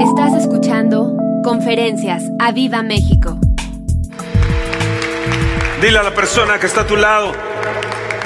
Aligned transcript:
Estás 0.00 0.34
escuchando 0.34 1.16
Conferencias 1.42 2.22
a 2.38 2.52
Viva 2.52 2.82
México. 2.82 3.38
Dile 5.80 5.98
a 5.98 6.02
la 6.02 6.14
persona 6.14 6.58
que 6.58 6.66
está 6.66 6.82
a 6.82 6.86
tu 6.86 6.96
lado, 6.96 7.32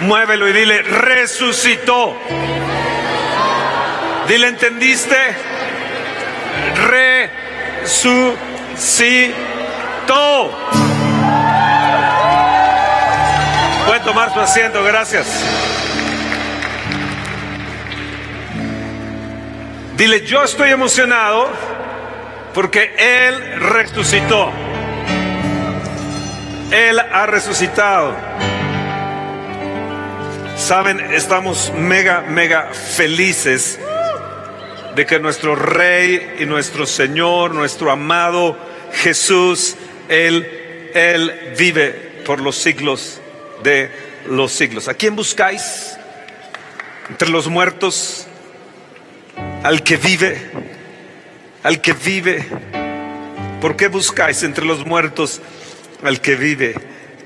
muévelo 0.01 0.49
y 0.49 0.53
dile, 0.53 0.83
resucitó. 0.83 2.17
Dile, 4.27 4.49
¿entendiste? 4.49 5.17
Resucitó. 7.85 8.37
Pueden 13.87 14.03
tomar 14.03 14.33
su 14.35 14.41
asiento, 14.41 14.83
gracias. 14.83 15.80
Dile, 20.01 20.25
yo 20.25 20.43
estoy 20.43 20.71
emocionado 20.71 21.47
porque 22.55 22.95
Él 22.97 23.61
resucitó. 23.61 24.51
Él 26.71 26.99
ha 26.99 27.27
resucitado. 27.27 28.17
Saben, 30.57 31.01
estamos 31.13 31.71
mega, 31.77 32.23
mega 32.23 32.73
felices 32.73 33.79
de 34.97 35.05
que 35.05 35.19
nuestro 35.19 35.55
Rey 35.55 36.37
y 36.39 36.47
nuestro 36.47 36.87
Señor, 36.87 37.55
nuestro 37.55 37.91
amado 37.91 38.57
Jesús, 39.03 39.77
Él, 40.09 40.91
Él 40.95 41.53
vive 41.59 42.23
por 42.25 42.41
los 42.41 42.57
siglos 42.57 43.21
de 43.63 43.91
los 44.25 44.51
siglos. 44.51 44.89
¿A 44.89 44.95
quién 44.95 45.15
buscáis? 45.15 45.95
Entre 47.11 47.29
los 47.29 47.49
muertos, 47.49 48.27
al 49.63 49.83
que 49.83 49.97
vive, 49.97 50.51
al 51.63 51.81
que 51.81 51.93
vive. 51.93 52.47
¿Por 53.61 53.77
qué 53.77 53.89
buscáis 53.89 54.43
entre 54.43 54.65
los 54.65 54.87
muertos 54.87 55.41
al 56.03 56.21
que 56.21 56.35
vive? 56.35 56.75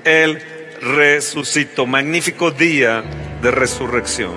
Él 0.03 0.41
resucitó. 0.81 1.85
Magnífico 1.85 2.51
día 2.51 3.03
de 3.41 3.51
resurrección. 3.51 4.33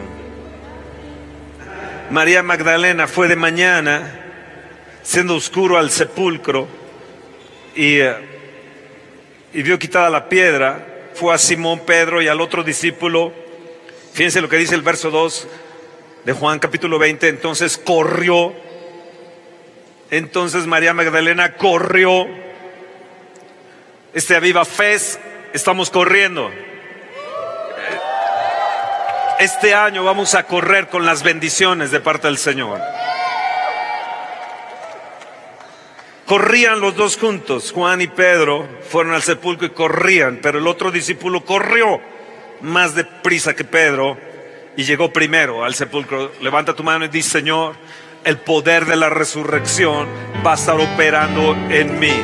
María 2.11 2.43
Magdalena 2.43 3.07
fue 3.07 3.29
de 3.29 3.37
mañana, 3.37 4.21
siendo 5.03 5.35
oscuro 5.35 5.77
al 5.77 5.91
sepulcro, 5.91 6.69
y, 7.75 7.99
eh, 7.99 8.15
y 9.53 9.63
vio 9.63 9.79
quitada 9.79 10.09
la 10.09 10.29
piedra. 10.29 10.87
Fue 11.15 11.35
a 11.35 11.39
Simón 11.39 11.81
Pedro 11.85 12.23
y 12.23 12.29
al 12.29 12.41
otro 12.41 12.63
discípulo. 12.63 13.33
Fíjense 14.13 14.41
lo 14.41 14.49
que 14.49 14.57
dice 14.57 14.77
el 14.77 14.83
verso 14.83 15.11
2 15.11 15.49
de 16.29 16.35
Juan 16.35 16.59
capítulo 16.59 16.99
20, 16.99 17.27
entonces 17.27 17.79
corrió, 17.79 18.53
entonces 20.11 20.67
María 20.67 20.93
Magdalena 20.93 21.55
corrió, 21.55 22.27
este 24.13 24.39
viva 24.39 24.67
fe, 24.67 24.99
estamos 25.55 25.89
corriendo. 25.89 26.51
Este 29.39 29.73
año 29.73 30.05
vamos 30.05 30.35
a 30.35 30.43
correr 30.43 30.89
con 30.89 31.07
las 31.07 31.23
bendiciones 31.23 31.93
de 31.93 32.01
parte 32.01 32.27
del 32.27 32.37
Señor. 32.37 32.79
Corrían 36.27 36.79
los 36.81 36.95
dos 36.95 37.17
juntos, 37.17 37.73
Juan 37.73 38.03
y 38.03 38.07
Pedro 38.07 38.69
fueron 38.91 39.15
al 39.15 39.23
sepulcro 39.23 39.69
y 39.69 39.71
corrían, 39.71 40.41
pero 40.43 40.59
el 40.59 40.67
otro 40.67 40.91
discípulo 40.91 41.47
corrió 41.47 42.03
más 42.61 42.95
deprisa 42.95 43.55
que 43.55 43.65
Pedro 43.65 44.28
y 44.79 44.85
llegó 44.85 45.13
primero 45.13 45.65
al 45.65 45.75
sepulcro. 45.75 46.31
Levanta 46.41 46.73
tu 46.73 46.85
mano 46.85 47.05
y 47.05 47.09
dice, 47.09 47.41
Señor, 47.41 47.75
el 48.25 48.39
poder 48.39 48.87
de 48.87 48.95
la 48.95 49.11
resurrección 49.11 50.07
va 50.47 50.53
a 50.53 50.55
estar 50.55 50.79
operando 50.79 51.57
en 51.69 51.99
mí. 51.99 52.15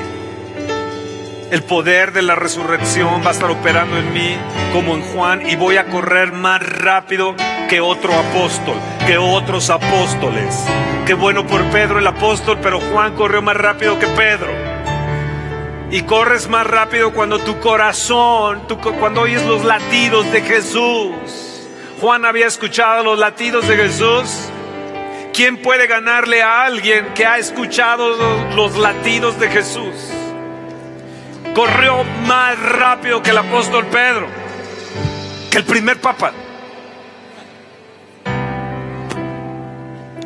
El 1.50 1.64
poder 1.64 2.12
de 2.12 2.22
la 2.22 2.36
resurrección 2.36 3.24
va 3.24 3.30
a 3.30 3.32
estar 3.32 3.50
operando 3.50 3.98
en 3.98 4.12
mí 4.12 4.36
como 4.72 4.94
en 4.94 5.02
Juan 5.02 5.50
y 5.50 5.56
voy 5.56 5.78
a 5.78 5.86
correr 5.86 6.30
más 6.30 6.64
rápido 6.64 7.34
que 7.68 7.80
otro 7.80 8.14
apóstol, 8.14 8.76
que 9.04 9.18
otros 9.18 9.68
apóstoles. 9.68 10.64
Qué 11.06 11.14
bueno 11.14 11.44
por 11.48 11.60
Pedro 11.70 11.98
el 11.98 12.06
apóstol, 12.06 12.58
pero 12.62 12.78
Juan 12.78 13.16
corrió 13.16 13.42
más 13.42 13.56
rápido 13.56 13.98
que 13.98 14.06
Pedro. 14.06 14.52
Y 15.90 16.02
corres 16.02 16.48
más 16.48 16.68
rápido 16.68 17.12
cuando 17.12 17.40
tu 17.40 17.58
corazón, 17.58 18.62
cuando 19.00 19.22
oyes 19.22 19.44
los 19.44 19.64
latidos 19.64 20.30
de 20.30 20.40
Jesús. 20.40 21.53
Juan 22.00 22.24
había 22.24 22.46
escuchado 22.46 23.04
los 23.04 23.18
latidos 23.18 23.66
de 23.68 23.76
Jesús. 23.76 24.48
¿Quién 25.32 25.62
puede 25.62 25.86
ganarle 25.86 26.42
a 26.42 26.64
alguien 26.64 27.12
que 27.14 27.26
ha 27.26 27.38
escuchado 27.38 28.48
los, 28.54 28.76
latidos 28.76 29.38
de 29.40 29.48
Jesús? 29.48 29.94
Corrió 31.54 32.04
más 32.26 32.58
rápido 32.58 33.22
que 33.22 33.30
el 33.30 33.38
apóstol 33.38 33.84
Pedro, 33.86 34.28
que 35.50 35.58
el 35.58 35.64
primer 35.64 36.00
papa. 36.00 36.32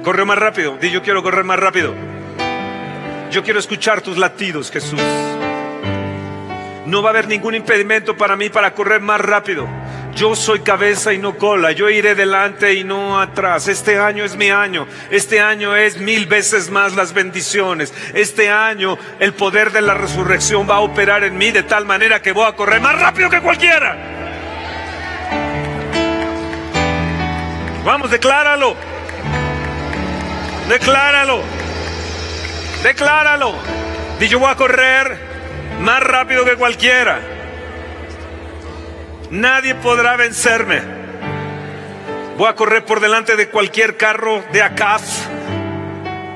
Corrió 0.05 0.27
más 0.27 0.39
rápido. 0.39 0.77
Di 0.78 0.91
yo 0.91 1.03
quiero 1.03 1.23
correr 1.23 1.45
más 1.45 1.59
rápido. 1.59 1.95
Yo 3.31 3.43
quiero 3.43 3.59
escuchar 3.59 4.01
tus 4.01 4.17
latidos, 4.17 4.71
Jesús. 4.71 5.01
No 6.87 7.03
va 7.03 7.11
a 7.11 7.12
haber 7.12 7.28
ningún 7.28 7.55
impedimento 7.55 8.17
para 8.17 8.37
mí 8.37 8.49
para 8.49 8.75
correr 8.75 9.01
más 9.01 9.21
rápido. 9.21 9.69
Yo 10.19 10.34
soy 10.34 10.59
cabeza 10.59 11.12
y 11.12 11.19
no 11.19 11.37
cola, 11.37 11.71
yo 11.71 11.89
iré 11.89 12.17
delante 12.17 12.75
y 12.75 12.83
no 12.83 13.21
atrás. 13.21 13.69
Este 13.69 14.01
año 14.01 14.25
es 14.25 14.34
mi 14.34 14.51
año, 14.51 14.89
este 15.12 15.39
año 15.39 15.77
es 15.77 15.99
mil 15.99 16.27
veces 16.27 16.71
más 16.71 16.97
las 16.97 17.12
bendiciones. 17.12 17.95
Este 18.15 18.51
año 18.51 18.99
el 19.21 19.33
poder 19.33 19.71
de 19.71 19.81
la 19.81 19.95
resurrección 19.95 20.69
va 20.69 20.78
a 20.78 20.81
operar 20.81 21.23
en 21.23 21.39
mí 21.39 21.53
de 21.53 21.62
tal 21.62 21.84
manera 21.84 22.21
que 22.21 22.33
voy 22.33 22.47
a 22.47 22.57
correr 22.57 22.81
más 22.81 23.01
rápido 23.01 23.31
que 23.31 23.41
cualquiera. 23.41 23.97
Vamos, 27.84 28.11
decláralo. 28.11 28.75
Decláralo. 30.69 31.43
Decláralo. 32.83 33.55
Y 34.19 34.27
yo 34.27 34.41
voy 34.41 34.51
a 34.51 34.57
correr 34.57 35.17
más 35.81 36.03
rápido 36.03 36.45
que 36.45 36.57
cualquiera. 36.57 37.38
Nadie 39.31 39.75
podrá 39.75 40.16
vencerme. 40.16 40.81
Voy 42.39 42.49
a 42.49 42.55
correr 42.55 42.84
por 42.84 43.00
delante 43.00 43.37
de 43.37 43.49
cualquier 43.49 43.97
carro 43.97 44.43
de 44.53 44.62
Acaz. 44.62 45.28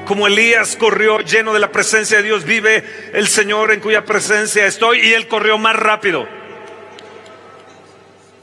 Como 0.04 0.26
Elías 0.26 0.76
corrió 0.76 1.20
lleno 1.20 1.54
de 1.54 1.60
la 1.60 1.72
presencia 1.72 2.18
de 2.18 2.24
Dios, 2.24 2.44
vive 2.44 2.84
el 3.14 3.28
Señor 3.28 3.72
en 3.72 3.80
cuya 3.80 4.04
presencia 4.04 4.66
estoy 4.66 5.00
y 5.00 5.14
él 5.14 5.26
corrió 5.26 5.56
más 5.56 5.76
rápido. 5.76 6.28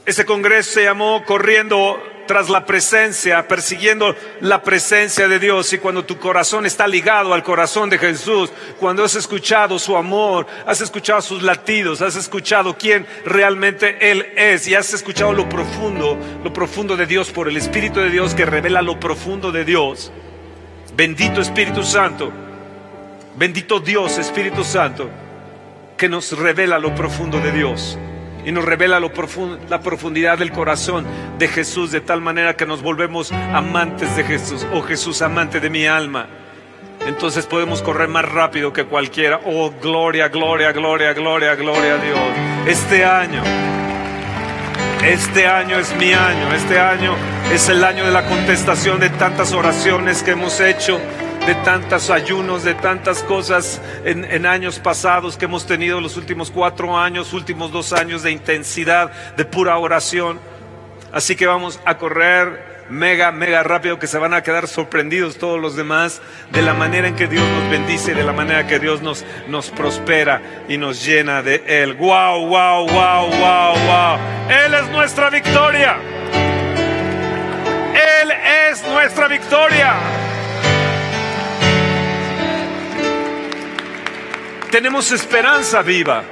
Ese 0.04 0.24
congreso 0.24 0.72
se 0.72 0.84
llamó 0.84 1.24
Corriendo 1.24 2.02
tras 2.30 2.48
la 2.48 2.64
presencia, 2.64 3.48
persiguiendo 3.48 4.14
la 4.40 4.62
presencia 4.62 5.26
de 5.26 5.40
Dios. 5.40 5.72
Y 5.72 5.78
cuando 5.78 6.04
tu 6.04 6.16
corazón 6.16 6.64
está 6.64 6.86
ligado 6.86 7.34
al 7.34 7.42
corazón 7.42 7.90
de 7.90 7.98
Jesús, 7.98 8.52
cuando 8.78 9.02
has 9.02 9.16
escuchado 9.16 9.80
su 9.80 9.96
amor, 9.96 10.46
has 10.64 10.80
escuchado 10.80 11.20
sus 11.22 11.42
latidos, 11.42 12.00
has 12.02 12.14
escuchado 12.14 12.78
quién 12.78 13.04
realmente 13.24 14.12
Él 14.12 14.28
es 14.36 14.68
y 14.68 14.76
has 14.76 14.94
escuchado 14.94 15.32
lo 15.32 15.48
profundo, 15.48 16.16
lo 16.44 16.52
profundo 16.52 16.96
de 16.96 17.06
Dios 17.06 17.32
por 17.32 17.48
el 17.48 17.56
Espíritu 17.56 17.98
de 17.98 18.10
Dios 18.10 18.32
que 18.32 18.46
revela 18.46 18.80
lo 18.80 19.00
profundo 19.00 19.50
de 19.50 19.64
Dios. 19.64 20.12
Bendito 20.94 21.40
Espíritu 21.40 21.82
Santo, 21.82 22.30
bendito 23.34 23.80
Dios 23.80 24.18
Espíritu 24.18 24.62
Santo, 24.62 25.10
que 25.96 26.08
nos 26.08 26.30
revela 26.38 26.78
lo 26.78 26.94
profundo 26.94 27.40
de 27.40 27.50
Dios 27.50 27.98
y 28.44 28.52
nos 28.52 28.64
revela 28.64 29.00
la 29.00 29.80
profundidad 29.80 30.38
del 30.38 30.52
corazón 30.52 31.06
de 31.38 31.48
Jesús 31.48 31.90
de 31.90 32.00
tal 32.00 32.20
manera 32.20 32.56
que 32.56 32.66
nos 32.66 32.82
volvemos 32.82 33.32
amantes 33.32 34.16
de 34.16 34.24
Jesús. 34.24 34.66
Oh 34.72 34.82
Jesús, 34.82 35.22
amante 35.22 35.60
de 35.60 35.70
mi 35.70 35.86
alma. 35.86 36.28
Entonces 37.06 37.46
podemos 37.46 37.82
correr 37.82 38.08
más 38.08 38.24
rápido 38.26 38.72
que 38.72 38.84
cualquiera. 38.84 39.40
Oh, 39.44 39.72
gloria, 39.82 40.28
gloria, 40.28 40.72
gloria, 40.72 41.12
gloria, 41.12 41.54
gloria 41.54 41.94
a 41.94 41.98
Dios. 41.98 42.18
Este 42.66 43.04
año, 43.04 43.42
este 45.02 45.46
año 45.46 45.78
es 45.78 45.94
mi 45.96 46.12
año. 46.12 46.52
Este 46.54 46.78
año 46.78 47.16
es 47.52 47.68
el 47.68 47.82
año 47.84 48.04
de 48.04 48.12
la 48.12 48.26
contestación 48.26 49.00
de 49.00 49.08
tantas 49.10 49.52
oraciones 49.52 50.22
que 50.22 50.32
hemos 50.32 50.60
hecho 50.60 51.00
de 51.46 51.54
tantos 51.64 52.10
ayunos, 52.10 52.64
de 52.64 52.74
tantas 52.74 53.22
cosas 53.22 53.80
en, 54.04 54.46
años 54.46 54.78
pasados 54.78 55.36
que 55.36 55.46
hemos 55.46 55.66
tenido 55.66 56.00
los 56.00 56.16
últimos 56.16 56.50
cuatro 56.50 56.96
años, 56.96 57.32
últimos 57.32 57.72
dos 57.72 57.92
años 57.92 58.22
de 58.22 58.30
intensidad, 58.30 59.10
de 59.36 59.44
pura 59.44 59.78
oración. 59.78 60.38
Así 61.12 61.36
que 61.36 61.46
vamos 61.46 61.80
a 61.84 61.98
correr 61.98 62.70
mega, 62.90 63.32
mega 63.32 63.62
rápido 63.62 63.98
que 63.98 64.06
se 64.06 64.18
van 64.18 64.34
a 64.34 64.42
quedar 64.42 64.68
sorprendidos 64.68 65.38
todos 65.38 65.60
los 65.60 65.76
demás 65.76 66.20
de 66.52 66.62
la 66.62 66.74
manera 66.74 67.08
en 67.08 67.16
que 67.16 67.26
Dios 67.26 67.48
nos 67.48 67.70
bendice, 67.70 68.14
de 68.14 68.24
la 68.24 68.32
manera 68.32 68.66
que 68.66 68.78
Dios 68.78 69.00
nos, 69.00 69.24
nos 69.48 69.70
prospera 69.70 70.42
y 70.68 70.76
nos 70.76 71.04
llena 71.04 71.42
de 71.42 71.62
Él. 71.66 71.94
¡Wow, 71.94 72.46
wow, 72.46 72.86
wow, 72.86 73.26
wow, 73.28 73.74
wow! 73.74 74.18
Él 74.48 74.74
es 74.74 74.88
nuestra 74.90 75.30
victoria. 75.30 75.96
Él 78.22 78.32
es 78.70 78.82
nuestra 78.86 79.28
victoria. 79.28 79.94
Tenemos 84.70 85.10
esperanza 85.10 85.82
viva. 85.82 86.22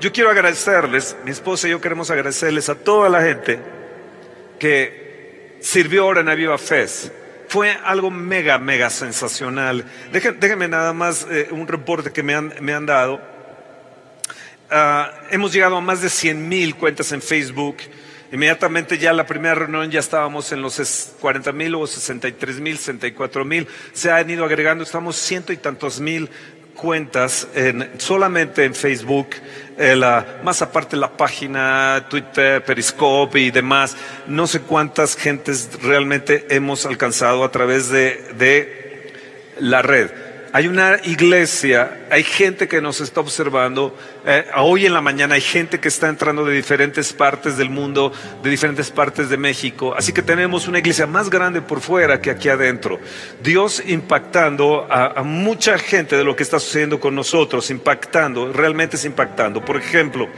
Yo 0.00 0.12
quiero 0.12 0.30
agradecerles, 0.30 1.16
mi 1.24 1.30
esposa 1.30 1.68
y 1.68 1.70
yo 1.70 1.80
queremos 1.80 2.10
agradecerles 2.10 2.68
a 2.68 2.74
toda 2.74 3.08
la 3.08 3.22
gente 3.22 3.60
que 4.58 5.58
sirvió 5.60 6.02
ahora 6.02 6.22
en 6.22 6.28
Aviva 6.28 6.58
Fest. 6.58 7.12
Fue 7.46 7.70
algo 7.84 8.10
mega, 8.10 8.58
mega 8.58 8.90
sensacional. 8.90 9.84
Déjenme, 10.10 10.66
nada 10.66 10.92
más 10.92 11.24
eh, 11.30 11.48
un 11.52 11.68
reporte 11.68 12.10
que 12.10 12.24
me 12.24 12.34
han, 12.34 12.52
me 12.62 12.74
han 12.74 12.84
dado. 12.84 13.20
Ah, 14.70 15.12
hemos 15.30 15.52
llegado 15.52 15.76
a 15.76 15.80
más 15.80 16.02
de 16.02 16.10
100 16.10 16.48
mil 16.48 16.74
cuentas 16.74 17.12
en 17.12 17.22
Facebook. 17.22 17.76
Inmediatamente 18.30 18.98
ya 18.98 19.12
la 19.12 19.26
primera 19.26 19.54
reunión 19.54 19.90
ya 19.90 20.00
estábamos 20.00 20.52
en 20.52 20.60
los 20.60 21.14
40 21.20 21.52
mil 21.52 21.74
o 21.74 21.86
63 21.86 22.60
mil, 22.60 22.76
64 22.76 23.44
mil. 23.44 23.66
Se 23.92 24.10
han 24.10 24.28
ido 24.28 24.44
agregando, 24.44 24.84
estamos 24.84 25.16
ciento 25.16 25.52
y 25.52 25.56
tantos 25.56 26.00
mil 26.00 26.28
cuentas 26.74 27.48
en, 27.54 27.90
solamente 27.98 28.64
en 28.64 28.74
Facebook, 28.74 29.30
eh, 29.78 30.00
más 30.44 30.62
aparte 30.62 30.96
la 30.96 31.16
página, 31.16 32.06
Twitter, 32.08 32.62
Periscope 32.64 33.40
y 33.40 33.50
demás. 33.50 33.96
No 34.26 34.46
sé 34.46 34.60
cuántas 34.60 35.16
gentes 35.16 35.70
realmente 35.82 36.46
hemos 36.50 36.86
alcanzado 36.86 37.44
a 37.44 37.50
través 37.50 37.88
de 37.88 39.12
la 39.58 39.82
red 39.82 40.27
hay 40.52 40.66
una 40.66 40.98
iglesia, 41.04 42.06
hay 42.10 42.22
gente 42.22 42.68
que 42.68 42.80
nos 42.80 43.00
está 43.00 43.20
observando. 43.20 43.96
Eh, 44.24 44.46
hoy 44.56 44.86
en 44.86 44.94
la 44.94 45.00
mañana 45.00 45.34
hay 45.34 45.40
gente 45.40 45.78
que 45.78 45.88
está 45.88 46.08
entrando 46.08 46.44
de 46.44 46.54
diferentes 46.54 47.12
partes 47.12 47.56
del 47.56 47.70
mundo, 47.70 48.12
de 48.42 48.50
diferentes 48.50 48.90
partes 48.90 49.28
de 49.28 49.36
México. 49.36 49.94
Así 49.96 50.12
que 50.12 50.22
tenemos 50.22 50.66
una 50.66 50.78
iglesia 50.78 51.06
más 51.06 51.28
grande 51.28 51.60
por 51.60 51.80
fuera 51.80 52.20
que 52.20 52.30
aquí 52.30 52.48
adentro. 52.48 52.98
Dios 53.42 53.82
impactando 53.86 54.86
a, 54.90 55.20
a 55.20 55.22
mucha 55.22 55.78
gente 55.78 56.16
de 56.16 56.24
lo 56.24 56.34
que 56.34 56.42
está 56.42 56.58
sucediendo 56.58 56.98
con 56.98 57.14
nosotros, 57.14 57.70
impactando, 57.70 58.52
realmente 58.52 58.96
es 58.96 59.04
impactando. 59.04 59.64
Por 59.64 59.76
ejemplo, 59.76 60.28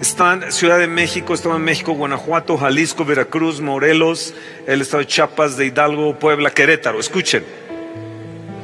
están 0.00 0.50
Ciudad 0.50 0.78
de 0.78 0.88
México, 0.88 1.34
están 1.34 1.56
en 1.56 1.62
México, 1.62 1.92
Guanajuato, 1.92 2.56
Jalisco, 2.56 3.04
Veracruz, 3.04 3.60
Morelos, 3.60 4.34
el 4.66 4.80
estado 4.80 5.02
de 5.02 5.06
Chiapas, 5.06 5.56
de 5.56 5.66
Hidalgo, 5.66 6.18
Puebla, 6.18 6.50
Querétaro. 6.50 6.98
Escuchen. 6.98 7.61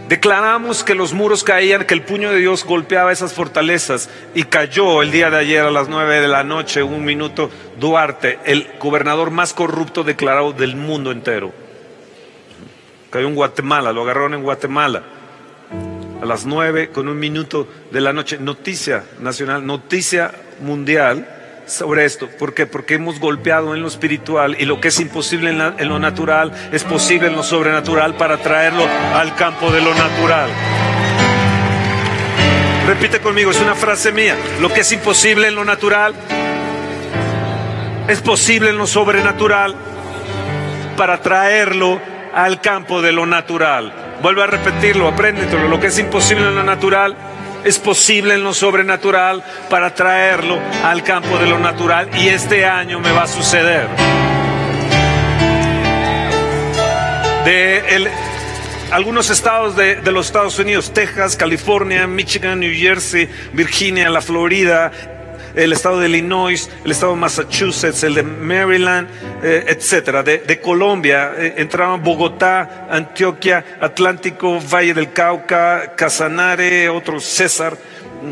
Declaramos 0.08 0.84
que 0.84 0.94
los 0.94 1.12
muros 1.12 1.44
caían, 1.44 1.84
que 1.84 1.92
el 1.92 2.00
puño 2.00 2.30
de 2.30 2.38
Dios 2.38 2.64
golpeaba 2.64 3.12
esas 3.12 3.34
fortalezas 3.34 4.08
y 4.34 4.44
cayó 4.44 5.02
el 5.02 5.10
día 5.10 5.28
de 5.28 5.36
ayer 5.36 5.62
a 5.62 5.70
las 5.70 5.88
nueve 5.88 6.22
de 6.22 6.28
la 6.28 6.44
noche, 6.44 6.82
un 6.82 7.04
minuto, 7.04 7.50
Duarte, 7.78 8.38
el 8.46 8.66
gobernador 8.80 9.30
más 9.30 9.52
corrupto 9.52 10.04
declarado 10.04 10.54
del 10.54 10.76
mundo 10.76 11.12
entero. 11.12 11.52
Cayó 13.10 13.28
en 13.28 13.34
Guatemala, 13.34 13.92
lo 13.92 14.02
agarraron 14.02 14.32
en 14.32 14.42
Guatemala 14.42 15.02
a 16.22 16.24
las 16.24 16.46
nueve 16.46 16.88
con 16.88 17.06
un 17.06 17.18
minuto 17.18 17.68
de 17.90 18.00
la 18.00 18.14
noche. 18.14 18.38
Noticia 18.38 19.04
nacional, 19.20 19.66
noticia 19.66 20.32
mundial 20.60 21.37
sobre 21.68 22.04
esto. 22.04 22.28
¿Por 22.28 22.54
qué? 22.54 22.66
Porque 22.66 22.94
hemos 22.94 23.20
golpeado 23.20 23.74
en 23.74 23.82
lo 23.82 23.88
espiritual 23.88 24.56
y 24.58 24.64
lo 24.64 24.80
que 24.80 24.88
es 24.88 25.00
imposible 25.00 25.50
en, 25.50 25.88
lo 25.88 25.98
natural 25.98 26.52
es 26.72 26.84
posible 26.84 27.28
en 27.28 27.36
lo 27.36 27.42
sobrenatural 27.42 28.14
para 28.14 28.38
traerlo 28.38 28.84
al 29.14 29.34
campo 29.36 29.70
de 29.70 29.80
lo 29.80 29.94
natural. 29.94 30.50
Repite 32.86 33.20
conmigo, 33.20 33.50
es 33.50 33.60
una 33.60 33.74
frase 33.74 34.12
mía. 34.12 34.36
Lo 34.60 34.72
que 34.72 34.80
es 34.80 34.92
imposible 34.92 35.48
en 35.48 35.54
lo 35.54 35.64
natural 35.64 36.14
es 38.08 38.20
posible 38.22 38.70
en 38.70 38.78
lo 38.78 38.86
sobrenatural 38.86 39.74
para 40.96 41.20
traerlo 41.20 42.00
al 42.34 42.60
campo 42.60 43.02
de 43.02 43.12
lo 43.12 43.26
natural. 43.26 43.92
Vuelvo 44.22 44.42
a 44.42 44.46
repetirlo, 44.46 45.06
apréndetelo. 45.06 45.68
Lo 45.68 45.78
que 45.78 45.88
es 45.88 45.98
imposible 45.98 46.48
en 46.48 46.54
lo 46.54 46.64
natural 46.64 47.14
es 47.64 47.78
posible 47.78 48.34
en 48.34 48.44
lo 48.44 48.54
sobrenatural 48.54 49.42
para 49.68 49.94
traerlo 49.94 50.58
al 50.84 51.02
campo 51.02 51.38
de 51.38 51.46
lo 51.46 51.58
natural 51.58 52.08
y 52.14 52.28
este 52.28 52.64
año 52.64 53.00
me 53.00 53.12
va 53.12 53.24
a 53.24 53.26
suceder. 53.26 53.88
De 57.44 58.08
algunos 58.90 59.30
estados 59.30 59.76
de, 59.76 59.96
de, 59.96 60.12
los 60.12 60.26
Estados 60.26 60.58
Unidos, 60.58 60.92
Texas, 60.92 61.36
California, 61.36 62.06
Michigan, 62.06 62.60
New 62.60 62.72
Jersey, 62.74 63.28
Virginia, 63.52 64.08
la 64.10 64.20
Florida, 64.20 64.92
el 65.58 65.72
estado 65.72 65.98
de 65.98 66.08
Illinois, 66.08 66.70
el 66.84 66.90
estado 66.92 67.12
de 67.12 67.18
Massachusetts, 67.18 68.04
el 68.04 68.14
de 68.14 68.22
Maryland, 68.22 69.08
eh, 69.42 69.64
etcétera. 69.68 70.22
De, 70.22 70.60
Colombia 70.60 71.32
eh, 71.36 71.66
Bogotá, 72.00 72.86
Antioquia, 72.90 73.64
Atlántico, 73.80 74.60
Valle 74.60 74.94
del 74.94 75.12
Cauca, 75.12 75.94
Casanare, 75.96 76.88
otro 76.88 77.20
César. 77.20 77.76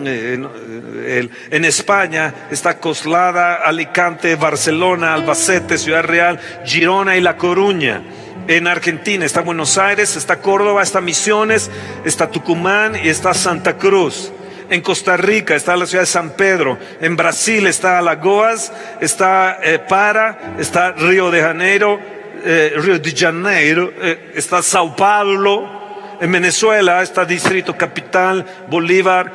Eh, 0.04 1.28
en 1.50 1.64
España 1.64 2.34
está 2.50 2.78
Coslada, 2.78 3.56
Alicante, 3.56 4.34
Barcelona, 4.36 5.14
Albacete, 5.14 5.78
Ciudad 5.78 6.04
Real, 6.04 6.40
Girona 6.64 7.16
y 7.16 7.20
La 7.20 7.36
Coruña. 7.36 8.02
En 8.48 8.68
Argentina 8.68 9.24
está 9.24 9.40
Buenos 9.40 9.76
Aires, 9.78 10.14
está 10.14 10.36
Córdoba, 10.36 10.82
está 10.82 11.00
Misiones, 11.00 11.70
está 12.04 12.30
Tucumán 12.30 12.94
y 13.02 13.08
está 13.08 13.34
Santa 13.34 13.76
Cruz. 13.76 14.32
En 14.68 14.80
Costa 14.80 15.16
Rica 15.16 15.54
está 15.54 15.76
la 15.76 15.86
ciudad 15.86 16.02
de 16.02 16.06
San 16.06 16.30
Pedro. 16.30 16.76
En 17.00 17.16
Brasil 17.16 17.66
está 17.66 17.98
Alagoas, 17.98 18.72
está 19.00 19.58
eh, 19.62 19.78
Para, 19.78 20.56
está 20.58 20.90
Río 20.92 21.30
de 21.30 21.40
Janeiro, 21.40 22.00
eh, 22.44 22.74
Río 22.76 22.98
de 22.98 23.12
Janeiro, 23.12 23.92
eh, 24.00 24.32
está 24.34 24.62
Sao 24.62 24.96
Paulo. 24.96 26.16
En 26.20 26.32
Venezuela 26.32 27.02
está 27.02 27.24
Distrito 27.24 27.76
Capital, 27.76 28.44
Bolívar, 28.68 29.30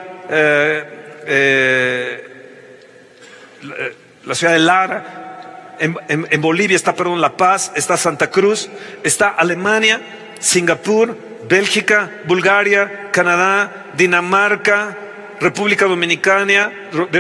la 4.25 4.35
ciudad 4.35 4.53
de 4.53 4.59
Lara. 4.59 5.77
En, 5.79 5.95
en 6.07 6.41
Bolivia 6.41 6.75
está, 6.75 6.93
perdón, 6.95 7.21
La 7.21 7.37
Paz, 7.37 7.71
está 7.75 7.97
Santa 7.97 8.31
Cruz, 8.31 8.69
está 9.03 9.29
Alemania, 9.29 10.01
Singapur, 10.39 11.15
Bélgica, 11.47 12.09
Bulgaria, 12.25 13.09
Canadá, 13.11 13.85
Dinamarca, 13.95 14.97
República 15.41 15.85
Dominicana, 15.85 16.71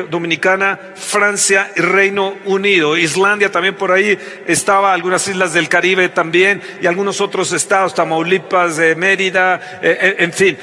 Dominicana, 0.09 0.79
Francia 0.93 1.71
y 1.75 1.81
Reino 1.81 2.35
Unido. 2.45 2.95
Islandia 2.95 3.51
también 3.51 3.73
por 3.73 3.91
ahí 3.91 4.15
estaba, 4.45 4.93
algunas 4.93 5.27
islas 5.27 5.53
del 5.53 5.67
Caribe 5.67 6.07
también 6.07 6.61
y 6.79 6.85
algunos 6.85 7.19
otros 7.19 7.51
estados, 7.51 7.95
Tamaulipas, 7.95 8.77
eh, 8.77 8.93
Mérida, 8.95 9.79
eh, 9.81 9.97
eh, 9.99 10.15
en 10.19 10.33
fin. 10.33 10.57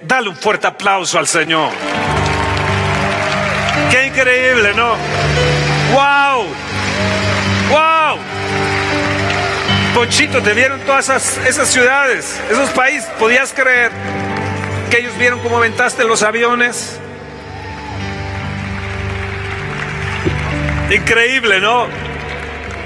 dale 0.00 0.30
un 0.30 0.36
fuerte 0.36 0.66
aplauso 0.66 1.18
al 1.18 1.26
Señor. 1.26 1.72
Qué 3.90 4.06
increíble, 4.06 4.72
¿no? 4.74 4.96
¡Wow! 5.92 6.46
¡Wow! 7.68 8.18
Ponchito, 9.94 10.40
te 10.40 10.54
vieron 10.54 10.80
todas 10.80 11.04
esas, 11.04 11.36
esas 11.46 11.68
ciudades, 11.68 12.40
esos 12.50 12.70
países, 12.70 13.10
podías 13.18 13.52
creer 13.52 13.92
que 14.90 14.98
ellos 14.98 15.16
vieron 15.18 15.40
cómo 15.40 15.58
aventaste 15.58 16.04
los 16.04 16.22
aviones. 16.22 16.98
Increíble, 20.90 21.60
¿no? 21.60 21.86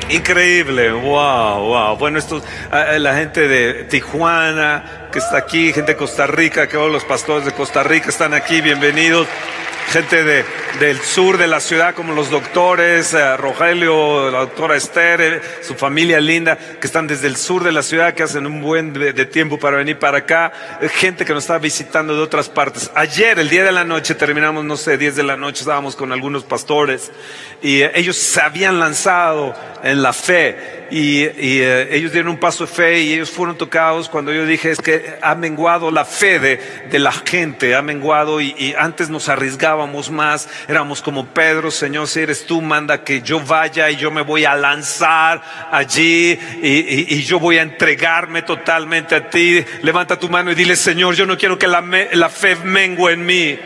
Increíble, 0.09 0.91
wow, 0.91 1.67
wow. 1.67 1.97
Bueno, 1.97 2.19
esto, 2.19 2.43
la 2.71 3.15
gente 3.15 3.47
de 3.47 3.85
Tijuana 3.85 5.09
que 5.13 5.19
está 5.19 5.39
aquí, 5.39 5.73
gente 5.73 5.93
de 5.93 5.97
Costa 5.97 6.27
Rica, 6.27 6.67
que 6.67 6.75
todos 6.75 6.91
los 6.91 7.05
pastores 7.05 7.45
de 7.45 7.53
Costa 7.53 7.83
Rica 7.83 8.09
están 8.09 8.33
aquí, 8.35 8.61
bienvenidos 8.61 9.27
gente 9.91 10.23
de, 10.23 10.45
del 10.79 11.01
sur 11.01 11.37
de 11.37 11.49
la 11.49 11.59
ciudad, 11.59 11.97
como 11.97 12.15
los 12.15 12.31
doctores, 12.31 13.13
eh, 13.13 13.37
Rogelio, 13.37 14.31
la 14.31 14.39
doctora 14.39 14.77
Esther, 14.77 15.21
eh, 15.21 15.41
su 15.63 15.75
familia 15.75 16.21
linda, 16.21 16.57
que 16.57 16.87
están 16.87 17.09
desde 17.09 17.27
el 17.27 17.37
sur 17.37 17.65
de 17.65 17.73
la 17.73 17.83
ciudad, 17.83 18.15
que 18.15 18.23
hacen 18.23 18.47
un 18.47 18.61
buen 18.61 18.93
de, 18.93 19.13
tiempo 19.27 19.59
para 19.59 19.79
venir 19.79 19.99
para 19.99 20.19
acá, 20.19 20.53
eh, 20.81 20.89
gente 20.89 21.25
que 21.25 21.35
nos 21.35 21.43
está 21.43 21.59
visitando 21.59 22.15
de 22.15 22.23
otras 22.23 22.49
partes. 22.49 22.89
Ayer, 22.95 23.41
el 23.41 23.49
día 23.49 23.65
de 23.65 23.73
la 23.73 23.83
noche, 23.83 24.15
terminamos, 24.15 24.65
no 24.65 24.77
sé, 24.77 24.97
10 24.97 25.17
de 25.17 25.23
la 25.25 25.37
noche, 25.37 25.61
estábamos 25.63 25.97
con 25.97 26.13
algunos 26.13 26.45
pastores 26.45 27.11
y 27.61 27.83
ellos 27.83 28.17
se 28.17 28.41
habían 28.41 28.79
lanzado 28.79 29.55
en 29.83 30.03
la 30.03 30.13
fe 30.13 30.87
y, 30.91 31.23
ellos 31.23 32.13
dieron 32.13 32.33
un 32.33 32.39
paso 32.39 32.67
de 32.67 32.73
fe 32.73 33.01
y 33.03 33.13
ellos 33.15 33.31
fueron 33.31 33.57
tocados 33.57 34.09
cuando 34.09 34.33
yo 34.33 34.45
dije 34.45 34.71
es 34.71 34.81
que 34.81 35.15
ha 35.23 35.35
menguado 35.35 35.91
la 35.91 36.05
fe 36.05 36.39
de, 36.39 36.99
la 36.99 37.13
gente, 37.13 37.75
ha 37.75 37.83
menguado 37.83 38.41
y, 38.41 38.55
y 38.59 38.75
antes 38.79 39.09
nos 39.11 39.29
más, 40.11 40.49
éramos 40.69 41.03
como 41.03 41.27
Pedro, 41.27 41.71
Señor, 41.71 42.09
si 42.09 42.21
eres 42.21 42.47
tú, 42.47 42.61
manda 42.61 43.05
que 43.05 43.23
yo 43.23 43.41
vaya 43.41 43.91
y 43.91 43.97
yo 43.97 44.11
me 44.11 44.23
voy 44.23 44.45
a 44.45 44.55
lanzar 44.55 45.43
allí 45.71 46.39
y, 46.63 47.23
yo 47.23 47.39
voy 47.39 47.59
a 47.59 47.63
entregarme 47.63 48.43
totalmente 48.43 49.15
a 49.15 49.31
ti. 49.31 49.65
Levanta 49.83 50.19
tu 50.19 50.29
mano 50.29 50.51
y 50.51 50.55
dile, 50.55 50.77
Señor, 50.77 51.15
yo 51.15 51.27
no 51.27 51.37
quiero 51.37 51.59
que 51.59 51.67
la, 51.67 51.83
la 52.13 52.29
fe 52.29 52.57
mengue 52.57 53.13
en 53.13 53.27
mí. 53.27 53.59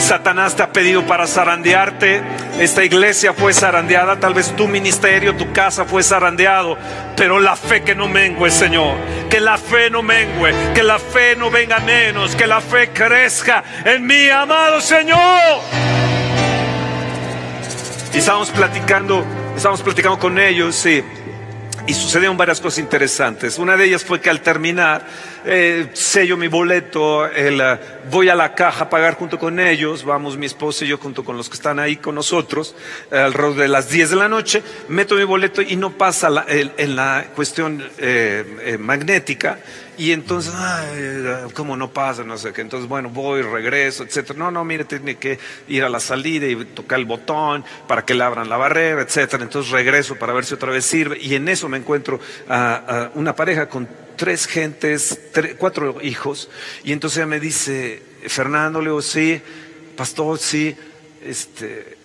Satanás 0.00 0.56
te 0.56 0.62
ha 0.62 0.72
pedido 0.72 1.06
para 1.06 1.26
zarandearte. 1.26 2.22
Esta 2.58 2.84
iglesia 2.84 3.32
fue 3.32 3.52
zarandeada, 3.52 4.18
tal 4.18 4.34
vez 4.34 4.54
tu 4.56 4.66
ministerio, 4.66 5.36
tu 5.36 5.52
casa 5.52 5.84
fue 5.84 6.02
zarandeado, 6.02 6.76
pero 7.16 7.38
la 7.38 7.54
fe 7.54 7.82
que 7.82 7.94
no 7.94 8.08
mengue, 8.08 8.50
Señor. 8.50 8.96
Que 9.28 9.40
la 9.40 9.58
fe 9.58 9.90
no 9.90 10.02
mengue, 10.02 10.52
que 10.74 10.82
la 10.82 10.98
fe 10.98 11.36
no 11.36 11.50
venga 11.50 11.78
menos, 11.80 12.34
que 12.34 12.46
la 12.46 12.60
fe 12.60 12.90
crezca 12.90 13.62
en 13.84 14.06
mi 14.06 14.28
amado 14.28 14.80
Señor. 14.80 15.60
Y 18.12 18.18
estábamos 18.18 18.50
platicando, 18.50 19.24
estábamos 19.54 19.82
platicando 19.82 20.18
con 20.18 20.38
ellos, 20.38 20.84
y 20.86 21.04
y 21.86 21.94
sucedieron 21.94 22.36
varias 22.36 22.60
cosas 22.60 22.78
interesantes. 22.78 23.58
Una 23.58 23.76
de 23.76 23.84
ellas 23.84 24.04
fue 24.04 24.20
que 24.20 24.30
al 24.30 24.40
terminar, 24.40 25.04
eh, 25.44 25.90
sello 25.94 26.36
mi 26.36 26.48
boleto, 26.48 27.26
eh, 27.26 27.78
voy 28.10 28.28
a 28.28 28.34
la 28.34 28.54
caja 28.54 28.84
a 28.84 28.90
pagar 28.90 29.14
junto 29.14 29.38
con 29.38 29.58
ellos, 29.60 30.04
vamos 30.04 30.36
mi 30.36 30.46
esposa 30.46 30.84
y 30.84 30.88
yo 30.88 30.98
junto 30.98 31.24
con 31.24 31.36
los 31.36 31.48
que 31.48 31.54
están 31.54 31.78
ahí 31.78 31.96
con 31.96 32.14
nosotros, 32.14 32.74
eh, 33.10 33.18
alrededor 33.18 33.56
de 33.56 33.68
las 33.68 33.90
10 33.90 34.10
de 34.10 34.16
la 34.16 34.28
noche, 34.28 34.62
meto 34.88 35.14
mi 35.14 35.24
boleto 35.24 35.62
y 35.62 35.76
no 35.76 35.90
pasa 35.92 36.44
en 36.48 36.96
la 36.96 37.26
cuestión 37.34 37.82
magnética 38.78 39.58
y 40.00 40.12
entonces, 40.12 40.54
ay, 40.56 41.50
¿cómo 41.52 41.76
no 41.76 41.90
pasa? 41.92 42.24
No 42.24 42.38
sé 42.38 42.54
qué. 42.54 42.62
Entonces, 42.62 42.88
bueno, 42.88 43.10
voy, 43.10 43.42
regreso, 43.42 44.02
etcétera. 44.02 44.38
No, 44.38 44.50
no, 44.50 44.64
mire, 44.64 44.86
tiene 44.86 45.16
que 45.16 45.38
ir 45.68 45.84
a 45.84 45.90
la 45.90 46.00
salida 46.00 46.46
y 46.46 46.56
tocar 46.64 46.98
el 46.98 47.04
botón 47.04 47.66
para 47.86 48.02
que 48.06 48.14
le 48.14 48.24
abran 48.24 48.48
la 48.48 48.56
barrera, 48.56 49.02
etcétera. 49.02 49.42
Entonces 49.42 49.70
regreso 49.70 50.16
para 50.16 50.32
ver 50.32 50.46
si 50.46 50.54
otra 50.54 50.72
vez 50.72 50.86
sirve. 50.86 51.18
Y 51.20 51.34
en 51.34 51.48
eso 51.48 51.68
me 51.68 51.76
encuentro 51.76 52.18
a, 52.48 53.10
una 53.12 53.36
pareja 53.36 53.68
con 53.68 53.86
tres 54.20 54.46
gentes, 54.46 55.18
cuatro 55.56 55.96
hijos. 56.02 56.50
Y 56.84 56.92
entonces 56.92 57.16
ella 57.16 57.26
me 57.26 57.40
dice, 57.40 58.02
Fernando, 58.28 58.82
le 58.82 58.90
digo, 58.90 59.00
sí, 59.00 59.40
pastor, 59.96 60.38
sí, 60.38 60.76
este, 61.24 61.96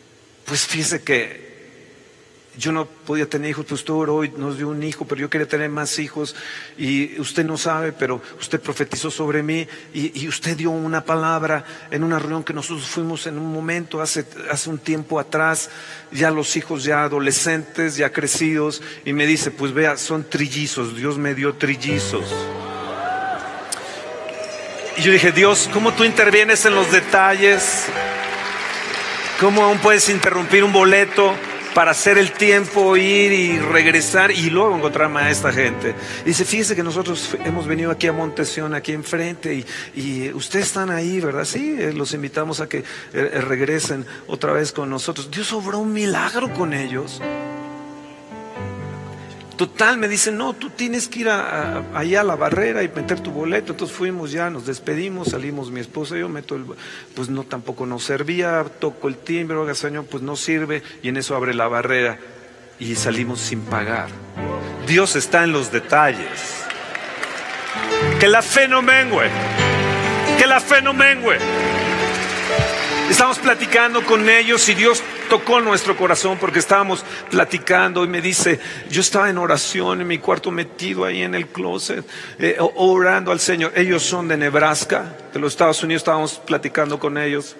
pues 0.45 0.65
fíjese 0.65 1.03
que 1.03 1.44
yo 2.57 2.71
no 2.71 2.85
podía 2.85 3.29
tener 3.29 3.51
hijos, 3.51 3.65
pues 3.67 3.81
usted 3.81 3.93
hoy 3.93 4.33
nos 4.37 4.57
dio 4.57 4.69
un 4.69 4.81
hijo, 4.83 5.05
pero 5.05 5.21
yo 5.21 5.29
quería 5.29 5.47
tener 5.47 5.69
más 5.69 5.99
hijos 5.99 6.35
y 6.77 7.19
usted 7.19 7.45
no 7.45 7.57
sabe, 7.57 7.91
pero 7.91 8.21
usted 8.39 8.59
profetizó 8.59 9.11
sobre 9.11 9.43
mí 9.43 9.67
y, 9.93 10.27
usted 10.27 10.57
dio 10.57 10.71
una 10.71 11.03
palabra 11.05 11.63
en 11.91 12.03
una 12.03 12.19
reunión 12.19 12.43
que 12.43 12.53
nosotros 12.53 12.87
fuimos 12.87 13.27
en 13.27 13.37
un 13.37 13.51
momento, 13.51 14.01
hace, 14.01 14.25
hace 14.49 14.69
un 14.69 14.79
tiempo 14.79 15.19
atrás, 15.19 15.69
ya 16.11 16.31
los 16.31 16.55
hijos 16.55 16.83
ya 16.83 17.03
adolescentes, 17.03 17.97
ya 17.97 18.11
crecidos, 18.11 18.81
y 19.05 19.13
me 19.13 19.25
dice, 19.25 19.51
pues 19.51 19.73
vea, 19.73 19.97
son 19.97 20.23
trillizos, 20.27 20.95
Dios 20.95 21.17
me 21.17 21.35
dio 21.35 21.55
trillizos. 21.55 22.25
Y 24.97 25.01
yo 25.01 25.11
dije, 25.11 25.31
Dios, 25.31 25.69
¿cómo 25.73 25.93
tú 25.93 26.05
intervienes 26.05 26.65
en 26.65 26.73
los 26.73 26.91
detalles? 26.91 27.85
¿Cómo 29.39 29.63
aún 29.63 29.79
puedes 29.79 30.07
interrumpir 30.07 30.63
un 30.63 30.71
boleto? 30.71 31.35
Para 31.75 31.91
hacer 31.91 32.17
el 32.17 32.31
tiempo, 32.31 32.95
ir 32.95 33.33
y 33.33 33.59
regresar 33.59 34.31
y 34.31 34.49
luego 34.49 34.77
encontrar 34.77 35.15
a 35.17 35.29
esta 35.29 35.51
gente. 35.51 35.93
dice, 36.25 36.45
fíjese 36.45 36.73
que 36.73 36.83
nosotros 36.83 37.37
hemos 37.43 37.67
venido 37.67 37.91
aquí 37.91 38.07
a 38.07 38.13
Montesión, 38.13 38.73
aquí 38.73 38.93
enfrente, 38.93 39.65
y, 39.93 40.31
ustedes 40.31 40.67
están 40.67 40.89
ahí, 40.89 41.19
¿verdad? 41.19 41.43
Sí, 41.43 41.75
eh, 41.77 41.91
los 41.91 42.13
invitamos 42.13 42.61
a 42.61 42.69
que 42.69 42.77
eh, 42.77 42.83
eh, 43.13 43.41
regresen 43.41 44.05
otra 44.25 44.53
vez 44.53 44.71
con 44.71 44.89
nosotros. 44.89 45.29
Dios 45.29 45.51
obró 45.51 45.79
un 45.79 45.91
milagro 45.91 46.53
con 46.53 46.73
ellos. 46.73 47.21
Total, 49.57 49.97
me 49.97 50.09
dicen, 50.09 50.37
no, 50.37 50.53
tú 50.53 50.69
tienes 50.69 51.07
que 51.07 51.21
ir 51.21 51.29
allá 51.29 52.21
a 52.21 52.23
la 52.23 52.35
barrera 52.35 52.83
y 52.83 52.89
meter 52.89 53.21
tu 53.21 53.31
boleto. 53.31 53.71
Entonces 53.71 53.95
fuimos 53.95 54.31
ya, 54.31 54.49
nos 54.49 54.65
despedimos, 54.65 55.29
salimos 55.29 55.71
mi 55.71 55.79
esposa 55.79 56.17
y 56.17 56.19
yo, 56.19 56.29
meto 56.29 56.55
el, 56.55 56.65
pues 57.15 57.29
no, 57.29 57.43
tampoco 57.43 57.85
nos 57.85 58.03
servía, 58.03 58.65
toco 58.79 59.07
el 59.07 59.17
timbre, 59.17 59.73
señor, 59.75 60.05
pues 60.05 60.23
no 60.23 60.35
sirve, 60.35 60.83
y 61.01 61.09
en 61.09 61.17
eso 61.17 61.35
abre 61.35 61.53
la 61.53 61.67
barrera 61.67 62.19
y 62.79 62.95
salimos 62.95 63.39
sin 63.39 63.61
pagar. 63.61 64.09
Dios 64.87 65.15
está 65.15 65.43
en 65.43 65.51
los 65.51 65.71
detalles. 65.71 66.63
Que 68.19 68.27
la 68.27 68.41
fe 68.41 68.67
no 68.67 68.81
mengue, 68.81 69.29
que 70.37 70.47
la 70.47 70.59
fe 70.59 70.81
no 70.81 70.93
mengue. 70.93 71.37
Estamos 73.09 73.37
platicando 73.37 74.03
con 74.03 74.27
ellos 74.27 74.67
y 74.67 74.73
Dios 74.73 75.03
tocó 75.29 75.61
nuestro 75.61 75.95
corazón 75.95 76.37
porque 76.39 76.59
estábamos 76.59 77.05
platicando 77.29 78.03
y 78.03 78.07
me 78.07 78.19
dice, 78.19 78.59
yo 78.89 79.01
estaba 79.01 79.29
en 79.29 79.37
oración 79.37 80.01
en 80.01 80.07
mi 80.07 80.17
cuarto 80.17 80.49
metido 80.49 81.05
ahí 81.05 81.21
en 81.21 81.35
el 81.35 81.47
closet, 81.47 82.03
eh, 82.39 82.57
orando 82.59 83.31
al 83.31 83.39
Señor. 83.39 83.73
Ellos 83.75 84.01
son 84.01 84.27
de 84.27 84.37
Nebraska, 84.37 85.15
de 85.31 85.39
los 85.39 85.53
Estados 85.53 85.83
Unidos, 85.83 86.01
estábamos 86.01 86.41
platicando 86.45 86.99
con 86.99 87.17
ellos. 87.17 87.55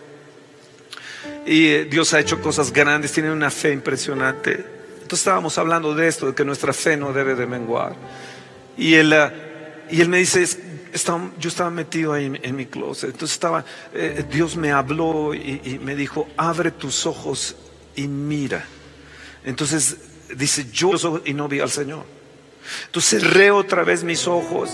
Y 1.46 1.68
eh, 1.68 1.86
Dios 1.86 2.14
ha 2.16 2.20
hecho 2.20 2.42
cosas 2.42 2.74
grandes, 2.74 3.12
tienen 3.12 3.32
una 3.32 3.52
fe 3.52 3.72
impresionante. 3.72 4.52
Entonces 4.52 5.20
estábamos 5.20 5.58
hablando 5.60 5.94
de 5.94 6.08
esto, 6.08 6.26
de 6.26 6.34
que 6.34 6.44
nuestra 6.44 6.74
fe 6.74 6.98
no 6.98 7.14
debe 7.14 7.36
de 7.36 7.46
menguar. 7.46 7.96
Y 8.78 8.96
él, 8.96 9.14
eh, 9.14 9.32
y 9.92 10.02
él 10.02 10.10
me 10.10 10.18
dice, 10.18 10.42
yo 11.40 11.50
estaba 11.50 11.70
metido 11.70 12.14
ahí 12.14 12.32
en, 12.42 12.56
mi 12.56 12.66
closet. 12.66 13.12
Entonces 13.12 13.36
estaba, 13.36 13.66
eh, 13.94 14.26
Dios 14.30 14.56
me 14.56 14.72
habló 14.72 15.34
y, 15.34 15.80
me 15.82 15.96
dijo, 15.96 16.28
abre 16.38 16.72
tus 16.72 17.06
ojos 17.06 17.56
y 17.96 18.08
mira. 18.08 18.66
Entonces 19.44 19.98
dice, 20.36 20.68
yo 20.72 20.92
y 21.26 21.34
no 21.34 21.48
vi 21.48 21.60
al 21.60 21.70
Señor. 21.70 22.06
Entonces 22.88 23.22
cerré 23.22 23.52
otra 23.52 23.84
vez 23.84 24.04
mis 24.04 24.28
ojos 24.28 24.72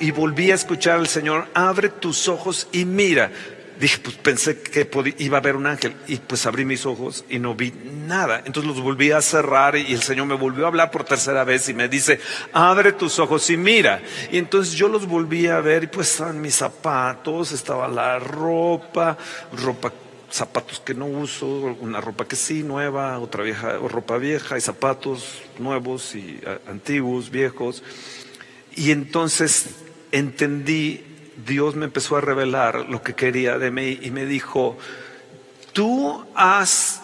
y 0.00 0.10
volví 0.10 0.50
a 0.50 0.54
escuchar 0.54 0.98
al 0.98 1.06
Señor, 1.06 1.48
abre 1.52 1.90
tus 1.90 2.28
ojos 2.28 2.66
y 2.72 2.86
mira 2.86 3.30
dije, 3.78 3.98
pues 4.02 4.16
pensé 4.16 4.60
que 4.60 4.88
iba 5.18 5.36
a 5.36 5.40
haber 5.40 5.56
un 5.56 5.66
ángel 5.66 5.94
y 6.06 6.16
pues 6.16 6.46
abrí 6.46 6.64
mis 6.64 6.86
ojos 6.86 7.24
y 7.28 7.38
no 7.38 7.54
vi 7.54 7.72
nada. 8.06 8.42
Entonces 8.44 8.68
los 8.68 8.80
volví 8.80 9.10
a 9.10 9.20
cerrar 9.20 9.76
y 9.76 9.92
el 9.92 10.02
Señor 10.02 10.26
me 10.26 10.34
volvió 10.34 10.64
a 10.64 10.68
hablar 10.68 10.90
por 10.90 11.04
tercera 11.04 11.44
vez 11.44 11.68
y 11.68 11.74
me 11.74 11.88
dice, 11.88 12.20
abre 12.52 12.92
tus 12.92 13.18
ojos 13.18 13.48
y 13.50 13.56
mira. 13.56 14.02
Y 14.30 14.38
entonces 14.38 14.74
yo 14.74 14.88
los 14.88 15.06
volví 15.06 15.46
a 15.46 15.60
ver 15.60 15.84
y 15.84 15.86
pues 15.88 16.10
estaban 16.10 16.40
mis 16.40 16.54
zapatos, 16.54 17.52
estaba 17.52 17.88
la 17.88 18.18
ropa, 18.18 19.16
ropa 19.52 19.92
zapatos 20.30 20.80
que 20.80 20.94
no 20.94 21.06
uso, 21.06 21.46
una 21.80 22.00
ropa 22.00 22.26
que 22.26 22.36
sí, 22.36 22.62
nueva, 22.62 23.18
otra 23.18 23.42
vieja, 23.42 23.78
o 23.80 23.88
ropa 23.88 24.18
vieja, 24.18 24.58
y 24.58 24.60
zapatos 24.60 25.42
nuevos 25.58 26.14
y 26.14 26.40
antiguos, 26.68 27.30
viejos. 27.30 27.82
Y 28.74 28.90
entonces 28.90 29.76
entendí 30.12 31.05
Dios 31.46 31.76
me 31.76 31.84
empezó 31.86 32.16
a 32.16 32.20
revelar 32.20 32.86
lo 32.88 33.02
que 33.02 33.14
quería 33.14 33.58
de 33.58 33.70
mí 33.70 33.98
y 34.02 34.10
me 34.10 34.26
dijo, 34.26 34.76
tú 35.72 36.24
has 36.34 37.02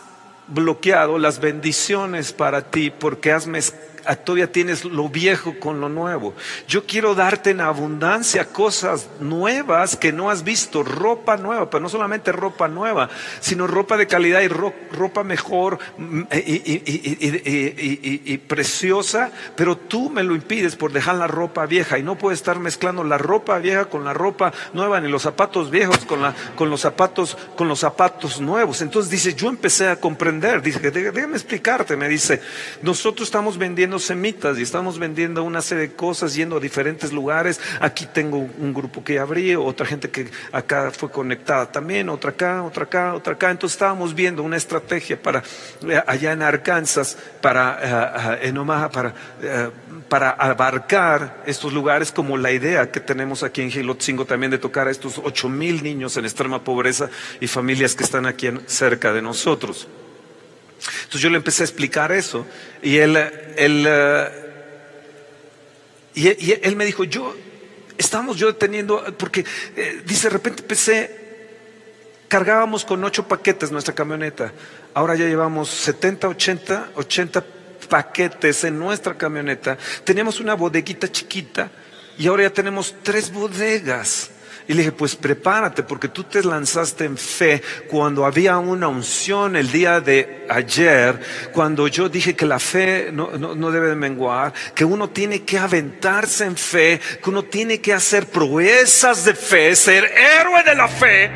bloqueado 0.49 1.19
las 1.19 1.41
bendiciones 1.41 2.33
para 2.33 2.71
ti 2.71 2.91
porque 2.91 3.33
has 3.33 3.47
mezclado 3.47 3.92
todavía 4.25 4.51
tienes 4.51 4.85
lo 4.85 5.09
viejo 5.09 5.55
con 5.59 5.81
lo 5.81 5.89
nuevo. 5.89 6.35
Yo 6.69 6.87
quiero 6.87 7.15
darte 7.15 7.51
en 7.51 7.61
abundancia 7.61 8.47
cosas 8.47 9.09
nuevas 9.21 9.97
que 9.97 10.13
no 10.13 10.31
has 10.31 10.45
visto, 10.45 10.83
ropa 10.83 11.37
nueva, 11.37 11.71
pero 11.71 11.81
no 11.81 11.89
solamente 11.89 12.33
ropa 12.33 12.69
nueva, 12.69 13.09
sino 13.41 13.67
ropa 13.67 13.97
de 13.97 14.07
calidad 14.07 14.41
y 14.41 14.49
ropa 14.49 15.25
mejor 15.25 15.79
y, 16.33 18.39
preciosa, 18.39 19.31
pero 19.57 19.77
tú 19.77 20.11
me 20.11 20.23
lo 20.23 20.35
impides 20.35 20.77
por 20.77 20.93
dejar 20.93 21.17
la 21.17 21.27
ropa 21.27 21.67
vieja 21.67 21.99
y 21.99 22.03
no 22.03 22.17
puedes 22.17 22.41
estar 22.41 22.59
mezclando 22.59 23.05
la 23.05 23.19
ropa 23.19 23.59
vieja 23.59 23.87
con 23.87 24.05
la 24.05 24.13
ropa 24.13 24.53
nueva, 24.73 25.01
ni 25.01 25.09
los 25.09 25.23
zapatos 25.23 25.71
viejos 25.71 25.99
con, 25.99 26.23
la, 26.23 26.35
con, 26.57 26.71
los, 26.71 26.81
zapatos, 26.81 27.37
con 27.57 27.69
los 27.69 27.81
zapatos 27.81 28.41
nuevos. 28.41 28.83
Entonces 28.83 29.11
dice, 29.11 29.35
yo 29.35 29.49
empecé 29.49 29.89
a 29.89 29.97
comprender, 29.97 30.63
dice, 30.63 30.91
déjame 30.91 31.37
explicarte, 31.37 31.97
me 31.97 32.09
dice, 32.09 32.41
nosotros 32.83 33.29
estamos 33.29 33.59
vendiendo 33.59 33.92
semitas 33.99 34.59
y 34.59 34.63
estamos 34.63 34.99
vendiendo 34.99 35.43
una 35.43 35.63
serie 35.63 35.89
de 35.89 35.93
cosas, 35.95 36.35
yendo 36.35 36.57
a 36.57 36.61
diferentes 36.61 37.13
lugares. 37.13 37.61
Aquí 37.81 38.07
tengo 38.07 38.39
un 38.39 38.73
grupo 38.73 39.03
que 39.03 39.19
abrí, 39.19 39.55
otra 39.55 39.87
gente 39.87 40.11
que 40.11 40.31
acá 40.53 40.91
fue 40.91 41.11
conectada 41.11 41.71
también, 41.71 42.09
otra 42.09 42.31
acá, 42.31 42.63
otra 42.63 42.85
acá, 42.85 43.15
otra 43.15 43.35
acá. 43.35 43.51
Entonces 43.51 43.75
estábamos 43.75 44.15
viendo 44.15 44.43
una 44.43 44.57
estrategia 44.57 45.21
para 45.21 45.43
eh, 45.89 46.03
allá 46.07 46.33
en 46.33 46.43
Arkansas, 46.43 47.17
para 47.41 48.39
eh, 48.43 48.49
en 48.49 48.59
Omaha, 48.59 48.91
para, 48.91 49.15
eh, 49.43 49.71
para 50.09 50.31
abarcar 50.31 51.43
estos 51.47 51.73
lugares 51.73 52.13
como 52.13 52.37
la 52.37 52.53
idea 52.53 52.91
que 52.91 53.01
tenemos 53.01 53.43
aquí 53.43 53.63
en 53.63 53.71
Gilotzingo 53.71 54.25
también 54.25 54.51
de 54.51 54.59
tocar 54.59 54.89
a 54.89 54.91
estos 54.91 55.21
ocho 55.23 55.49
mil 55.49 55.83
niños 55.83 56.17
en 56.17 56.25
extrema 56.25 56.63
pobreza 56.63 57.09
y 57.41 57.47
familias 57.47 57.95
que 57.95 58.05
están 58.05 58.27
aquí 58.27 58.49
cerca 58.67 59.13
de 59.13 59.23
nosotros. 59.23 59.89
Entonces 61.05 61.21
yo 61.21 61.31
le 61.31 61.37
empecé 61.37 61.63
a 61.63 61.67
explicar 61.67 62.13
eso 62.13 62.47
y 62.83 62.97
él, 62.97 63.17
él, 63.57 63.85
eh, 63.89 64.29
y, 66.15 66.75
me 66.75 66.85
dijo, 66.85 67.05
yo, 67.05 67.35
estamos 67.97 68.37
yo 68.37 68.55
teniendo, 68.57 69.05
porque 69.17 69.45
eh, 69.77 70.03
dice, 70.05 70.29
de 70.29 70.35
repente 70.35 70.63
empecé, 70.63 71.19
cargábamos 72.29 72.85
con 72.85 73.03
ocho 73.05 73.27
paquetes 73.29 73.71
nuestra 73.71 73.95
camioneta, 73.95 74.53
ahora 74.95 75.15
ya 75.15 75.27
llevamos 75.27 75.69
70, 75.69 76.29
80, 76.29 76.91
80 76.97 77.45
paquetes 77.89 78.65
en 78.65 78.79
nuestra 78.79 79.17
camioneta, 79.17 79.79
teníamos 80.05 80.41
una 80.41 80.55
bodeguita 80.55 81.11
chiquita 81.11 81.71
y 82.19 82.27
ahora 82.27 82.45
ya 82.45 82.51
tenemos 82.51 82.95
tres 83.03 83.33
bodegas. 83.33 84.31
Y 84.69 84.75
le 84.75 84.81
dije, 84.81 84.93
pues 84.93 85.17
prepárate 85.17 85.83
porque 85.83 86.09
tú 86.09 86.25
te 86.25 86.43
lanzaste 86.43 87.05
en 87.05 87.17
fe 87.17 87.63
cuando 87.89 88.25
había 88.25 88.59
una 88.59 88.89
unción 88.89 89.57
el 89.57 89.71
día 89.71 90.01
de 90.01 90.47
ayer, 90.49 91.21
cuando 91.53 91.89
yo 91.89 92.09
dije 92.09 92.37
que 92.37 92.47
la 92.47 92.59
fe 92.59 93.11
no, 93.13 93.31
no, 93.37 93.71
debe 93.71 93.89
de 93.89 93.97
menguar, 93.97 94.53
que 94.75 94.85
uno 94.85 95.11
tiene 95.11 95.43
que 95.43 95.59
aventarse 95.59 96.45
en 96.45 96.57
fe, 96.57 97.01
que 97.23 97.31
uno 97.31 97.45
tiene 97.45 97.81
que 97.81 97.93
hacer 97.93 98.27
proezas 98.27 99.25
de 99.25 99.35
fe, 99.35 99.75
ser 99.75 100.05
héroe 100.05 100.63
de 100.63 100.75
la 100.75 100.89
fe 100.89 101.31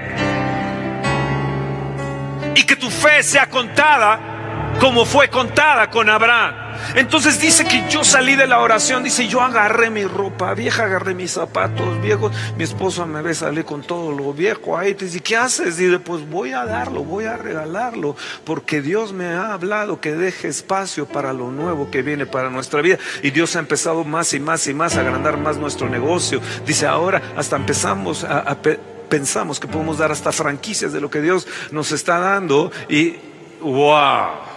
y 2.55 2.63
que 2.65 2.77
tu 2.77 2.91
fe 2.91 3.23
sea 3.23 3.49
contada 3.51 4.77
como 4.81 5.05
fue 5.05 5.29
contada 5.29 5.91
con 5.91 6.09
Abraham. 6.09 6.66
Entonces 6.95 7.41
dice 7.41 7.65
que 7.65 7.85
yo 7.89 8.05
salí 8.05 8.37
de 8.37 8.47
la 8.47 8.61
oración, 8.61 9.03
dice, 9.03 9.29
yo 9.29 9.41
agarré 9.41 9.91
mi 9.91 10.05
ropa 10.05 10.55
vieja, 10.55 10.85
agarré 10.85 11.15
mis 11.15 11.33
zapatos 11.33 12.01
viejos, 12.01 12.33
mi 12.57 12.65
esposa 12.65 13.07
me 13.07 13.23
ve 13.23 13.35
salir 13.35 13.65
con 13.65 13.83
todo 13.83 14.13
lo 14.13 14.33
viejo 14.33 14.77
ahí, 14.77 14.95
te 14.95 15.07
dice, 15.07 15.21
¿qué 15.21 15.37
haces? 15.37 15.77
Dice, 15.77 15.99
pues 15.99 16.29
voy 16.29 16.53
a 16.53 16.65
darlo, 16.65 17.05
voy 17.05 17.25
a 17.25 17.37
regalarlo, 17.37 18.17
porque 18.45 18.81
Dios 18.81 19.13
me 19.13 19.27
ha 19.27 19.53
hablado 19.53 20.01
que 20.01 20.13
deje 20.13 20.49
espacio 20.49 21.07
para 21.07 21.33
lo 21.33 21.51
nuevo 21.51 21.91
que 21.91 22.03
viene 22.03 22.27
para 22.27 22.51
nuestra 22.51 22.81
vida. 22.81 22.99
Y 23.23 23.31
Dios 23.31 23.57
ha 23.57 23.59
empezado 23.59 24.05
más 24.05 24.33
y 24.35 24.41
más 24.41 24.67
y 24.67 24.75
más 24.75 24.97
a 24.97 25.01
agrandar 25.01 25.37
más 25.37 25.57
nuestro 25.57 25.89
negocio. 25.89 26.41
Dice, 26.67 26.87
ahora 26.87 27.23
hasta 27.37 27.57
empezamos 27.57 28.25
a, 28.25 28.57
pensamos 29.09 29.61
que 29.61 29.69
podemos 29.69 29.99
dar 29.99 30.13
hasta 30.13 30.33
franquicias 30.33 30.93
de 30.93 31.01
lo 31.01 31.11
que 31.11 31.21
Dios 31.21 31.47
nos 31.71 31.93
está 31.93 32.19
dando 32.19 32.71
y 32.89 33.17
wow. 33.61 34.56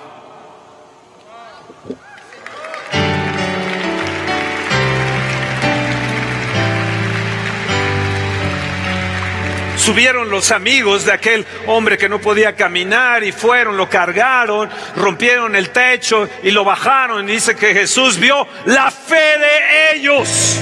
Subieron 9.89 10.29
los 10.29 10.51
amigos 10.51 11.03
de 11.05 11.13
aquel 11.13 11.47
hombre 11.65 11.97
que 11.97 12.07
no 12.07 12.21
podía 12.21 12.55
caminar 12.55 13.23
y 13.23 13.31
fueron, 13.31 13.75
lo 13.75 13.89
cargaron, 13.89 14.69
rompieron 14.95 15.55
el 15.55 15.71
techo 15.71 16.29
y 16.43 16.51
lo 16.51 16.63
bajaron. 16.63 17.27
Y 17.27 17.33
dice 17.33 17.55
que 17.55 17.73
Jesús 17.73 18.19
vio 18.19 18.47
la 18.65 18.91
fe 18.91 19.15
de 19.15 19.95
ellos. 19.95 20.59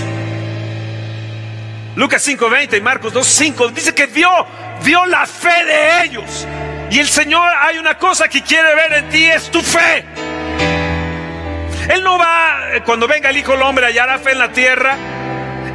Lucas 1.98 2.26
5:20 2.26 2.78
y 2.78 2.82
Marcos 2.82 3.14
2:5 3.14 3.74
dice 3.74 3.94
que 3.94 4.06
vio, 4.06 4.30
vio 4.86 5.06
la 5.06 5.26
fe 5.26 5.66
de 5.66 6.04
ellos. 6.06 6.48
Y 6.90 7.00
el 7.00 7.10
Señor, 7.10 7.52
hay 7.60 7.80
una 7.80 7.98
cosa 7.98 8.30
que 8.30 8.42
quiere 8.42 8.74
ver 8.76 8.94
en 8.94 9.10
ti, 9.10 9.26
es 9.26 9.52
tu 9.52 9.62
fe. 9.62 10.06
Él 11.90 12.02
no 12.02 12.18
va, 12.18 12.82
cuando 12.86 13.10
venga 13.10 13.30
el 13.30 13.38
Hijo 13.38 13.52
del 13.52 13.64
Hombre, 13.64 13.88
hallará 13.88 14.20
fe 14.20 14.32
en 14.32 14.40
la 14.40 14.54
tierra 14.54 15.17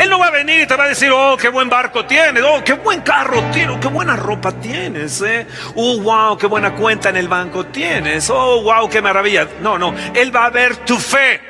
él 0.03 0.11
no 0.11 0.19
va 0.19 0.27
a 0.27 0.31
venir 0.31 0.63
y 0.63 0.67
te 0.67 0.75
va 0.75 0.85
a 0.85 0.89
decir, 0.89 1.11
oh, 1.13 1.37
qué 1.37 1.49
buen 1.49 1.69
barco 1.69 2.05
tienes, 2.05 2.43
oh, 2.45 2.63
qué 2.65 2.73
buen 2.73 3.03
carro 3.03 3.43
tienes, 3.53 3.79
qué 3.79 3.89
buena 3.89 4.17
ropa 4.17 4.53
tienes, 4.53 5.21
eh. 5.23 5.47
Oh, 5.77 6.01
wow, 6.01 6.37
qué 6.37 6.47
buena 6.47 6.75
cuenta 6.75 7.11
en 7.11 7.17
el 7.17 7.29
banco 7.29 7.67
tienes, 7.67 8.29
oh, 8.31 8.63
wow, 8.63 8.89
qué 8.89 9.01
maravilla. 9.01 9.47
No, 9.61 9.79
no, 9.79 9.95
Él 10.15 10.35
va 10.35 10.47
a 10.47 10.51
ver 10.51 10.77
tu 10.79 10.99
fe. 10.99 11.41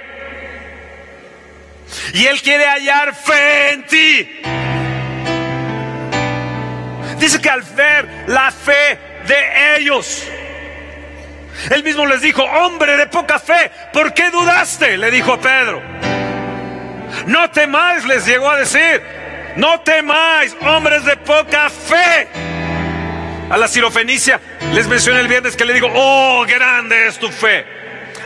Y 2.15 2.27
Él 2.27 2.41
quiere 2.43 2.67
hallar 2.67 3.15
fe 3.15 3.73
en 3.73 3.87
ti. 3.87 4.41
Dice 7.19 7.41
que 7.41 7.49
al 7.49 7.63
ver 7.63 8.25
la 8.27 8.51
fe 8.51 8.99
de 9.27 9.77
ellos, 9.79 10.27
Él 11.71 11.83
mismo 11.85 12.05
les 12.05 12.21
dijo, 12.21 12.43
hombre 12.43 12.97
de 12.97 13.07
poca 13.07 13.39
fe, 13.39 13.71
¿por 13.93 14.13
qué 14.13 14.31
dudaste? 14.31 14.99
Le 14.99 15.11
dijo 15.11 15.33
a 15.33 15.41
Pedro. 15.41 16.32
No 17.27 17.51
temáis, 17.51 18.05
les 18.05 18.27
llegó 18.27 18.51
a 18.51 18.59
decir. 18.59 19.03
No 19.57 19.81
temáis, 19.81 20.57
hombres 20.63 21.05
de 21.05 21.17
poca 21.17 21.69
fe. 21.69 22.29
A 23.51 23.57
la 23.57 23.69
sirofenicia 23.69 24.41
les 24.73 24.87
mencioné 24.87 25.21
el 25.21 25.29
viernes 25.29 25.57
que 25.57 25.65
le 25.65 25.75
digo, 25.75 25.89
oh, 25.95 26.45
grande 26.49 27.07
es 27.07 27.19
tu 27.19 27.29
fe. 27.29 27.67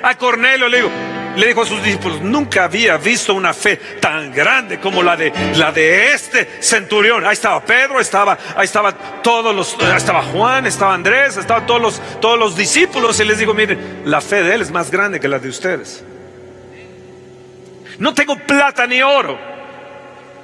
A 0.03 0.15
Cornelio 0.17 0.69
le 0.69 0.77
digo, 0.77 0.91
le 1.37 1.47
dijo 1.49 1.63
a 1.63 1.67
sus 1.67 1.83
discípulos, 1.83 2.21
nunca 2.21 2.65
había 2.65 2.97
visto 2.97 3.35
una 3.35 3.53
fe 3.53 3.77
tan 4.01 4.33
grande 4.33 4.79
como 4.79 5.03
la 5.03 5.17
de 5.17 5.33
la 5.57 5.73
de 5.73 6.13
este 6.13 6.49
centurión. 6.61 7.27
Ahí 7.27 7.33
estaba 7.33 7.61
Pedro, 7.65 7.99
estaba, 7.99 8.39
ahí 8.57 8.65
estaba 8.65 8.93
todos 9.23 9.55
los, 9.55 9.77
estaba 9.97 10.23
Juan, 10.23 10.67
estaba 10.67 10.95
Andrés, 10.95 11.37
estaban 11.37 11.67
todos 11.67 11.83
los, 11.83 12.21
todos 12.21 12.39
los 12.39 12.57
discípulos 12.57 13.19
y 13.19 13.25
les 13.25 13.39
digo, 13.39 13.53
miren, 13.53 14.03
la 14.05 14.21
fe 14.21 14.43
de 14.43 14.55
él 14.55 14.63
es 14.63 14.71
más 14.71 14.91
grande 14.91 15.19
que 15.19 15.29
la 15.29 15.39
de 15.39 15.49
ustedes. 15.49 16.05
No 17.99 18.15
tengo 18.15 18.37
plata 18.37 18.87
ni 18.87 19.03
oro. 19.03 19.39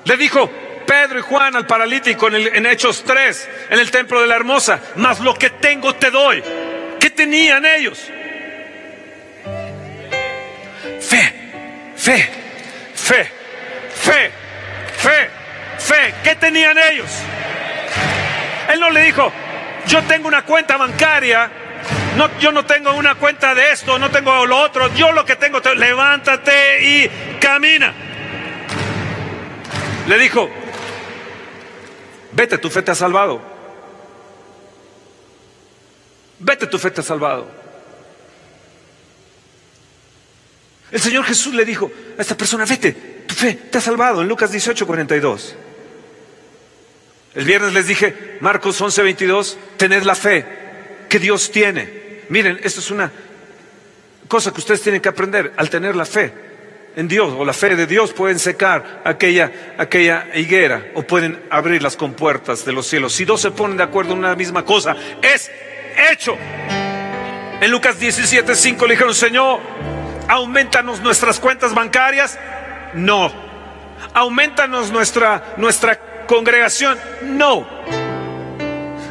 Le 0.05 0.17
dijo 0.17 0.51
Pedro 0.87 1.19
y 1.19 1.23
Juan 1.23 1.57
al 1.57 1.67
paralítico 1.67 2.29
en, 2.29 2.67
Hechos 2.67 3.05
3, 3.05 3.49
en 3.71 3.79
el 3.79 3.91
templo 3.91 4.21
de 4.21 4.27
la 4.27 4.37
hermosa, 4.37 4.81
mas 4.97 5.21
lo 5.21 5.35
que 5.35 5.51
tengo 5.51 5.95
te 5.95 6.11
doy. 6.11 6.43
¿Qué 6.99 7.11
tenían 7.11 7.65
ellos? 7.65 7.99
Fe, 11.01 11.33
fe, 11.97 12.29
fe, 12.95 13.31
fe, 13.95 14.31
fe, 14.97 15.31
fe. 15.79 16.15
¿Qué 16.23 16.35
tenían 16.37 16.77
ellos? 16.79 17.11
Él 18.73 18.81
no 18.81 18.91
le 18.91 19.03
dijo, 19.03 19.33
yo 19.87 20.03
tengo 20.05 20.29
una 20.29 20.43
cuenta 20.43 20.77
bancaria 20.77 21.51
no, 22.17 22.39
yo 22.39 22.53
no 22.53 22.67
tengo 22.67 22.95
una 22.95 23.15
cuenta 23.15 23.55
de 23.55 23.73
esto, 23.73 23.99
no 23.99 24.11
tengo 24.11 24.45
lo 24.47 24.59
otro. 24.59 24.93
Yo 24.95 25.13
lo 25.13 25.25
que 25.25 25.37
tengo, 25.37 25.61
levántate 25.61 26.85
y 26.85 27.39
camina. 27.39 27.95
Le 30.07 30.19
dijo, 30.19 30.51
vete, 32.33 32.59
tu 32.59 32.69
fe 32.69 32.83
te 32.83 32.91
ha 32.91 32.95
salvado. 32.95 33.41
Vete, 36.39 36.67
tu 36.67 36.79
fe 36.79 36.91
te 36.91 37.01
ha 37.01 37.05
salvado. 37.05 37.51
El 40.91 41.01
Señor 41.01 41.25
Jesús 41.25 41.55
le 41.55 41.65
dijo 41.65 41.91
a 42.19 42.21
esta 42.21 42.37
persona, 42.37 42.67
vete, 42.67 42.93
tu 43.27 43.35
fe 43.35 43.55
te 43.55 43.79
ha 43.79 43.81
salvado, 43.81 44.21
en 44.21 44.29
Lucas 44.29 44.51
18, 44.51 44.87
42. 44.87 45.57
El 47.35 47.45
viernes 47.47 47.73
les 47.73 47.87
dije, 47.87 48.37
Marcos 48.41 48.79
11, 48.79 49.03
22, 49.03 49.59
tened 49.79 50.03
la 50.03 50.15
fe 50.15 50.62
que 51.13 51.19
Dios 51.19 51.51
tiene. 51.51 52.23
Miren, 52.31 52.59
esto 52.65 52.81
es 52.81 52.91
una 52.91 53.13
cosa 54.29 54.51
que 54.51 54.61
ustedes 54.61 54.81
tienen 54.81 55.03
que 55.03 55.11
aprender 55.11 55.53
al 55.59 55.69
tener 55.69 55.95
la 55.95 56.07
fe 56.07 56.33
en 56.97 57.07
Dios 57.07 57.35
o 57.37 57.45
la 57.45 57.53
fe 57.53 57.77
de 57.77 57.87
Dios 57.87 58.15
pueden 58.15 58.39
secar 58.39 59.03
aquella, 59.05 59.75
aquella 59.77 60.29
higuera 60.35 60.87
o 60.95 61.03
pueden 61.03 61.39
abrir 61.51 61.83
las 61.83 61.99
compuertas 61.99 62.65
de 62.65 62.73
los 62.73 62.87
cielos. 62.87 63.13
Si 63.13 63.27
dos 63.27 63.43
se 63.43 63.51
ponen 63.51 63.77
de 63.77 63.83
acuerdo 63.83 64.15
en 64.15 64.21
una 64.21 64.35
misma 64.35 64.65
cosa, 64.65 64.97
es 65.21 65.51
hecho. 66.11 66.35
En 67.61 67.71
Lucas 67.71 68.01
17, 68.01 68.55
5 68.55 68.87
le 68.87 68.95
dijeron, 68.95 69.15
Señor, 69.15 69.61
aumentanos 70.29 71.03
nuestras 71.03 71.39
cuentas 71.39 71.75
bancarias. 71.75 72.39
No. 72.95 73.31
Aumentanos 74.15 74.91
nuestra, 74.91 75.53
nuestra 75.59 76.27
congregación. 76.27 76.99
No 77.21 78.02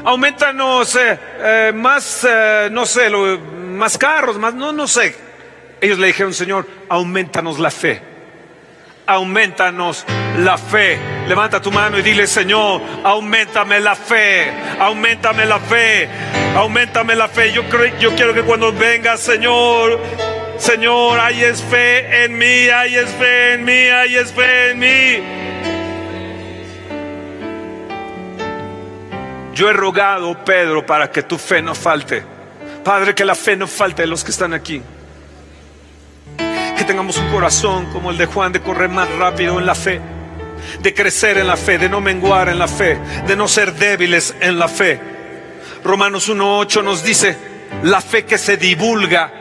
aumentanos 0.03 0.95
eh, 0.95 1.19
eh, 1.39 1.71
más, 1.73 2.27
eh, 2.29 2.69
no 2.71 2.85
sé, 2.85 3.09
más 3.09 3.97
carros, 3.97 4.37
más, 4.37 4.53
no, 4.53 4.71
no 4.71 4.87
sé. 4.87 5.15
Ellos 5.79 5.97
le 5.97 6.07
dijeron, 6.07 6.33
Señor, 6.33 6.67
aumentanos 6.89 7.59
la 7.59 7.71
fe. 7.71 8.01
Aumentanos 9.07 10.05
la 10.37 10.57
fe. 10.57 10.99
Levanta 11.27 11.61
tu 11.61 11.71
mano 11.71 11.97
y 11.97 12.01
dile, 12.01 12.27
Señor, 12.27 12.81
aumentame 13.03 13.79
la 13.79 13.95
fe. 13.95 14.51
Aumentame 14.79 15.45
la 15.45 15.59
fe. 15.59 16.07
Aumentame 16.55 17.15
la 17.15 17.27
fe. 17.27 17.51
Yo, 17.51 17.67
creo, 17.67 17.97
yo 17.97 18.15
quiero 18.15 18.33
que 18.33 18.43
cuando 18.43 18.71
venga, 18.71 19.17
Señor, 19.17 19.99
Señor, 20.57 21.19
hay 21.19 21.43
es 21.43 21.61
fe 21.63 22.25
en 22.25 22.37
mí, 22.37 22.69
hay 22.69 22.95
es 22.95 23.09
fe 23.09 23.53
en 23.53 23.65
mí, 23.65 23.71
hay 23.71 24.15
es 24.15 24.31
fe 24.31 24.71
en 24.71 24.79
mí. 24.79 25.40
Yo 29.61 29.69
he 29.69 29.73
rogado, 29.73 30.43
Pedro, 30.43 30.83
para 30.83 31.11
que 31.11 31.21
tu 31.21 31.37
fe 31.37 31.61
no 31.61 31.75
falte. 31.75 32.23
Padre, 32.83 33.13
que 33.13 33.23
la 33.23 33.35
fe 33.35 33.55
no 33.55 33.67
falte 33.67 34.01
de 34.01 34.07
los 34.07 34.23
que 34.23 34.31
están 34.31 34.55
aquí. 34.55 34.81
Que 36.75 36.83
tengamos 36.83 37.17
un 37.17 37.29
corazón 37.29 37.85
como 37.93 38.09
el 38.09 38.17
de 38.17 38.25
Juan 38.25 38.51
de 38.51 38.61
correr 38.61 38.89
más 38.89 39.07
rápido 39.17 39.59
en 39.59 39.67
la 39.67 39.75
fe, 39.75 40.01
de 40.81 40.93
crecer 40.95 41.37
en 41.37 41.45
la 41.45 41.57
fe, 41.57 41.77
de 41.77 41.89
no 41.89 42.01
menguar 42.01 42.49
en 42.49 42.57
la 42.57 42.67
fe, 42.67 42.97
de 43.27 43.35
no 43.35 43.47
ser 43.47 43.75
débiles 43.75 44.33
en 44.41 44.57
la 44.57 44.67
fe. 44.67 44.99
Romanos 45.83 46.27
1.8 46.27 46.83
nos 46.83 47.03
dice, 47.03 47.37
la 47.83 48.01
fe 48.01 48.25
que 48.25 48.39
se 48.39 48.57
divulga 48.57 49.31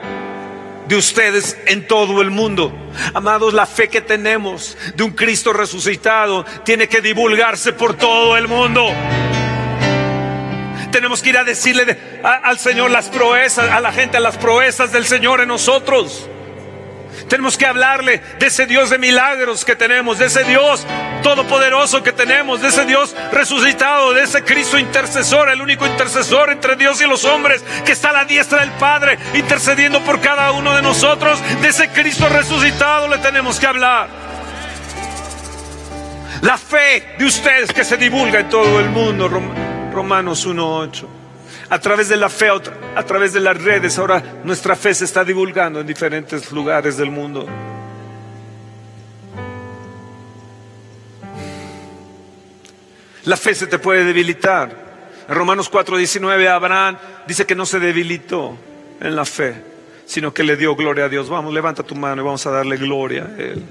de 0.86 0.96
ustedes 0.96 1.56
en 1.64 1.86
todo 1.86 2.20
el 2.20 2.30
mundo. 2.30 2.74
Amados, 3.14 3.54
la 3.54 3.64
fe 3.64 3.88
que 3.88 4.02
tenemos 4.02 4.76
de 4.94 5.02
un 5.02 5.12
Cristo 5.12 5.54
resucitado 5.54 6.44
tiene 6.62 6.88
que 6.88 7.00
divulgarse 7.00 7.72
por 7.72 7.94
todo 7.94 8.36
el 8.36 8.48
mundo. 8.48 8.86
Tenemos 10.90 11.22
que 11.22 11.30
ir 11.30 11.38
a 11.38 11.44
decirle 11.44 11.98
al 12.22 12.58
Señor 12.58 12.90
las 12.90 13.08
proezas, 13.08 13.70
a 13.70 13.80
la 13.80 13.92
gente 13.92 14.18
las 14.20 14.36
proezas 14.36 14.92
del 14.92 15.06
Señor 15.06 15.40
en 15.40 15.48
nosotros. 15.48 16.28
Tenemos 17.28 17.56
que 17.56 17.66
hablarle 17.66 18.20
de 18.38 18.46
ese 18.46 18.66
Dios 18.66 18.90
de 18.90 18.98
milagros 18.98 19.64
que 19.64 19.76
tenemos, 19.76 20.18
de 20.18 20.26
ese 20.26 20.44
Dios 20.44 20.86
todopoderoso 21.22 22.02
que 22.02 22.12
tenemos, 22.12 22.60
de 22.60 22.68
ese 22.68 22.86
Dios 22.86 23.14
resucitado, 23.30 24.12
de 24.12 24.22
ese 24.22 24.42
Cristo 24.42 24.78
intercesor, 24.78 25.48
el 25.48 25.60
único 25.60 25.86
intercesor 25.86 26.50
entre 26.50 26.76
Dios 26.76 27.00
y 27.00 27.06
los 27.06 27.24
hombres, 27.24 27.62
que 27.84 27.92
está 27.92 28.10
a 28.10 28.14
la 28.14 28.24
diestra 28.24 28.60
del 28.60 28.72
Padre, 28.72 29.18
intercediendo 29.34 30.00
por 30.04 30.20
cada 30.20 30.50
uno 30.52 30.74
de 30.74 30.82
nosotros. 30.82 31.40
De 31.60 31.68
ese 31.68 31.88
Cristo 31.90 32.28
resucitado 32.28 33.06
le 33.08 33.18
tenemos 33.18 33.60
que 33.60 33.66
hablar. 33.66 34.08
La 36.42 36.56
fe 36.56 37.14
de 37.18 37.24
ustedes 37.26 37.72
que 37.72 37.84
se 37.84 37.96
divulga 37.96 38.40
en 38.40 38.48
todo 38.48 38.80
el 38.80 38.88
mundo, 38.88 39.28
Romanos 39.92 40.46
1.8 40.46 41.20
a 41.70 41.78
través 41.78 42.08
de 42.08 42.16
la 42.16 42.28
fe, 42.28 42.48
a 42.48 43.02
través 43.04 43.32
de 43.32 43.40
las 43.40 43.62
redes. 43.62 43.98
Ahora 43.98 44.22
nuestra 44.44 44.76
fe 44.76 44.92
se 44.92 45.04
está 45.04 45.24
divulgando 45.24 45.80
en 45.80 45.86
diferentes 45.86 46.50
lugares 46.52 46.96
del 46.96 47.10
mundo. 47.10 47.46
La 53.24 53.36
fe 53.36 53.54
se 53.54 53.66
te 53.66 53.78
puede 53.78 54.04
debilitar. 54.04 54.90
En 55.28 55.34
Romanos 55.34 55.70
4:19 55.70 56.48
Abraham 56.48 56.96
dice 57.26 57.46
que 57.46 57.54
no 57.54 57.64
se 57.64 57.78
debilitó 57.78 58.56
en 59.00 59.14
la 59.14 59.24
fe, 59.24 59.54
sino 60.06 60.34
que 60.34 60.42
le 60.42 60.56
dio 60.56 60.74
gloria 60.74 61.04
a 61.04 61.08
Dios. 61.08 61.28
Vamos, 61.28 61.54
levanta 61.54 61.84
tu 61.84 61.94
mano 61.94 62.22
y 62.22 62.24
vamos 62.24 62.44
a 62.46 62.50
darle 62.50 62.76
gloria 62.78 63.24
a 63.26 63.40
Él. 63.40 63.62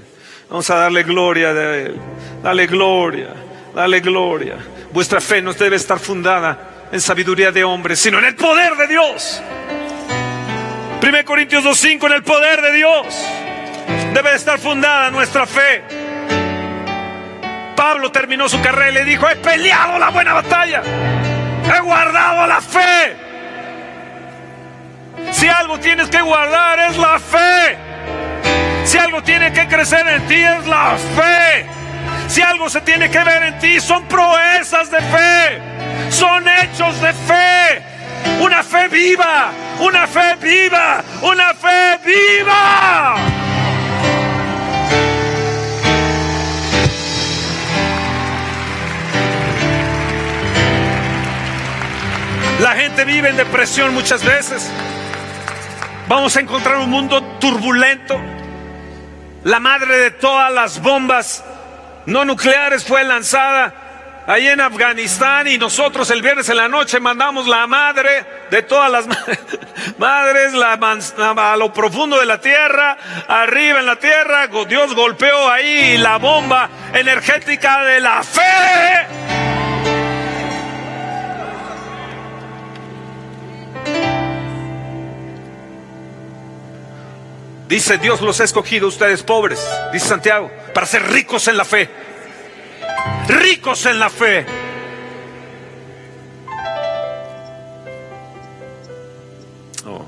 Vamos 0.48 0.70
a 0.70 0.76
darle 0.76 1.02
gloria 1.02 1.48
a 1.50 1.76
Él. 1.76 1.96
Dale 2.42 2.66
gloria, 2.66 3.34
dale 3.74 4.00
gloria. 4.00 4.56
Vuestra 4.92 5.20
fe 5.20 5.40
no 5.40 5.52
debe 5.52 5.76
estar 5.76 5.98
fundada 5.98 6.88
en 6.92 7.00
sabiduría 7.00 7.52
de 7.52 7.64
hombres, 7.64 8.00
sino 8.00 8.18
en 8.18 8.24
el 8.24 8.34
poder 8.34 8.76
de 8.76 8.86
Dios. 8.88 9.42
1 11.02 11.24
Corintios 11.24 11.64
2.5, 11.64 12.06
en 12.06 12.12
el 12.12 12.22
poder 12.22 12.60
de 12.60 12.72
Dios 12.72 13.06
debe 14.12 14.34
estar 14.34 14.58
fundada 14.58 15.10
nuestra 15.10 15.46
fe. 15.46 15.82
Pablo 17.76 18.12
terminó 18.12 18.48
su 18.48 18.60
carrera 18.60 18.90
y 18.90 18.94
le 18.94 19.04
dijo, 19.04 19.28
he 19.28 19.36
peleado 19.36 19.98
la 19.98 20.10
buena 20.10 20.34
batalla, 20.34 20.82
he 21.64 21.80
guardado 21.80 22.46
la 22.46 22.60
fe. 22.60 23.16
Si 25.32 25.48
algo 25.48 25.78
tienes 25.78 26.08
que 26.08 26.20
guardar 26.20 26.90
es 26.90 26.96
la 26.98 27.18
fe. 27.18 27.78
Si 28.84 28.98
algo 28.98 29.22
tiene 29.22 29.52
que 29.52 29.66
crecer 29.68 30.06
en 30.08 30.26
ti 30.26 30.42
es 30.42 30.66
la 30.66 30.96
fe. 31.16 31.79
Si 32.30 32.40
algo 32.40 32.70
se 32.70 32.80
tiene 32.80 33.10
que 33.10 33.22
ver 33.22 33.42
en 33.42 33.58
ti 33.58 33.80
son 33.80 34.06
proezas 34.06 34.90
de 34.90 35.00
fe 35.02 35.80
son 36.10 36.46
hechos 36.48 37.00
de 37.00 37.12
fe. 37.12 37.82
Una 38.40 38.62
fe 38.62 38.88
viva, 38.88 39.50
una 39.80 40.06
fe 40.06 40.36
viva, 40.36 41.02
una 41.22 41.54
fe 41.54 41.98
viva. 42.04 43.16
La 52.60 52.72
gente 52.72 53.04
vive 53.04 53.30
en 53.30 53.36
depresión 53.36 53.94
muchas 53.94 54.22
veces. 54.22 54.70
Vamos 56.08 56.36
a 56.36 56.40
encontrar 56.40 56.76
un 56.78 56.90
mundo 56.90 57.22
turbulento. 57.38 58.20
La 59.44 59.60
madre 59.60 59.96
de 59.96 60.10
todas 60.10 60.52
las 60.52 60.82
bombas 60.82 61.42
no 62.10 62.24
nucleares 62.24 62.84
fue 62.84 63.04
lanzada 63.04 63.72
ahí 64.26 64.48
en 64.48 64.60
Afganistán 64.60 65.46
y 65.46 65.58
nosotros 65.58 66.10
el 66.10 66.22
viernes 66.22 66.48
en 66.48 66.56
la 66.56 66.68
noche 66.68 67.00
mandamos 67.00 67.46
la 67.46 67.66
madre 67.66 68.24
de 68.50 68.62
todas 68.62 68.90
las 68.90 69.06
madres 69.98 70.52
la, 70.52 70.72
a 70.72 71.56
lo 71.56 71.72
profundo 71.72 72.18
de 72.18 72.26
la 72.26 72.40
tierra, 72.40 72.96
arriba 73.28 73.80
en 73.80 73.86
la 73.86 73.96
tierra, 73.96 74.48
Dios 74.68 74.94
golpeó 74.94 75.48
ahí 75.48 75.96
la 75.98 76.18
bomba 76.18 76.68
energética 76.92 77.84
de 77.84 78.00
la 78.00 78.22
fe. 78.22 79.49
Dice 87.70 87.96
Dios 87.96 88.20
los 88.20 88.38
ha 88.40 88.44
escogido 88.44 88.88
ustedes 88.88 89.22
pobres, 89.22 89.66
dice 89.92 90.08
Santiago, 90.08 90.50
para 90.74 90.86
ser 90.86 91.08
ricos 91.10 91.48
en 91.48 91.56
la 91.56 91.64
fe 91.64 91.88
ricos 93.28 93.86
en 93.86 93.98
la 93.98 94.10
fe. 94.10 94.46
Oh. 99.86 100.06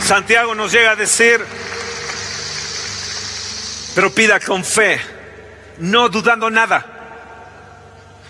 Santiago 0.00 0.54
nos 0.54 0.72
llega 0.72 0.92
a 0.92 0.96
decir, 0.96 1.44
pero 3.94 4.10
pida 4.12 4.40
con 4.40 4.64
fe, 4.64 5.00
no 5.78 6.08
dudando 6.08 6.50
nada 6.50 6.93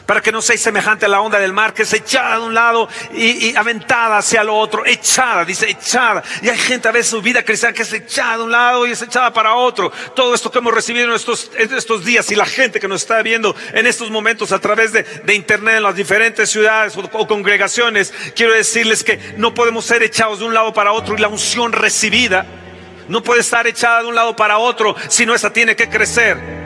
para 0.06 0.20
que 0.20 0.32
no 0.32 0.42
seáis 0.42 0.60
semejante 0.60 1.06
a 1.06 1.08
la 1.08 1.20
onda 1.20 1.38
del 1.38 1.52
mar 1.52 1.72
que 1.72 1.82
es 1.82 1.92
echada 1.92 2.38
de 2.38 2.42
un 2.42 2.54
lado 2.54 2.88
y, 3.14 3.54
aventada 3.56 4.18
hacia 4.18 4.44
lo 4.44 4.56
otro, 4.56 4.84
echada, 4.84 5.44
dice 5.44 5.68
echada. 5.68 6.22
Y 6.42 6.48
hay 6.48 6.58
gente 6.58 6.88
a 6.88 6.92
veces 6.92 7.10
su 7.10 7.22
vida 7.22 7.42
cristiana 7.42 7.74
que 7.74 7.82
es 7.82 7.92
echada 7.92 8.38
de 8.38 8.42
un 8.44 8.52
lado 8.52 8.86
y 8.86 8.92
es 8.92 9.02
echada 9.02 9.32
para 9.32 9.54
otro. 9.54 9.90
Todo 10.14 10.34
esto 10.34 10.50
que 10.50 10.58
hemos 10.58 10.74
recibido 10.74 11.06
en 11.06 11.12
estos, 11.12 11.50
estos 11.56 12.04
días 12.04 12.30
y 12.30 12.34
la 12.34 12.46
gente 12.46 12.80
que 12.80 12.88
nos 12.88 13.02
está 13.02 13.22
viendo 13.22 13.54
en 13.72 13.86
estos 13.86 14.10
momentos 14.10 14.52
a 14.52 14.58
través 14.58 14.92
de, 14.92 15.04
internet 15.34 15.76
en 15.76 15.82
las 15.82 15.96
diferentes 15.96 16.50
ciudades 16.50 16.96
o, 16.96 17.26
congregaciones, 17.26 18.12
quiero 18.36 18.52
decirles 18.52 19.02
que 19.02 19.34
no 19.36 19.54
podemos 19.54 19.84
ser 19.84 20.02
echados 20.02 20.38
de 20.38 20.44
un 20.44 20.54
lado 20.54 20.72
para 20.72 20.92
otro 20.92 21.14
y 21.14 21.20
la 21.20 21.28
unción 21.28 21.72
recibida 21.72 22.46
no 23.08 23.22
puede 23.22 23.40
estar 23.40 23.66
echada 23.66 24.02
de 24.02 24.08
un 24.08 24.14
lado 24.14 24.34
para 24.36 24.58
otro, 24.58 24.96
sino 25.08 25.34
esa 25.34 25.52
tiene 25.52 25.76
que 25.76 25.88
crecer. 25.88 26.63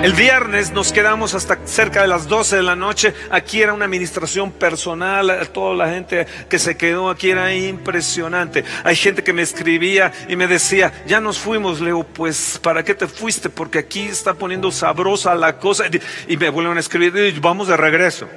El 0.00 0.12
viernes 0.12 0.70
nos 0.70 0.92
quedamos 0.92 1.34
hasta 1.34 1.58
cerca 1.64 2.02
de 2.02 2.06
las 2.06 2.28
12 2.28 2.54
de 2.54 2.62
la 2.62 2.76
noche. 2.76 3.12
Aquí 3.30 3.60
era 3.60 3.72
una 3.72 3.86
administración 3.86 4.52
personal. 4.52 5.48
Toda 5.52 5.74
la 5.74 5.90
gente 5.90 6.24
que 6.48 6.60
se 6.60 6.76
quedó 6.76 7.10
aquí 7.10 7.30
era 7.30 7.52
impresionante. 7.52 8.64
Hay 8.84 8.94
gente 8.94 9.24
que 9.24 9.32
me 9.32 9.42
escribía 9.42 10.12
y 10.28 10.36
me 10.36 10.46
decía, 10.46 10.92
ya 11.08 11.20
nos 11.20 11.40
fuimos. 11.40 11.80
Leo, 11.80 12.04
pues, 12.04 12.60
¿para 12.62 12.84
qué 12.84 12.94
te 12.94 13.08
fuiste? 13.08 13.48
Porque 13.50 13.80
aquí 13.80 14.02
está 14.02 14.34
poniendo 14.34 14.70
sabrosa 14.70 15.34
la 15.34 15.58
cosa. 15.58 15.86
Y 16.28 16.36
me 16.36 16.48
vuelven 16.48 16.76
a 16.76 16.80
escribir, 16.80 17.40
vamos 17.40 17.66
de 17.66 17.76
regreso. 17.76 18.28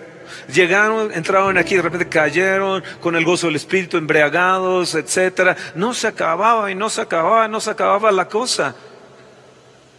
Llegaron, 0.52 1.14
entraron 1.14 1.60
aquí, 1.60 1.76
de 1.76 1.84
repente 1.84 2.10
cayeron 2.10 2.84
con 3.00 3.16
el 3.16 3.24
gozo 3.24 3.46
del 3.46 3.58
Espíritu, 3.58 3.98
embriagados, 3.98 4.96
etcétera. 4.96 5.56
No 5.76 5.94
se 5.94 6.08
acababa 6.08 6.72
y 6.72 6.76
no 6.76 6.90
se 6.90 7.02
acababa, 7.02 7.48
no 7.48 7.62
se 7.62 7.70
acababa 7.70 8.12
la 8.12 8.28
cosa 8.28 8.74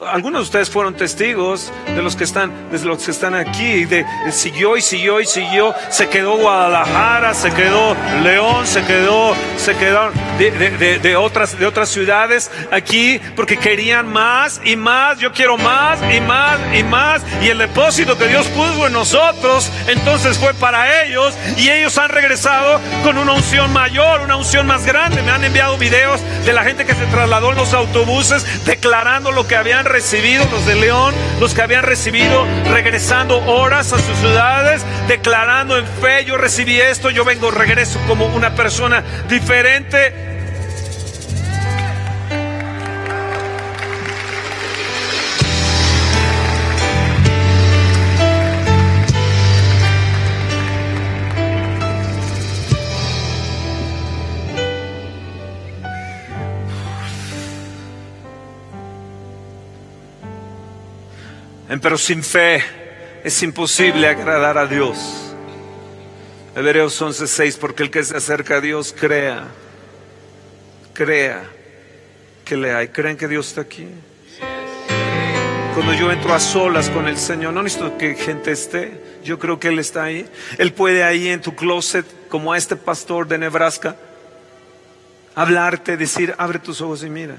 algunos 0.06 0.40
de 0.40 0.44
ustedes 0.44 0.70
fueron 0.70 0.94
testigos 0.94 1.72
de 1.86 2.02
los 2.02 2.16
que 2.16 2.24
están, 2.24 2.70
de 2.70 2.78
los 2.84 3.04
que 3.04 3.10
están 3.10 3.34
aquí, 3.34 3.84
de, 3.84 4.04
siguió 4.30 4.76
y 4.76 4.82
siguió 4.82 5.20
y 5.20 5.26
siguió, 5.26 5.74
se 5.90 6.08
quedó 6.08 6.36
Guadalajara, 6.38 7.34
se 7.34 7.52
quedó 7.52 7.96
León, 8.22 8.66
se 8.66 8.84
quedó, 8.84 9.34
se 9.56 9.74
quedaron 9.76 10.12
de, 10.38 11.16
otras, 11.16 11.58
de 11.58 11.66
otras 11.66 11.88
ciudades 11.88 12.50
aquí 12.70 13.20
porque 13.36 13.58
querían 13.58 14.08
más 14.08 14.60
y 14.64 14.76
más, 14.76 15.18
yo 15.18 15.32
quiero 15.32 15.56
más 15.58 15.98
y 16.14 16.20
más 16.20 16.58
y 16.74 16.82
más, 16.84 17.22
y 17.42 17.48
el 17.48 17.58
depósito 17.58 18.16
que 18.18 18.28
Dios 18.28 18.46
puso 18.48 18.86
en 18.86 18.92
nosotros, 18.92 19.70
entonces 19.86 20.38
fue 20.38 20.54
para 20.54 21.04
ellos, 21.04 21.34
y 21.56 21.70
ellos 21.70 21.96
han 21.98 22.08
regresado 22.08 22.80
con 23.04 23.18
una 23.18 23.32
unción 23.32 23.72
mayor, 23.72 24.22
una 24.22 24.36
unción 24.36 24.66
más 24.66 24.84
grande, 24.84 25.22
me 25.22 25.30
han 25.30 25.44
enviado 25.44 25.76
videos 25.78 26.20
de 26.44 26.52
la 26.52 26.64
gente 26.64 26.84
que 26.84 26.94
se 26.94 27.06
trasladó 27.06 27.50
en 27.50 27.56
los 27.56 27.72
autobuses 27.74 28.64
declarando 28.64 29.32
lo 29.32 29.46
que 29.46 29.56
habían 29.56 29.84
recibido, 29.92 30.44
los 30.50 30.64
de 30.66 30.74
León, 30.74 31.14
los 31.38 31.54
que 31.54 31.62
habían 31.62 31.84
recibido 31.84 32.46
regresando 32.72 33.38
horas 33.46 33.92
a 33.92 33.98
sus 33.98 34.16
ciudades, 34.16 34.82
declarando 35.06 35.76
en 35.76 35.86
fe, 35.86 36.24
yo 36.24 36.36
recibí 36.38 36.80
esto, 36.80 37.10
yo 37.10 37.24
vengo, 37.24 37.50
regreso 37.50 38.00
como 38.08 38.26
una 38.26 38.54
persona 38.54 39.04
diferente. 39.28 40.31
Pero 61.80 61.96
sin 61.96 62.22
fe 62.22 62.62
es 63.24 63.42
imposible 63.42 64.06
agradar 64.06 64.58
a 64.58 64.66
Dios. 64.66 64.98
Hebreos 66.54 67.00
11:6, 67.00 67.56
porque 67.56 67.82
el 67.82 67.90
que 67.90 68.04
se 68.04 68.16
acerca 68.16 68.56
a 68.56 68.60
Dios 68.60 68.94
crea, 68.98 69.48
crea 70.92 71.42
que 72.44 72.56
le 72.56 72.74
hay. 72.74 72.88
¿Creen 72.88 73.16
que 73.16 73.26
Dios 73.26 73.48
está 73.48 73.62
aquí? 73.62 73.88
Cuando 75.74 75.94
yo 75.94 76.12
entro 76.12 76.34
a 76.34 76.40
solas 76.40 76.90
con 76.90 77.08
el 77.08 77.16
Señor, 77.16 77.54
no 77.54 77.62
necesito 77.62 77.96
que 77.96 78.14
gente 78.14 78.52
esté, 78.52 79.00
yo 79.24 79.38
creo 79.38 79.58
que 79.58 79.68
Él 79.68 79.78
está 79.78 80.04
ahí. 80.04 80.28
Él 80.58 80.74
puede 80.74 81.02
ahí 81.02 81.28
en 81.28 81.40
tu 81.40 81.56
closet 81.56 82.04
como 82.28 82.52
a 82.52 82.58
este 82.58 82.76
pastor 82.76 83.26
de 83.26 83.38
Nebraska, 83.38 83.96
hablarte, 85.34 85.96
decir, 85.96 86.34
abre 86.36 86.58
tus 86.58 86.82
ojos 86.82 87.02
y 87.04 87.08
mira. 87.08 87.36